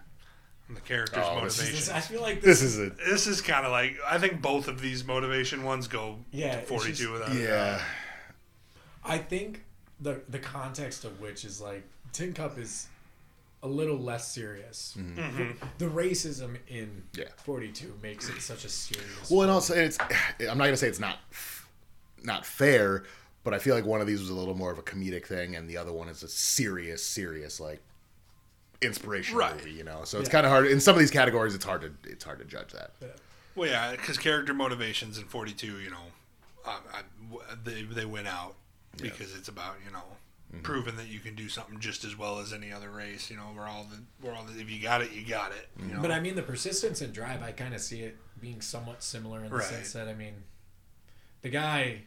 [0.70, 1.76] The character's Oh, this is- motivation.
[1.76, 4.42] This- I feel like this this, is a This is kind of like I think
[4.42, 7.84] both of these motivation ones go Yeah, to 42 just- without yeah
[9.04, 9.64] I think
[10.00, 11.84] the the context of which is like
[12.14, 12.88] Tin Cup is
[13.64, 14.98] a little less serious.
[15.78, 17.20] The racism in Mm-hmm.
[17.22, 17.26] Yeah.
[17.44, 19.30] 42 makes it such a serious.
[19.30, 21.20] Well, and also it's I'm not gonna say it's not
[22.24, 23.04] not fair,
[23.44, 25.56] but I feel like one of these was a little more of a comedic thing,
[25.56, 27.82] and the other one is a serious, serious like
[28.82, 29.56] inspirational Right.
[29.58, 29.72] movie.
[29.72, 30.32] You know, so it's Yeah.
[30.34, 31.56] kind of hard in some of these categories.
[31.56, 32.92] It's hard to it's hard to judge that.
[33.56, 36.12] Well, yeah, because character motivations in 42, you know,
[36.66, 38.56] um, I, w- they, they win out
[38.98, 40.04] because it's about, you know,
[40.54, 40.64] Mm-hmm.
[40.64, 43.30] proving that you can do something just as well as any other race.
[43.30, 45.70] You know, we're all the, we're all the, if you got it, you got it.
[45.80, 46.02] You know?
[46.02, 49.46] But I mean, the persistence and drive, I kind of see it being somewhat similar
[49.46, 49.64] in the Right.
[49.66, 50.44] sense that I mean,
[51.42, 52.02] the guy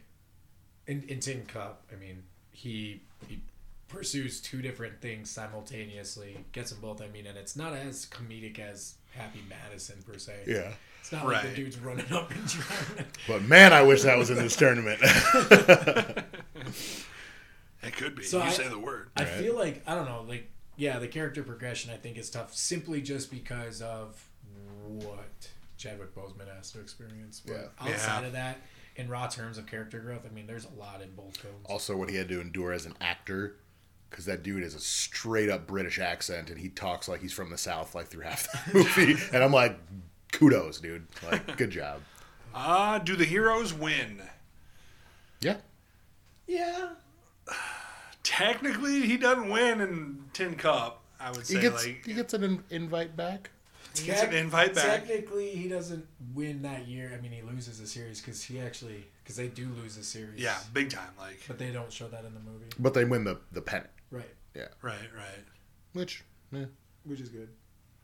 [0.85, 2.21] in, in Tin Cup, I mean,
[2.51, 3.41] he he
[3.87, 7.01] pursues two different things simultaneously, gets them both.
[7.01, 10.43] I mean, and it's not as comedic as Happy Madison per se.
[10.47, 13.05] Yeah, It's not like the dude's running up and driving.
[13.27, 14.99] but man, I wish that was in this tournament.
[17.83, 18.23] it could be.
[18.23, 19.09] So you I- say the word.
[19.15, 19.31] I Right.
[19.33, 23.01] feel like I don't know, like yeah, the character progression I think is tough simply
[23.01, 24.27] just because of
[24.83, 27.41] what Chadwick Boseman has to experience.
[27.45, 27.93] But Yeah.
[27.93, 28.27] outside Yeah.
[28.27, 28.57] of that,
[28.97, 31.65] in raw terms of character growth, I mean, there's a lot in both films.
[31.65, 33.55] also, what he had to endure as an actor.
[34.09, 37.49] Because that dude has a straight up British accent and he talks like he's from
[37.49, 39.15] the South, like through half the movie.
[39.33, 39.77] and I'm like,
[40.31, 41.05] kudos, dude.
[41.29, 42.01] Like, good job.
[42.53, 44.21] Ah, do the heroes win?
[45.41, 45.57] Yeah.
[46.47, 46.89] Yeah,
[48.23, 51.01] Technically, he doesn't win in Tin Cup.
[51.19, 53.49] I would say He gets like he gets an invite back.
[53.99, 54.85] He gets an invite back.
[55.05, 57.11] Technically, he doesn't win that year.
[57.17, 60.39] I mean, he loses the series because he actually because they do lose the series.
[60.41, 61.09] Yeah, big time.
[61.19, 62.65] Like but they don't show that in the movie.
[62.79, 63.89] But they win the, the pennant.
[64.11, 64.67] Right, Yeah.
[64.81, 65.43] right, right.
[65.93, 66.65] Which yeah.
[67.05, 67.49] which is good.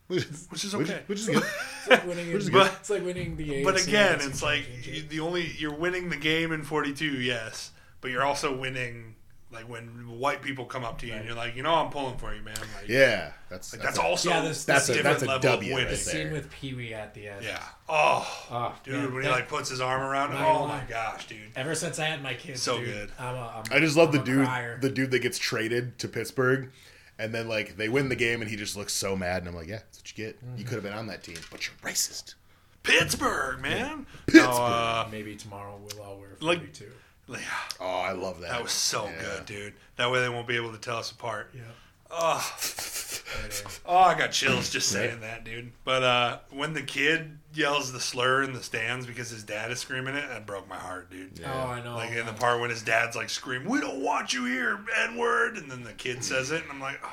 [0.08, 1.02] Which is, Which is which, okay.
[1.06, 1.42] which is good.
[1.84, 2.32] It's like winning.
[2.32, 2.70] Which is in- good.
[2.80, 3.64] it's like winning the.
[3.64, 4.94] But again, it's like championship.
[4.94, 7.70] you, the only you're winning the game in 42, yes,
[8.00, 9.14] but you're also winning
[9.52, 9.86] like when
[10.18, 12.42] white people come up to you and you're like, you know, I'm pulling for you,
[12.42, 12.54] man.
[12.58, 15.50] Like, Yeah, that's like, that's a- also Yeah, this- That's a- different that's a level
[15.52, 15.98] W of right winning.
[15.98, 16.24] the there.
[16.24, 17.44] scene with Pee Wee at the end.
[17.44, 17.62] Yeah.
[17.88, 20.34] Oh, Oh, dude, man, when he that- like puts his arm around him.
[20.38, 20.84] Not gonna Oh my lie.
[20.88, 21.38] gosh, dude.
[21.54, 23.12] Ever since I had my kids, So dude, good.
[23.18, 24.78] I'm a, I'm, I just love I'm the a dude, crier.
[24.80, 26.70] the dude that gets traded to Pittsburgh,
[27.18, 29.54] and then like they win the game, and he just looks so mad, and I'm
[29.54, 30.44] like, yeah, that's what you get.
[30.44, 30.56] Mm-hmm.
[30.58, 32.34] You could have been on that team, but you're racist.
[32.82, 34.06] Pittsburgh, man.
[34.26, 34.44] Pittsburgh.
[34.44, 36.90] No, uh, Maybe tomorrow we'll all wear Like- 42.
[37.28, 37.38] Yeah,
[37.80, 38.50] Oh, I love that.
[38.50, 39.20] that was so Yeah.
[39.20, 39.74] good, dude.
[39.96, 41.50] That way they won't be able to tell us apart.
[41.54, 41.62] Yeah.
[42.10, 43.50] Oh, There
[43.86, 45.72] oh, I got chills just saying that, dude.
[45.84, 49.78] But uh, when the kid yells the slur in the stands because his dad is
[49.80, 51.40] screaming it, that broke my heart, dude.
[51.46, 51.94] Oh, I know.
[51.96, 55.16] Like in the part when his dad's like screaming, "We don't want you here, N
[55.16, 57.10] word," and then the kid says it, and I'm like, oh,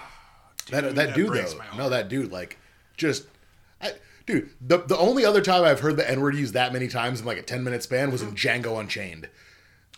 [0.66, 1.62] dude, that that dude though.
[1.78, 2.58] No, that dude like
[2.98, 3.26] just.
[3.82, 3.94] I,
[4.26, 7.22] dude, the the only other time I've heard the N word used that many times
[7.22, 9.30] in like a ten minute span was in Django Unchained.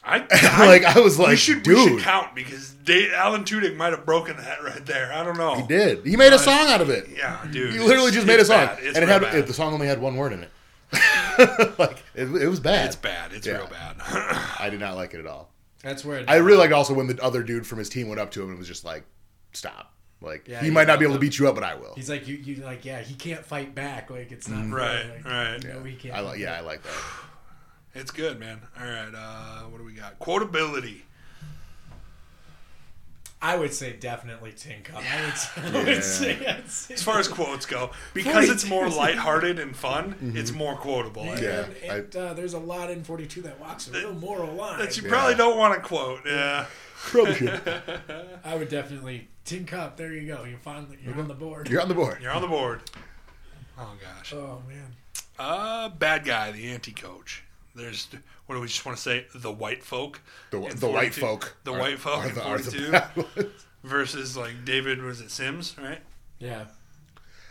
[0.03, 3.75] I, like I was like, we should dude, we should count because Dave, Alan Tudyk
[3.75, 5.13] might have broken that right there.
[5.13, 5.55] I don't know.
[5.55, 6.05] he did.
[6.05, 7.07] He made a song out of it.
[7.15, 7.73] Yeah, dude.
[7.73, 8.69] He literally just made a song.
[8.79, 10.51] It's and it had it, the song only had one word in it.
[11.79, 12.87] like it, it was bad.
[12.87, 13.31] It's bad.
[13.31, 13.57] It's Yeah.
[13.57, 13.97] real bad.
[14.59, 15.51] I did not like it at all.
[15.83, 18.31] That's where I really liked also when the other dude from his team went up
[18.31, 19.03] to him and was just like,
[19.53, 21.63] "Stop." Like Yeah, he he might not be able loved to beat you up, but
[21.63, 21.93] I will.
[21.95, 22.35] He's like you.
[22.37, 23.01] You like yeah.
[23.01, 24.09] He can't fight back.
[24.09, 24.75] Like it's not mm-hmm.
[24.75, 24.79] fair.
[24.79, 25.63] Right, Like, right.
[25.63, 26.15] You know, he can't.
[26.15, 26.39] I like.
[26.39, 26.91] Yeah, I like that.
[27.93, 28.61] It's good, man.
[28.79, 29.11] All right.
[29.15, 30.19] Uh, what do we got?
[30.19, 31.01] Quotability.
[33.43, 35.01] I would say definitely Tin Cup.
[35.03, 35.35] I would.
[35.35, 35.99] Say, I would Yeah.
[36.01, 36.45] say.
[36.45, 38.97] I'd say As far as quotes go, because it's more 42.
[38.99, 41.23] lighthearted and fun, it's more quotable.
[41.23, 41.43] I Man,
[41.83, 44.77] Yeah, it, uh, there's a lot in 42 that walks a real moral line.
[44.77, 45.09] That you Yeah.
[45.09, 46.21] probably don't want to quote.
[46.25, 46.67] Yeah.
[47.03, 47.59] Probably should.
[48.45, 49.97] I would definitely Tin Cup.
[49.97, 50.43] There you go.
[50.43, 51.67] You're finally you're on the board.
[51.67, 52.19] You're on the board.
[52.21, 52.81] You're on the board.
[53.75, 54.33] Oh gosh.
[54.33, 54.85] oh man.
[55.39, 57.43] Uh, bad guy, the anti-coach.
[57.75, 58.07] There's
[58.45, 59.25] what do we just want to say?
[59.33, 60.21] The white folk.
[60.51, 61.55] The, the white folk.
[61.63, 63.51] The are- white folk are in the, are the 42 bad ones.
[63.83, 65.99] versus like David was it Simms, right?
[66.39, 66.65] Yeah.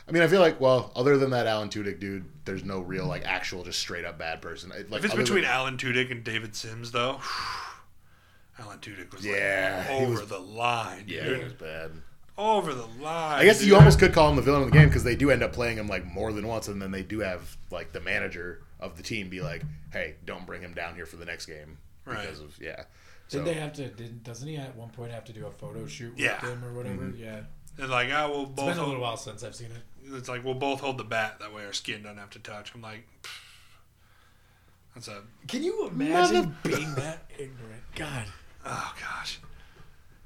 [0.08, 3.06] I mean, I feel like, well, other than that Alan Tudyk dude, there's no real
[3.06, 4.70] like actual just straight up bad person.
[4.90, 7.20] Like, If it's between than- Alan Tudyk and David Simms, though,
[8.58, 11.04] Alan Tudyk was Yeah, like over was- the line.
[11.06, 11.38] yeah, dude.
[11.38, 11.90] it was bad.
[12.36, 13.40] over the line.
[13.40, 15.30] I guess you almost could call him the villain of the game because they do
[15.30, 18.00] end up playing him like more than once, and then they do have like the
[18.00, 19.62] manager of the team be like,
[19.92, 22.20] "Hey, don't bring him down here for the next game Right.
[22.22, 22.84] because of yeah."
[23.28, 23.86] Did they have to?
[23.88, 26.40] Did, doesn't he at one point have to do a photo shoot with Yeah.
[26.40, 27.02] them or whatever?
[27.04, 27.22] Mm-hmm.
[27.22, 27.40] Yeah.
[27.76, 28.68] They're like, ah, we'll It's both.
[28.74, 30.12] been a little while since I've seen it.
[30.16, 31.36] it's like we'll both hold the bat.
[31.38, 32.74] That way our skin doesn't have to touch.
[32.74, 33.28] I'm like, pfft.
[34.94, 35.22] that's a.
[35.46, 37.82] Can you imagine being that ignorant?
[37.94, 38.24] God.
[38.66, 39.38] Oh gosh,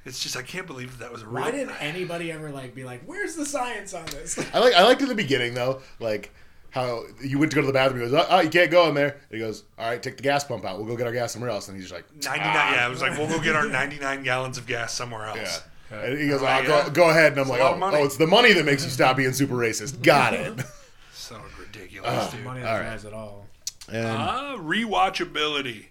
[0.06, 1.42] it's just I can't believe that was a real.
[1.44, 4.82] Why didn't anybody ever like be like, "Where's the science on this?" I like I
[4.82, 6.32] liked in the beginning though, like
[6.74, 8.02] how you went to go to the bathroom.
[8.02, 10.16] He goes, "Oh, oh, you can't go in there." And he goes, "All right, take
[10.16, 10.76] the gas pump out.
[10.76, 12.40] We'll go get our gas somewhere else." And he's like, 99?
[12.44, 15.62] "Ah." Yeah, I was like we'll go get our 99 gallons of gas somewhere else.
[15.90, 16.00] Yeah.
[16.00, 16.66] And he goes, Oh, "Ah, yeah.
[16.66, 17.32] go, go ahead.
[17.32, 19.54] And I'm It's like, oh, oh, it's the money that makes you stop being super
[19.54, 20.02] racist.
[20.02, 20.60] Got it.
[21.14, 22.44] So ridiculous, Oh, dude.
[22.44, 22.82] Money all that right.
[22.82, 23.46] drives it all.
[23.90, 25.86] And Ah, rewatchability.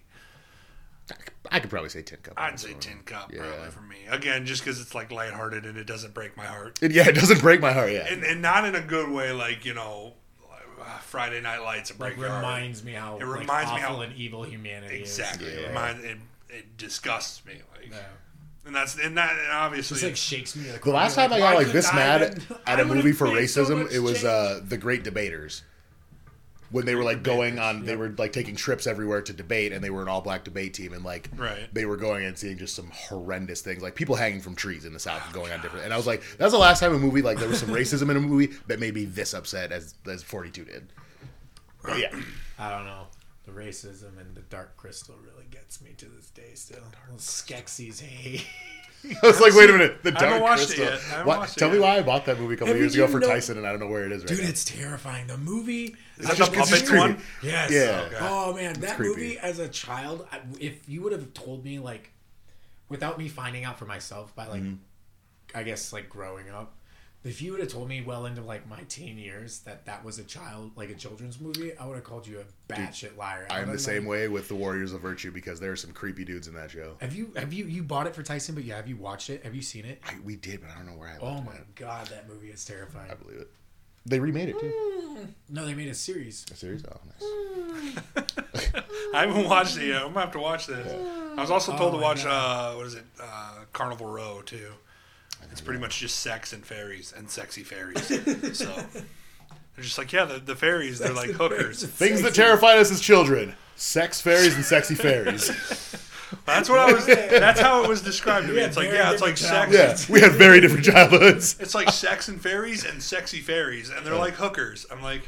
[1.10, 1.14] I
[1.50, 2.34] I could probably say Tin Cup.
[2.36, 3.40] I'd say Tin Cup Yeah.
[3.42, 3.96] probably for me.
[4.08, 7.14] Again, just because it's like lighthearted and it doesn't break my heart, It- yeah, it
[7.14, 7.90] doesn't break my heart.
[7.92, 9.32] Yeah, and, and not in a good way.
[9.32, 10.14] Like you know,
[10.86, 12.42] uh, Friday Night Lights and break Like your heart.
[12.44, 15.46] reminds me how It like, reminds me awful how- and evil humanity Exactly.
[15.46, 15.54] is.
[15.54, 15.68] It, Yeah.
[15.68, 16.16] reminds, it,
[16.50, 17.54] it disgusts me.
[17.76, 17.98] Like, Yeah.
[18.66, 20.64] and that's and that and obviously Just like shakes me.
[20.66, 22.84] to The, the last You're time I got like this I mad have at a
[22.84, 25.62] movie for made so racism, it was uh, the Great Debaters.
[26.74, 29.82] When they were like going on, they were like taking trips everywhere to debate, and
[29.84, 31.72] they were an all-black debate team, and like Right.
[31.72, 34.92] they were going and seeing just some horrendous things, like people hanging from trees in
[34.92, 35.84] the South, and going on different.
[35.84, 38.10] And I was like, that's the last time a movie like there was some racism
[38.10, 40.92] in a movie that made me this upset as as Forty Two did.
[41.84, 42.12] But yeah,
[42.58, 43.06] I don't know.
[43.46, 46.82] The racism and the Dark Crystal really gets me to this day still.
[47.18, 48.42] Skeksis, hey.
[49.22, 50.84] I was like, wait a minute, the I haven't Dark watched it Crystal.
[50.86, 50.92] yet.
[50.94, 52.76] I haven't Why- watched it tell me why I bought that movie a couple Have
[52.80, 54.42] years you ago for know- Tyson, and I don't know where it is right Dude,
[54.42, 54.48] now.
[54.48, 55.26] it's terrifying.
[55.26, 55.94] The movie.
[56.18, 57.14] Is that the just- it's just puppet one?
[57.16, 57.26] creepy.
[57.46, 57.70] Yes.
[57.70, 58.02] Yeah.
[58.06, 58.16] Okay.
[58.20, 59.10] Oh man, that creepy.
[59.22, 62.10] movie as a child, I- if you would have told me like,
[62.88, 64.74] without me finding out for myself by like, Mm-hmm.
[65.56, 66.74] I guess like growing up,
[67.24, 70.18] if you would have told me well into like my teen years that that was
[70.18, 73.46] a child like a children's movie, I would have called you a batshit liar.
[73.50, 75.76] I I'm the would've same like- way with the Warriors of Virtue because there are
[75.76, 76.96] some creepy dudes in that show.
[77.00, 78.54] Have you have you you bought it for Tyson?
[78.54, 79.42] But yeah, have you watched it?
[79.44, 80.00] Have you seen it?
[80.06, 81.16] I, we did, but I don't know where I.
[81.20, 81.74] Oh left my it.
[81.74, 83.10] god, that movie is terrifying.
[83.10, 83.50] I believe it.
[84.06, 85.28] They remade it too.
[85.48, 86.44] No, they made a series.
[86.52, 86.84] A series.
[86.86, 88.24] Oh, nice.
[89.14, 90.02] I haven't watched it yet.
[90.02, 90.92] I'm gonna have to watch this.
[91.36, 94.70] I was also told Oh to watch uh, what is it, uh, Carnival Row too.
[95.54, 98.08] It's pretty much just sex and fairies and sexy fairies.
[98.58, 98.66] so
[99.76, 100.98] they're just like, yeah, the, the fairies.
[100.98, 101.80] They're like hookers.
[101.86, 105.46] Things that terrified us as children: sex fairies and sexy fairies.
[106.44, 107.06] That's what I was.
[107.06, 108.62] That's how it was described to me.
[108.62, 109.72] It's like, yeah, it's like sex.
[109.72, 111.56] yeah, we had very different childhoods.
[111.60, 114.86] It's like sex and fairies and sexy fairies, and they're like hookers.
[114.90, 115.22] I'm like,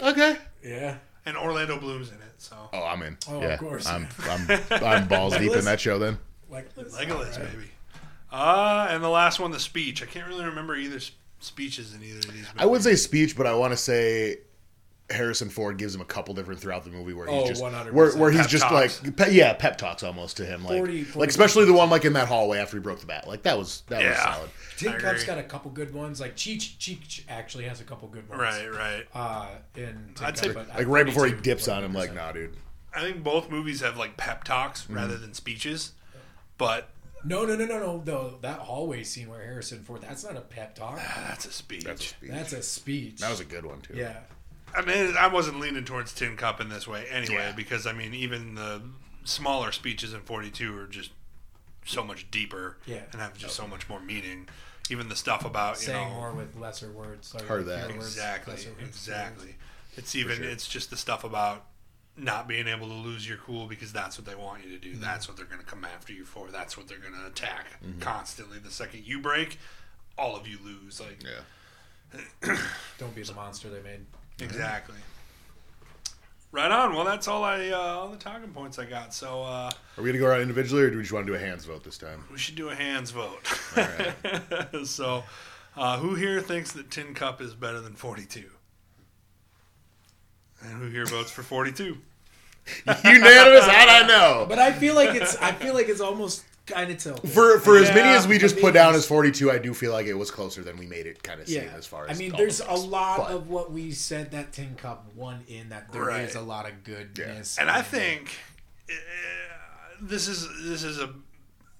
[0.00, 0.36] Okay.
[0.62, 0.98] Yeah.
[1.26, 2.34] and Orlando Bloom's in it.
[2.38, 3.18] So Oh, I'm in.
[3.28, 3.54] Oh, yeah.
[3.54, 3.88] of course.
[3.88, 5.98] I'm, I'm, I'm balls deep in that show.
[5.98, 6.18] Then
[6.48, 7.72] Like Legolas, baby.
[8.32, 10.02] Uh, and the last one, the speech.
[10.02, 10.98] I can't really remember either
[11.40, 12.46] speeches in either of these.
[12.56, 14.38] I would say speech, but I want to say
[15.10, 17.92] Harrison Ford gives him a couple different throughout the movie where he's Oh, just 100%.
[17.92, 19.02] where, where he's just talks.
[19.02, 21.90] like pe- yeah pep talks almost to him like 40 40 like especially the one
[21.90, 24.34] like in that hallway after he broke the bat like that was that was Yeah.
[24.34, 24.50] solid.
[24.76, 25.34] Tin I Cup's agree.
[25.34, 26.20] got a couple good ones.
[26.20, 28.40] Like Cheech, Cheech actually has a couple good ones.
[28.40, 29.06] Right, right.
[29.12, 32.14] Uh, in I'd Cup, say- but like right before he 42, dips on him like
[32.14, 32.54] nah dude
[32.94, 34.94] I think both movies have like pep talks Mm-hmm.
[34.94, 35.92] rather than speeches,
[36.56, 36.88] but
[37.24, 38.02] No, no, no, no, no.
[38.04, 40.98] Though that hallway scene where Harrison Ford, that's not a pep talk.
[41.00, 41.84] ah, that's a speech.
[41.84, 42.30] that's a speech.
[42.30, 43.16] That's a speech.
[43.18, 44.20] that was a good one too yeah.
[44.74, 47.52] I mean, I wasn't leaning towards Tin Cup in this way anyway, Yeah.
[47.52, 48.80] because I mean, even the
[49.24, 51.10] smaller speeches in 42 are just
[51.84, 53.02] so much deeper Yeah.
[53.12, 54.48] and have just so much more meaning.
[54.90, 57.34] Even the stuff about you know Saying know more with lesser words.
[57.34, 57.86] Like Heard with that.
[57.86, 58.82] fewer words, exactly, lesser words.
[58.88, 59.56] exactly.
[59.96, 60.46] It's even sure.
[60.46, 61.66] it's just the stuff about
[62.16, 64.94] not being able to lose your cool because that's what they want you to Mm-hmm.
[65.00, 65.04] do.
[65.04, 66.48] That's what they're going to come after you for.
[66.50, 68.00] That's what they're going to attack Mm-hmm.
[68.00, 68.58] constantly.
[68.58, 69.58] The second you break,
[70.18, 71.00] all of you lose.
[71.00, 72.56] Like yeah
[72.98, 74.00] Don't be the monster they made.
[74.40, 74.96] Exactly.
[76.52, 76.96] Right on.
[76.96, 79.14] Well, that's all I uh, all the talking points I got.
[79.14, 81.36] So uh, are we gonna go around individually or do we just want to do
[81.36, 83.38] a hands vote this time we should do a hands vote.
[83.76, 84.84] right.
[84.84, 85.22] so,
[85.76, 88.50] uh, who here thinks that Tin Cup is better than Forty Two?
[90.62, 91.98] And who here votes for Forty Two?
[92.86, 95.34] unanimous how'd I know But I feel like it's.
[95.36, 97.28] I feel like it's almost kind of tilted.
[97.30, 99.74] for for as many Yeah, as we just I put down as 42 I do
[99.74, 101.70] feel like it was closer than we made it kind of seem yeah.
[101.76, 102.84] as far as I mean, all there's of a us.
[102.84, 106.34] lot But- of what we said that Tin Cup won in that there is Right.
[106.36, 107.58] a lot of goodness.
[107.58, 107.86] And I in it.
[107.88, 108.36] think
[108.88, 108.92] uh,
[110.00, 111.10] this is this is a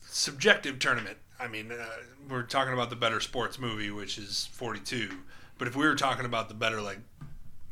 [0.00, 1.18] subjective tournament.
[1.38, 1.84] I mean, uh,
[2.28, 5.10] we're talking about the better sports movie, which is Forty Two.
[5.58, 6.98] But if we were talking about the better like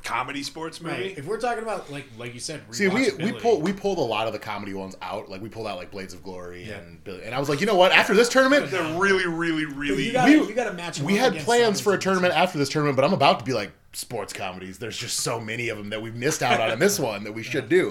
[0.08, 1.18] comedy sports movie, Right.
[1.18, 3.98] If we're talking about like like you said, See, we we rewatchability, pulled we pulled
[3.98, 5.28] a lot of the comedy ones out.
[5.28, 6.76] Like we pulled out like Blades of Glory Yeah.
[6.78, 7.92] and Billy, and I was like, you know what?
[7.92, 10.06] After this tournament, they're really, really, really.
[10.06, 10.98] you gotta, we- you gotta match.
[11.00, 13.52] 'em we had plans for a tournament after this tournament, but I'm about to be
[13.52, 14.78] like sports comedies.
[14.78, 17.32] There's just so many of them that we've missed out on in this one that
[17.32, 17.90] we should do.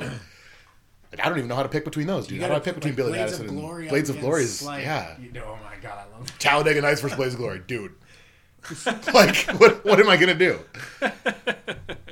[1.10, 2.36] Like, I don't even know how to pick between those, dude.
[2.38, 4.10] You How do I gotta pick between like, Billy Blades Madison of Glory and Blades
[4.10, 4.44] of Glory?
[4.44, 6.40] Is like, yeah, You know, oh my god, I love that.
[6.40, 7.94] Talladega Nights versus Blades of Glory, dude.
[9.14, 10.60] like, what what am I gonna do?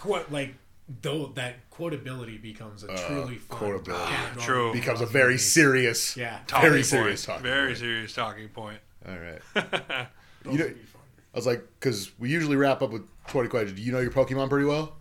[0.00, 0.54] Quote like
[1.02, 4.06] though that quotability becomes a uh, truly fun quotability.
[4.08, 4.44] category.
[4.46, 4.72] True.
[4.72, 6.38] Becomes a very serious, Yeah.
[6.46, 6.86] talking very point.
[6.86, 7.40] serious talk.
[7.40, 8.78] Very serious talking point.
[9.06, 9.40] All right.
[9.54, 9.64] Those
[10.52, 11.02] You know- would be fun.
[11.34, 13.78] I was like, because we usually wrap up with 20 questions.
[13.78, 14.94] Do you know your Pokemon pretty well?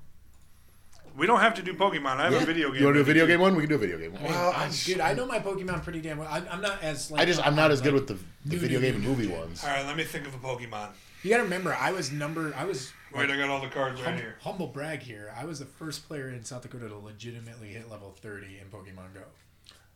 [1.15, 2.17] We don't have to do Pokemon.
[2.17, 2.79] I have a video game.
[2.81, 3.55] You want to do a video game one?
[3.55, 4.21] We can do a video game one.
[4.21, 6.27] I mean, Well, I'm, I just, dude, I know my Pokemon pretty damn well.
[6.29, 8.15] I, I'm not as like I just, I'm not as good with the,
[8.45, 9.33] the new, video new, game and movie new.
[9.35, 9.63] ones.
[9.63, 10.89] All right, let me think of a Pokemon.
[11.23, 12.53] You gotta remember, I was number.
[12.55, 14.35] I was Wait, I got all the cards right hum- here.
[14.41, 15.33] humble brag here.
[15.37, 19.13] I was the first player in South Dakota to legitimately hit level 30 in Pokemon
[19.13, 19.21] Go.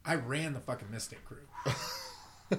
[0.05, 1.37] I ran the fucking Mystic crew.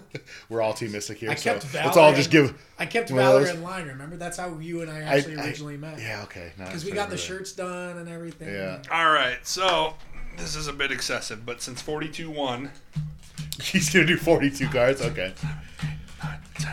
[0.49, 1.85] We're all team Mystic here, I so kept Valor.
[1.87, 2.55] let's all just give.
[2.79, 3.87] I kept one Valor in line.
[3.89, 5.99] Remember, that's how you and I I- actually I- originally met.
[5.99, 6.53] Yeah, okay.
[6.57, 7.23] Because I we got remember the that.
[7.23, 8.49] shirts done and everything.
[8.49, 9.95] Yeah, All right, so
[10.39, 12.71] this is a bit excessive, but since 42 won,
[13.63, 15.03] he's gonna do forty-two cards.
[15.03, 15.35] Okay.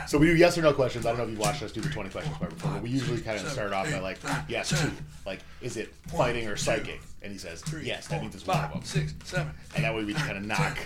[0.07, 1.05] So we do yes or no questions.
[1.05, 2.89] I don't know if you've watched us do the twenty questions part before, but we
[2.89, 4.17] usually kind of start off by like
[4.47, 4.91] yes, two.
[5.25, 7.01] Like, is it fighting or psychic?
[7.21, 8.07] And he says yes.
[8.07, 8.83] That means it's one of them.
[8.83, 9.51] six, seven.
[9.75, 10.77] And that way we kind of knock,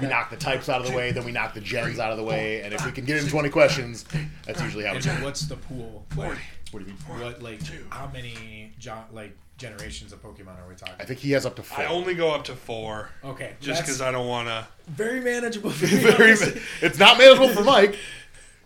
[0.00, 2.16] we knock the types out of the way, then we knock the gens out of
[2.16, 4.04] the way, and if we can get in twenty questions,
[4.46, 5.22] that's usually how we And do it.
[5.22, 6.06] what's the pool?
[6.16, 6.38] Like,
[6.70, 7.20] What do you mean?
[7.20, 7.60] what like
[7.90, 10.94] how many jo- like generations of Pokemon are we talking?
[10.98, 11.84] I think he has up to four.
[11.84, 14.66] I only go up to four, okay, just because I don't want to.
[14.88, 15.70] very manageable.
[15.70, 16.60] For me, Very, honestly.
[16.80, 17.96] it's not manageable for Mike.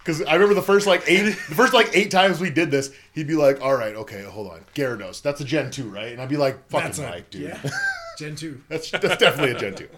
[0.06, 2.92] Because I remember the first like eight, the first like eight times we did this,
[3.12, 6.22] he'd be like, "All right, okay, hold on, Gyarados, that's a Gen two, right?" And
[6.22, 7.70] I'd be like, "Fucking That's a, Mike, dude, yeah.
[8.18, 8.62] Gen two.
[8.68, 9.88] that's that's definitely a Gen two.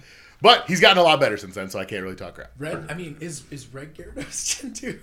[0.41, 2.53] But he's gotten a lot better since then, so I can't really talk crap.
[2.59, 2.87] Red.
[2.89, 5.01] I mean, is is Red Gyarados Gen two?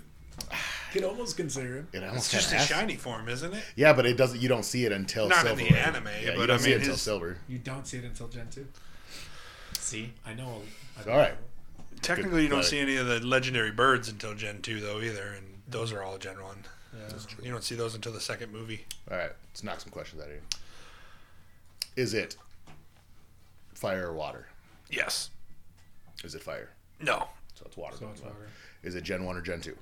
[0.91, 1.87] Could almost consider him.
[1.93, 3.63] It It's just a kinda shiny form, isn't it?
[3.75, 4.41] Yeah, but it doesn't.
[4.41, 5.61] You don't see it until Not in silver.
[5.61, 5.87] the right?
[5.87, 7.37] anime, yeah, you don't I see mean, it until his- silver.
[7.47, 8.65] You don't see it until Gen two.
[9.77, 10.61] See, I know.
[11.05, 11.35] I All right.
[12.01, 12.69] Technically, you don't Good.
[12.69, 16.17] see any of the legendary birds until Gen 2, though, either, and those are all
[16.17, 16.55] Gen 1.
[16.97, 17.17] Yeah.
[17.43, 18.85] You don't see those until the second movie.
[19.11, 20.41] All right, let's knock some questions out of here.
[21.95, 22.35] Is it
[23.73, 24.47] fire or water?
[24.89, 25.29] Yes.
[26.23, 26.69] Is it fire?
[27.01, 27.27] No.
[27.55, 27.95] So it's water.
[27.97, 28.35] So it's water.
[28.83, 29.77] Is it Gen one or Gen two?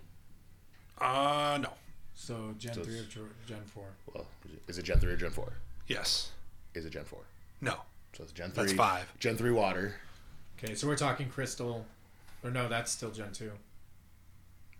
[0.99, 1.69] Uh, no.
[2.15, 3.85] So Gen So three or it's- Gen- Gen four.
[4.13, 4.25] Well,
[4.67, 5.53] is it Gen three or Gen four?
[5.87, 6.31] Yes.
[6.73, 7.21] Is it Gen four?
[7.61, 7.75] No.
[8.13, 8.63] So it's Gen three.
[8.63, 9.11] That's five.
[9.19, 9.95] Gen three water.
[10.57, 11.85] Okay, so we're talking Crystal,
[12.43, 13.51] or no, that's still Gen two.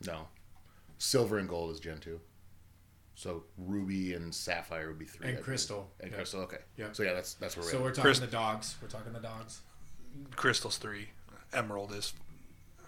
[0.06, 0.28] No.
[0.98, 2.20] Silver and gold is Gen two.
[3.16, 5.26] So ruby and sapphire would be three.
[5.26, 5.46] I And believe.
[5.46, 5.92] crystal.
[6.00, 6.18] And Yeah.
[6.18, 6.42] crystal.
[6.42, 6.58] Okay.
[6.78, 6.92] Yeah.
[6.94, 7.72] So yeah, that's that's where we're.
[7.72, 7.84] So at.
[7.84, 8.76] we're talking Crys- the dogs.
[8.82, 9.62] We're talking the dogs.
[10.36, 11.10] Crystal's 3.
[11.54, 12.14] Emerald is.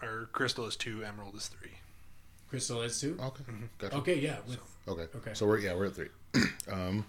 [0.02, 1.72] Or Crystal is 2, Emerald is 3.
[2.50, 3.18] Crystal is two.
[3.20, 3.44] Okay.
[3.80, 3.96] Gotcha.
[3.98, 4.38] Okay, yeah.
[4.48, 5.08] With Okay.
[5.18, 5.34] Okay.
[5.34, 6.10] So we're yeah we're at three.
[6.72, 7.06] um,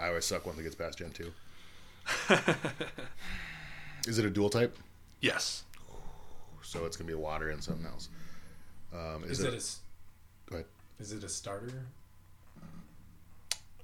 [0.00, 1.32] I always suck once it gets past Gen two.
[4.06, 4.76] Is it a dual type?
[5.20, 5.64] Yes.
[6.68, 8.10] So it's gonna be water and something else.
[8.92, 9.48] Um, is, is it?
[9.48, 9.80] it a s-
[10.50, 10.66] go ahead.
[11.00, 11.86] is it a starter?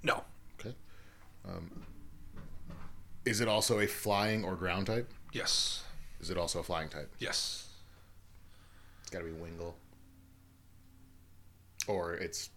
[0.03, 0.23] No.
[0.61, 0.75] Okay.
[1.49, 1.83] Um,
[3.25, 5.11] is it also a flying or ground type?
[5.33, 5.83] Yes.
[6.21, 7.11] Is it also a flying type?
[7.19, 7.69] Yes.
[9.01, 9.73] It's got to be Wingull.
[11.89, 12.51] Or it's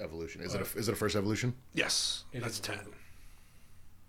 [0.00, 0.42] evolution.
[0.42, 1.54] Is it a, is it a first evolution?
[1.74, 2.22] Yes.
[2.32, 2.76] It That's is 10.
[2.78, 2.94] Wingull.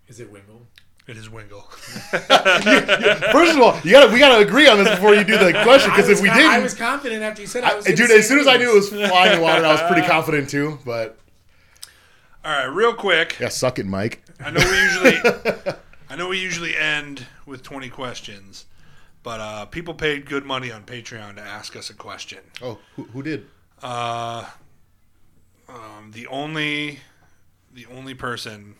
[0.06, 0.66] Is it Wingull?
[1.06, 1.64] It is Wingull.
[3.32, 5.90] First of all, you gotta we gotta agree on this before you do the question
[5.90, 7.86] because if we co- didn't, I was confident after you said I was.
[7.86, 10.06] I- dude, as soon as I knew it was flying in water, I was pretty
[10.08, 10.78] confident too.
[10.86, 11.18] But
[12.44, 13.36] All right, real quick.
[13.38, 14.22] yeah, suck it, Mike.
[14.40, 15.74] I know we usually
[16.10, 18.64] I know we usually end with 20 questions,
[19.22, 22.38] but uh, people paid good money on Patreon to ask us a question.
[22.62, 23.46] Oh, who, who did?
[23.82, 24.46] Uh,
[25.68, 27.00] um, the only
[27.74, 28.76] the only person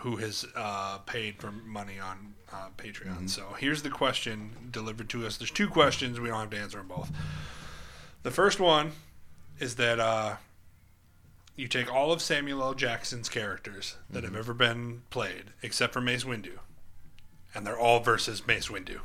[0.00, 3.28] who has uh, paid for money on uh, Patreon.
[3.28, 5.36] So here's the question delivered to us.
[5.36, 6.18] There's two questions.
[6.18, 7.10] We don't have to answer them both.
[8.22, 8.92] The first one
[9.58, 10.36] is that uh,
[11.54, 12.74] you take all of Samuel L.
[12.74, 16.58] Jackson's characters that have ever been played, except for Mace Windu,
[17.54, 19.00] and they're all versus Mace Windu.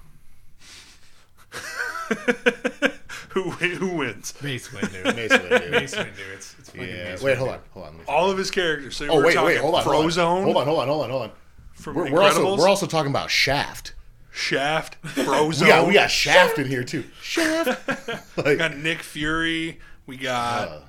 [3.36, 4.34] who who wins?
[4.41, 5.16] Mace Windu.
[5.16, 5.72] Mace Windu.
[5.72, 6.34] Mace Windu.
[6.34, 7.03] It's, it's fucking Yeah.
[7.12, 7.38] Mace Wait, Windu.
[7.38, 7.91] hold on, hold on.
[7.91, 8.12] Let me see.
[8.12, 8.98] All of his characters.
[8.98, 9.84] So Oh we're wait, talking wait, hold on.
[9.84, 10.10] Hold on.
[10.10, 11.32] Frozone Hold on, hold on, hold on, hold on.
[11.76, 13.94] from We're, we're also we're also talking about Shaft.
[14.32, 15.62] Shaft, Frozone.
[15.62, 17.03] We got we got Shaft in here too.
[17.22, 18.38] Shaft.
[18.45, 19.80] We got Nick Fury.
[20.07, 20.80] We got uh,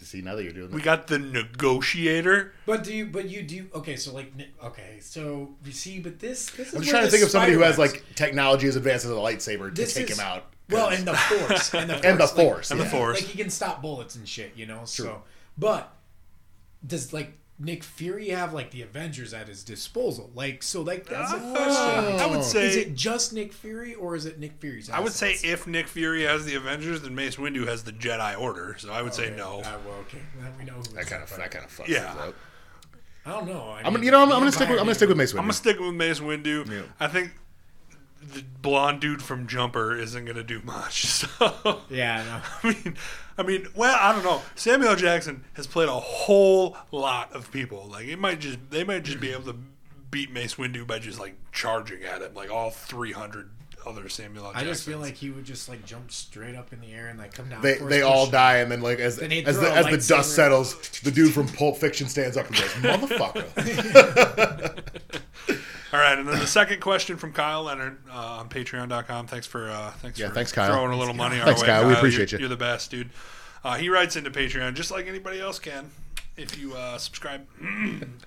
[0.00, 0.74] see now that you're doing that.
[0.74, 2.52] we got the Negotiator.
[2.66, 3.06] But do you?
[3.06, 3.66] But you do.
[3.74, 6.74] Okay, so like, ni- okay, so you see, but this this is.
[6.74, 9.10] I'm just trying to the think of somebody who has like technology as advanced as
[9.10, 10.46] a lightsaber to take is- him out.
[10.72, 12.90] Well, 'cause- and the force, and the force, And the like- Force, And the yeah.
[12.90, 13.20] Force.
[13.20, 14.78] like he can stop bullets and shit, you know.
[14.78, 14.86] True.
[14.86, 15.22] So,
[15.58, 15.92] but
[16.86, 20.30] does like Nick Fury have like the Avengers at his disposal?
[20.34, 22.20] Like, so like that's a Uh, question.
[22.20, 24.90] I would say, Is it just Nick Fury, or is it Nick Fury's?
[24.90, 28.38] I would say if Nick Fury has the Avengers, then Mace Windu has the Jedi
[28.38, 28.74] Order.
[28.78, 29.62] So I would say no.
[29.64, 32.12] Ah, well, okay, then we know who that kind of that kind of fucks Yeah.
[32.14, 32.34] up.
[33.24, 33.60] I don't know.
[33.68, 35.16] I I'm gonna, mean, you know, I'm, I'm gonna stick with I'm gonna stick with
[35.18, 35.42] Mace I'm Windu.
[35.42, 36.68] gonna stick with Mace Windu.
[36.68, 36.82] Yeah.
[36.98, 37.30] I think
[38.22, 41.06] the blonde dude from Jumper isn't gonna do much.
[41.12, 42.68] So Yeah, I.
[42.68, 42.96] I mean,
[43.38, 44.42] I mean, well, I don't know.
[44.54, 47.88] Samuel Jackson has played a whole lot of people.
[47.90, 49.56] Like it might just they might just be able to
[50.10, 53.50] beat Mace Windu by just like charging at him, like all 300
[53.86, 54.50] other Samuel L.
[54.50, 54.68] I Jacksons.
[54.68, 57.18] I just feel like he would just like jump straight up in the air and
[57.18, 57.62] like come down.
[57.62, 58.32] They they all push.
[58.32, 61.48] die, and then like as Then as the as the dust settles, the dude from
[61.48, 63.44] Pulp Fiction stands up and goes, "Motherfucker."
[65.92, 69.26] All right, and then the second question from Kyle Leonard uh, on Patreon.com.
[69.26, 70.72] Thanks for uh, thanks Yeah, for thanks, Kyle.
[70.72, 71.66] throwing a little money our Thanks, way.
[71.66, 71.86] Kyle.
[71.86, 72.44] We appreciate you're, you.
[72.44, 73.10] You're the best, dude.
[73.62, 75.90] Uh, he writes into Patreon just like anybody else can
[76.36, 77.46] if you uh, subscribe,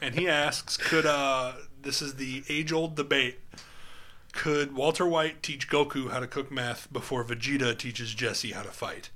[0.01, 3.39] and he asks, "Could uh, this is the age old debate?
[4.31, 8.71] Could Walter White teach Goku how to cook meth before Vegeta teaches Jesse how to
[8.71, 9.09] fight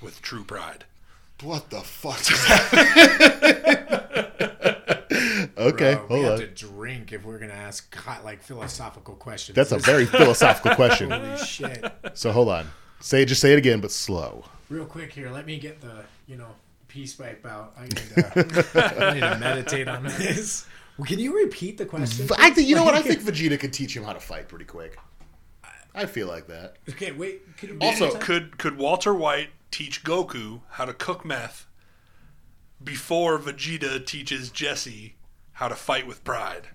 [0.00, 0.84] with true pride?"
[1.42, 2.20] What the fuck?
[5.60, 5.74] is that?
[5.74, 6.38] okay, Bro, we hold have on.
[6.40, 9.56] to drink if we're gonna ask like philosophical questions.
[9.56, 11.10] That's a very philosophical question.
[11.10, 11.84] holy shit.
[12.14, 12.66] So hold on.
[13.00, 14.44] Say just say it again, but slow.
[14.68, 16.48] Real quick here, let me get the you know
[16.88, 17.74] peace pipe out.
[17.78, 20.66] I need to, I need to meditate on this.
[20.98, 22.28] Well, can you repeat the question?
[22.38, 22.94] I think you know what?
[22.94, 24.98] I think Vegeta could teach him how to fight pretty quick.
[25.94, 26.76] I feel like that.
[26.90, 27.56] Okay, wait.
[27.56, 31.66] Could Also- could could Walter White teach Goku how to cook meth
[32.82, 35.14] before Vegeta teaches Jesse
[35.60, 36.68] how to fight with pride?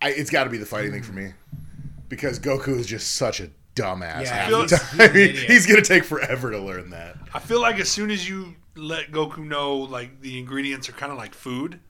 [0.00, 1.32] I, it's got to be the fighting thing for me
[2.08, 4.22] because Goku is just such a dumbass.
[4.22, 5.00] Yeah, half he's- he's time.
[5.00, 5.50] an idiot.
[5.50, 7.16] he's gonna take forever to learn that.
[7.34, 11.10] I feel like as soon as you let Goku know like the ingredients are kind
[11.10, 11.80] of like food.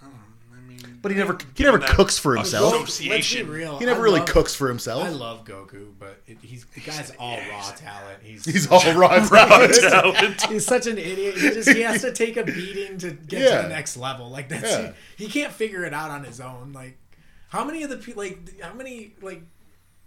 [0.00, 0.18] I don't know,
[0.52, 0.66] I mean,
[1.02, 2.74] But he never he never that cooks for himself.
[2.74, 3.10] Association.
[3.16, 3.78] Let's be real.
[3.78, 5.04] He never I really love- cooks for himself.
[5.04, 8.22] I love Goku, but it, he's the guy's all raw talent.
[8.22, 9.74] He's He's all raw talent.
[9.74, 10.42] talent.
[10.48, 11.34] He's such an idiot.
[11.36, 14.28] He just he has to take a beating to get to the next level.
[14.28, 14.92] Like that's Yeah.
[15.16, 16.72] he, he can't figure it out on his own.
[16.72, 16.98] Like
[17.48, 19.42] how many of the like how many like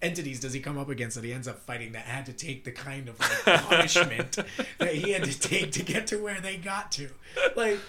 [0.01, 2.65] entities does he come up against that he ends up fighting that had to take
[2.65, 4.37] the kind of like punishment
[4.77, 7.09] that he had to take to get to where they got to?
[7.55, 7.79] Like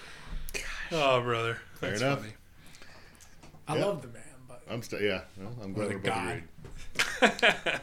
[0.91, 2.19] Oh, brother, that's enough.
[2.19, 2.33] funny.
[3.67, 3.85] I Yeah.
[3.85, 5.21] love the man, but I'm still yeah.
[5.37, 6.43] Well, I'm glad we're agreed.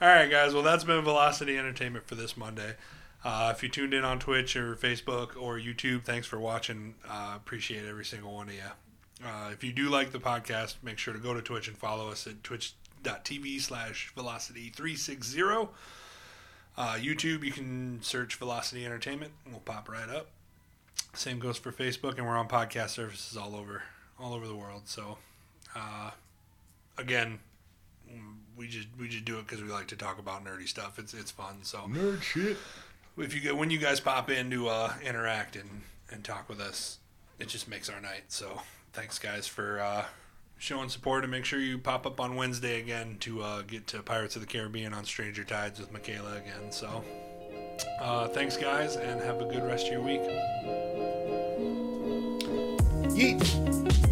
[0.00, 0.52] All right, guys.
[0.52, 2.74] Well, that's been Velocity Entertainment for this Monday.
[3.24, 6.94] Uh, if you tuned in on Twitch or Facebook or YouTube, thanks for watching.
[7.08, 8.60] Uh, appreciate every single one of you.
[9.24, 12.10] Uh, if you do like the podcast, make sure to go to Twitch and follow
[12.10, 15.68] us at twitch.tv slash velocity360.
[16.76, 20.26] Uh, YouTube, you can search Velocity Entertainment and we'll pop right up.
[21.14, 23.82] Same goes for Facebook, and we're on podcast services all over
[24.18, 24.82] all over the world.
[24.86, 25.18] So,
[25.74, 26.10] uh,
[26.98, 27.38] again,
[28.56, 30.98] we just we just do it because we like to talk about nerdy stuff.
[30.98, 31.58] It's it's fun.
[31.62, 32.56] So Nerd shit.
[33.18, 36.60] if you get when you guys pop in to uh, interact and and talk with
[36.60, 36.98] us,
[37.38, 38.24] it just makes our night.
[38.28, 38.60] So
[38.92, 40.04] thanks guys for uh,
[40.58, 44.02] showing support and make sure you pop up on Wednesday again to uh, get to
[44.02, 46.70] Pirates of the Caribbean on Stranger Tides with Michaela again.
[46.70, 47.04] So
[48.00, 50.22] uh, thanks guys and have a good rest of your week.
[53.16, 54.05] Yeet.